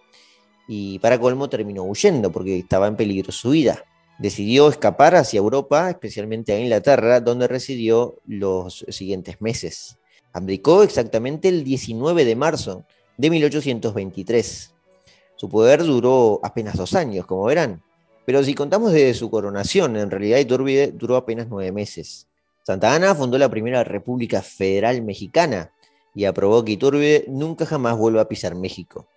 Y 0.67 0.99
para 0.99 1.19
colmo 1.19 1.49
terminó 1.49 1.83
huyendo 1.83 2.31
porque 2.31 2.57
estaba 2.57 2.87
en 2.87 2.95
peligro 2.95 3.31
su 3.31 3.51
vida 3.51 3.83
decidió 4.17 4.69
escapar 4.69 5.15
hacia 5.15 5.39
Europa, 5.39 5.89
especialmente 5.89 6.53
a 6.53 6.59
Inglaterra, 6.59 7.19
donde 7.19 7.47
residió 7.47 8.15
los 8.25 8.85
siguientes 8.89 9.41
meses. 9.41 9.97
Abdicó 10.33 10.83
exactamente 10.83 11.49
el 11.49 11.63
19 11.63 12.25
de 12.25 12.35
marzo 12.35 12.85
de 13.17 13.29
1823. 13.29 14.73
Su 15.37 15.49
poder 15.49 15.83
duró 15.83 16.39
apenas 16.43 16.77
dos 16.77 16.93
años, 16.95 17.25
como 17.25 17.45
verán, 17.45 17.81
pero 18.25 18.43
si 18.43 18.53
contamos 18.53 18.91
desde 18.91 19.13
su 19.13 19.29
coronación, 19.29 19.95
en 19.97 20.09
realidad 20.09 20.39
Iturbide 20.39 20.91
duró 20.91 21.15
apenas 21.15 21.47
nueve 21.49 21.71
meses. 21.71 22.27
Santa 22.63 22.93
Ana 22.93 23.13
fundó 23.13 23.37
la 23.37 23.49
primera 23.49 23.83
República 23.83 24.41
Federal 24.41 25.01
Mexicana 25.03 25.71
y 26.15 26.25
aprobó 26.25 26.65
que 26.65 26.71
Iturbide 26.73 27.25
nunca 27.27 27.65
jamás 27.65 27.97
vuelva 27.97 28.21
a 28.21 28.27
pisar 28.27 28.55
México. 28.55 29.07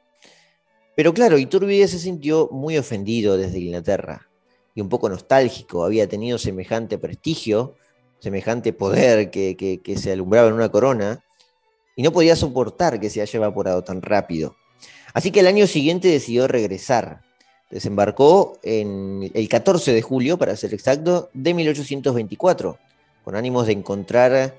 Pero 0.95 1.15
claro, 1.15 1.39
Iturbide 1.39 1.89
se 1.89 1.99
sintió 1.99 2.49
muy 2.53 2.77
ofendido 2.77 3.37
desde 3.37 3.61
Inglaterra 3.61 4.29
y 4.75 4.81
un 4.81 4.89
poco 4.89 5.09
nostálgico, 5.09 5.85
había 5.85 6.09
tenido 6.09 6.39
semejante 6.39 6.99
prestigio, 6.99 7.75
semejante 8.21 8.73
poder 8.73 9.29
que, 9.31 9.95
se 9.97 10.13
alumbraba 10.13 10.49
en 10.49 10.55
una 10.55 10.69
corona, 10.69 11.25
y 11.97 12.03
no 12.03 12.13
podía 12.13 12.37
soportar 12.37 13.01
que 13.01 13.11
se 13.11 13.21
haya 13.21 13.39
evaporado 13.39 13.83
tan 13.83 14.03
rápido. 14.03 14.55
Así 15.15 15.33
que 15.33 15.41
el 15.41 15.49
año 15.49 15.67
siguiente 15.67 16.07
decidió 16.07 16.47
regresar. 16.47 17.23
Desembarcó 17.71 18.59
en 18.63 19.31
el 19.35 19.49
14 19.49 19.93
de 19.93 20.03
julio, 20.03 20.39
para 20.39 20.57
ser 20.57 20.73
exacto, 20.73 21.29
de 21.35 21.53
1824, 21.55 22.79
con 23.25 23.37
ánimos 23.37 23.67
de 23.67 23.73
encontrar, 23.73 24.57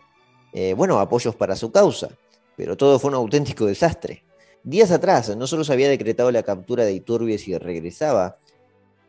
eh, 0.54 0.74
bueno, 0.76 1.00
apoyos 1.00 1.36
para 1.36 1.56
su 1.56 1.72
causa. 1.72 2.10
Pero 2.56 2.78
todo 2.78 3.00
fue 3.00 3.10
un 3.10 3.16
auténtico 3.16 3.66
desastre. 3.66 4.24
Días 4.64 4.92
atrás, 4.92 5.36
no 5.36 5.48
solo 5.48 5.64
se 5.64 5.74
había 5.74 5.90
decretado 5.90 6.32
la 6.32 6.44
captura 6.44 6.84
de 6.84 6.94
Iturbide 6.94 7.38
si 7.38 7.58
regresaba, 7.58 8.38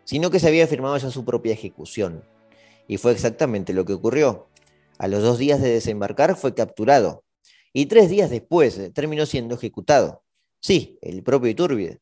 sino 0.05 0.31
que 0.31 0.41
se 0.41 0.49
había 0.49 0.67
firmado 0.67 0.97
ya 0.97 1.11
su 1.11 1.25
propia 1.25 1.53
ejecución. 1.53 2.25
Y 2.89 2.97
fue 2.97 3.13
exactamente 3.13 3.73
lo 3.75 3.85
que 3.85 3.93
ocurrió. 3.93 4.47
A 4.99 5.09
los 5.09 5.23
dos 5.23 5.39
días 5.39 5.61
de 5.61 5.71
desembarcar 5.71 6.37
fue 6.37 6.55
capturado 6.55 7.25
y 7.73 7.87
tres 7.87 8.11
días 8.11 8.31
después 8.31 8.81
terminó 8.93 9.27
siendo 9.27 9.55
ejecutado. 9.55 10.23
Sí, 10.61 10.99
el 11.01 11.23
propio 11.23 11.51
Iturbide. 11.51 12.01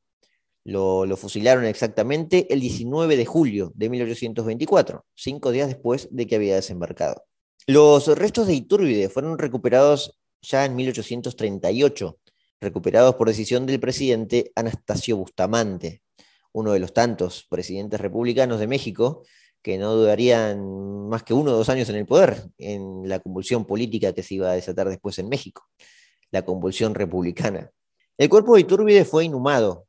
Lo, 0.68 1.16
fusilaron 1.16 1.64
exactamente 1.64 2.46
el 2.52 2.60
19 2.60 3.16
de 3.16 3.24
julio 3.24 3.72
de 3.74 3.88
1824, 3.88 5.02
cinco 5.14 5.50
días 5.50 5.68
después 5.68 6.08
de 6.10 6.26
que 6.26 6.36
había 6.36 6.56
desembarcado. 6.56 7.24
Los 7.66 8.06
restos 8.08 8.46
de 8.46 8.52
Iturbide 8.52 9.08
fueron 9.08 9.38
recuperados 9.38 10.18
ya 10.42 10.66
en 10.66 10.76
1838, 10.76 12.18
recuperados 12.60 13.14
por 13.14 13.28
decisión 13.28 13.64
del 13.64 13.80
presidente 13.80 14.52
Anastasio 14.54 15.16
Bustamante, 15.16 16.02
uno 16.52 16.72
de 16.72 16.80
los 16.80 16.92
tantos 16.92 17.46
presidentes 17.48 17.98
republicanos 17.98 18.60
de 18.60 18.66
México 18.66 19.22
que 19.62 19.78
no 19.78 19.94
durarían 19.94 21.08
más 21.08 21.22
que 21.22 21.32
uno 21.32 21.52
o 21.52 21.56
dos 21.56 21.70
años 21.70 21.88
en 21.88 21.96
el 21.96 22.04
poder, 22.04 22.42
en 22.58 23.08
la 23.08 23.20
convulsión 23.20 23.64
política 23.64 24.12
que 24.12 24.22
se 24.22 24.34
iba 24.34 24.50
a 24.50 24.54
desatar 24.54 24.90
después 24.90 25.18
en 25.18 25.30
México, 25.30 25.66
la 26.30 26.44
convulsión 26.44 26.94
republicana. 26.94 27.70
El 28.18 28.28
cuerpo 28.28 28.54
de 28.54 28.60
Iturbide 28.60 29.06
fue 29.06 29.24
inhumado, 29.24 29.87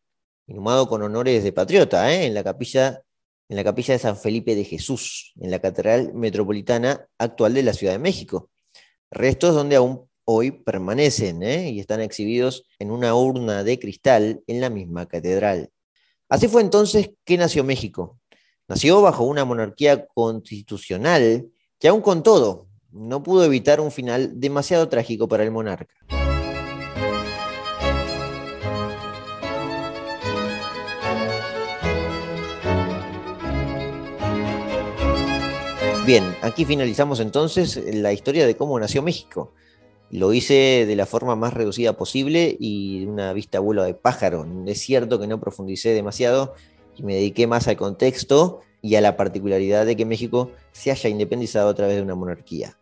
inhumado 0.50 0.89
con 0.89 1.02
honores 1.04 1.43
de 1.43 1.54
patriota, 1.54 2.12
¿eh? 2.12 2.26
en, 2.26 2.34
la 2.34 2.43
capilla, 2.43 3.04
en 3.47 3.56
la 3.56 3.64
capilla 3.64 3.93
de 3.93 4.00
San 4.00 4.18
Felipe 4.18 4.56
de 4.56 4.66
Jesús, 4.66 5.34
en 5.39 5.52
la 5.52 5.60
Catedral 5.60 6.14
Metropolitana 6.14 7.08
actual 7.18 7.54
de 7.54 7.64
la 7.64 7.74
Ciudad 7.74 7.93
de 7.93 8.00
México. 8.00 8.50
Restos 9.12 9.54
donde 9.54 9.76
aún 9.76 10.10
hoy 10.26 10.52
permanecen 10.52 11.43
¿eh? 11.43 11.70
y 11.70 11.80
están 11.80 12.02
exhibidos 12.02 12.66
en 12.80 12.91
una 12.91 13.16
urna 13.16 13.64
de 13.64 13.80
cristal 13.80 14.41
en 14.47 14.60
la 14.60 14.70
misma 14.70 15.08
catedral. 15.08 15.70
Así 16.30 16.47
fue 16.47 16.62
entonces 16.62 17.12
que 17.24 17.38
nació 17.38 17.64
México. 17.64 18.20
Nació 18.68 19.02
bajo 19.02 19.24
una 19.24 19.45
monarquía 19.45 20.08
constitucional 20.08 21.47
que 21.80 21.88
aún 21.88 22.02
con 22.02 22.24
todo 22.24 22.68
no 22.91 23.22
pudo 23.22 23.45
evitar 23.45 23.80
un 23.80 23.91
final 23.91 24.39
demasiado 24.39 24.89
trágico 24.89 25.28
para 25.28 25.43
el 25.43 25.52
monarca. 25.52 25.93
Bien, 36.10 36.36
aquí 36.41 36.66
finalizamos 36.66 37.20
entonces 37.20 37.80
la 37.93 38.12
historia 38.12 38.47
de 38.47 38.57
cómo 38.57 38.80
nació 38.80 39.03
México. 39.03 39.53
Lo 40.10 40.34
hice 40.34 40.88
de 40.88 40.95
la 40.95 41.05
forma 41.05 41.36
más 41.36 41.53
reducida 41.53 41.93
posible 41.93 42.57
y 42.60 43.01
de 43.01 43.05
una 43.05 43.32
vista 43.32 43.60
vuelo 43.60 43.84
de 43.84 43.93
pájaro. 43.93 44.43
Es 44.66 44.80
cierto 44.80 45.20
que 45.20 45.28
no 45.28 45.39
profundicé 45.39 45.89
demasiado 45.89 46.55
y 46.97 47.03
me 47.03 47.14
dediqué 47.14 47.45
más 47.45 47.68
al 47.68 47.78
contexto 47.78 48.62
y 48.82 48.95
a 48.95 49.01
la 49.01 49.18
particularidad 49.18 49.86
de 49.86 49.95
que 49.95 50.03
México 50.03 50.49
se 50.72 50.89
haya 50.89 51.12
independizado 51.12 51.70
a 51.70 51.76
través 51.76 51.97
de 51.97 52.01
una 52.01 52.16
monarquía. 52.16 52.76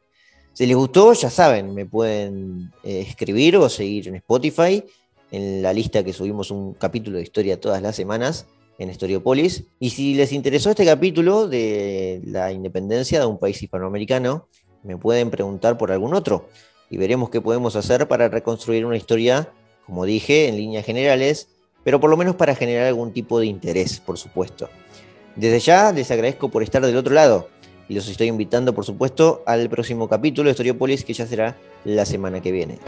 Si 0.53 0.65
les 0.65 0.77
gustó, 0.77 1.11
ya 1.11 1.29
saben, 1.29 1.75
me 1.75 1.85
pueden 1.85 2.71
eh, 2.85 3.01
escribir 3.01 3.57
o 3.57 3.67
seguir 3.67 4.07
en 4.07 4.15
Spotify, 4.15 4.85
en 5.31 5.61
la 5.61 5.73
lista 5.73 6.01
que 6.01 6.13
subimos 6.13 6.49
un 6.49 6.75
capítulo 6.75 7.17
de 7.17 7.23
historia 7.23 7.59
todas 7.59 7.81
las 7.81 7.97
semanas 7.97 8.47
en 8.77 8.89
Historiopolis. 8.89 9.65
Y 9.79 9.91
si 9.91 10.15
les 10.15 10.31
interesó 10.31 10.69
este 10.69 10.85
capítulo 10.85 11.47
de 11.47 12.21
la 12.25 12.51
independencia 12.51 13.19
de 13.19 13.25
un 13.25 13.37
país 13.37 13.61
hispanoamericano, 13.61 14.47
me 14.83 14.97
pueden 14.97 15.29
preguntar 15.29 15.77
por 15.77 15.91
algún 15.91 16.13
otro 16.13 16.47
y 16.89 16.97
veremos 16.97 17.29
qué 17.29 17.41
podemos 17.41 17.75
hacer 17.75 18.07
para 18.07 18.29
reconstruir 18.29 18.85
una 18.85 18.97
historia, 18.97 19.51
como 19.85 20.05
dije, 20.05 20.47
en 20.47 20.55
líneas 20.57 20.85
generales, 20.85 21.49
pero 21.83 21.99
por 21.99 22.09
lo 22.09 22.17
menos 22.17 22.35
para 22.35 22.55
generar 22.55 22.87
algún 22.87 23.11
tipo 23.11 23.39
de 23.39 23.47
interés, 23.47 23.99
por 23.99 24.17
supuesto. 24.17 24.69
Desde 25.35 25.59
ya 25.59 25.91
les 25.91 26.09
agradezco 26.11 26.49
por 26.49 26.63
estar 26.63 26.85
del 26.85 26.97
otro 26.97 27.13
lado 27.13 27.49
y 27.89 27.93
los 27.93 28.07
estoy 28.09 28.27
invitando, 28.27 28.73
por 28.73 28.85
supuesto, 28.85 29.43
al 29.45 29.69
próximo 29.69 30.09
capítulo 30.09 30.47
de 30.47 30.51
Historiopolis 30.51 31.03
que 31.03 31.13
ya 31.13 31.27
será 31.27 31.57
la 31.85 32.05
semana 32.05 32.41
que 32.41 32.51
viene. 32.51 32.79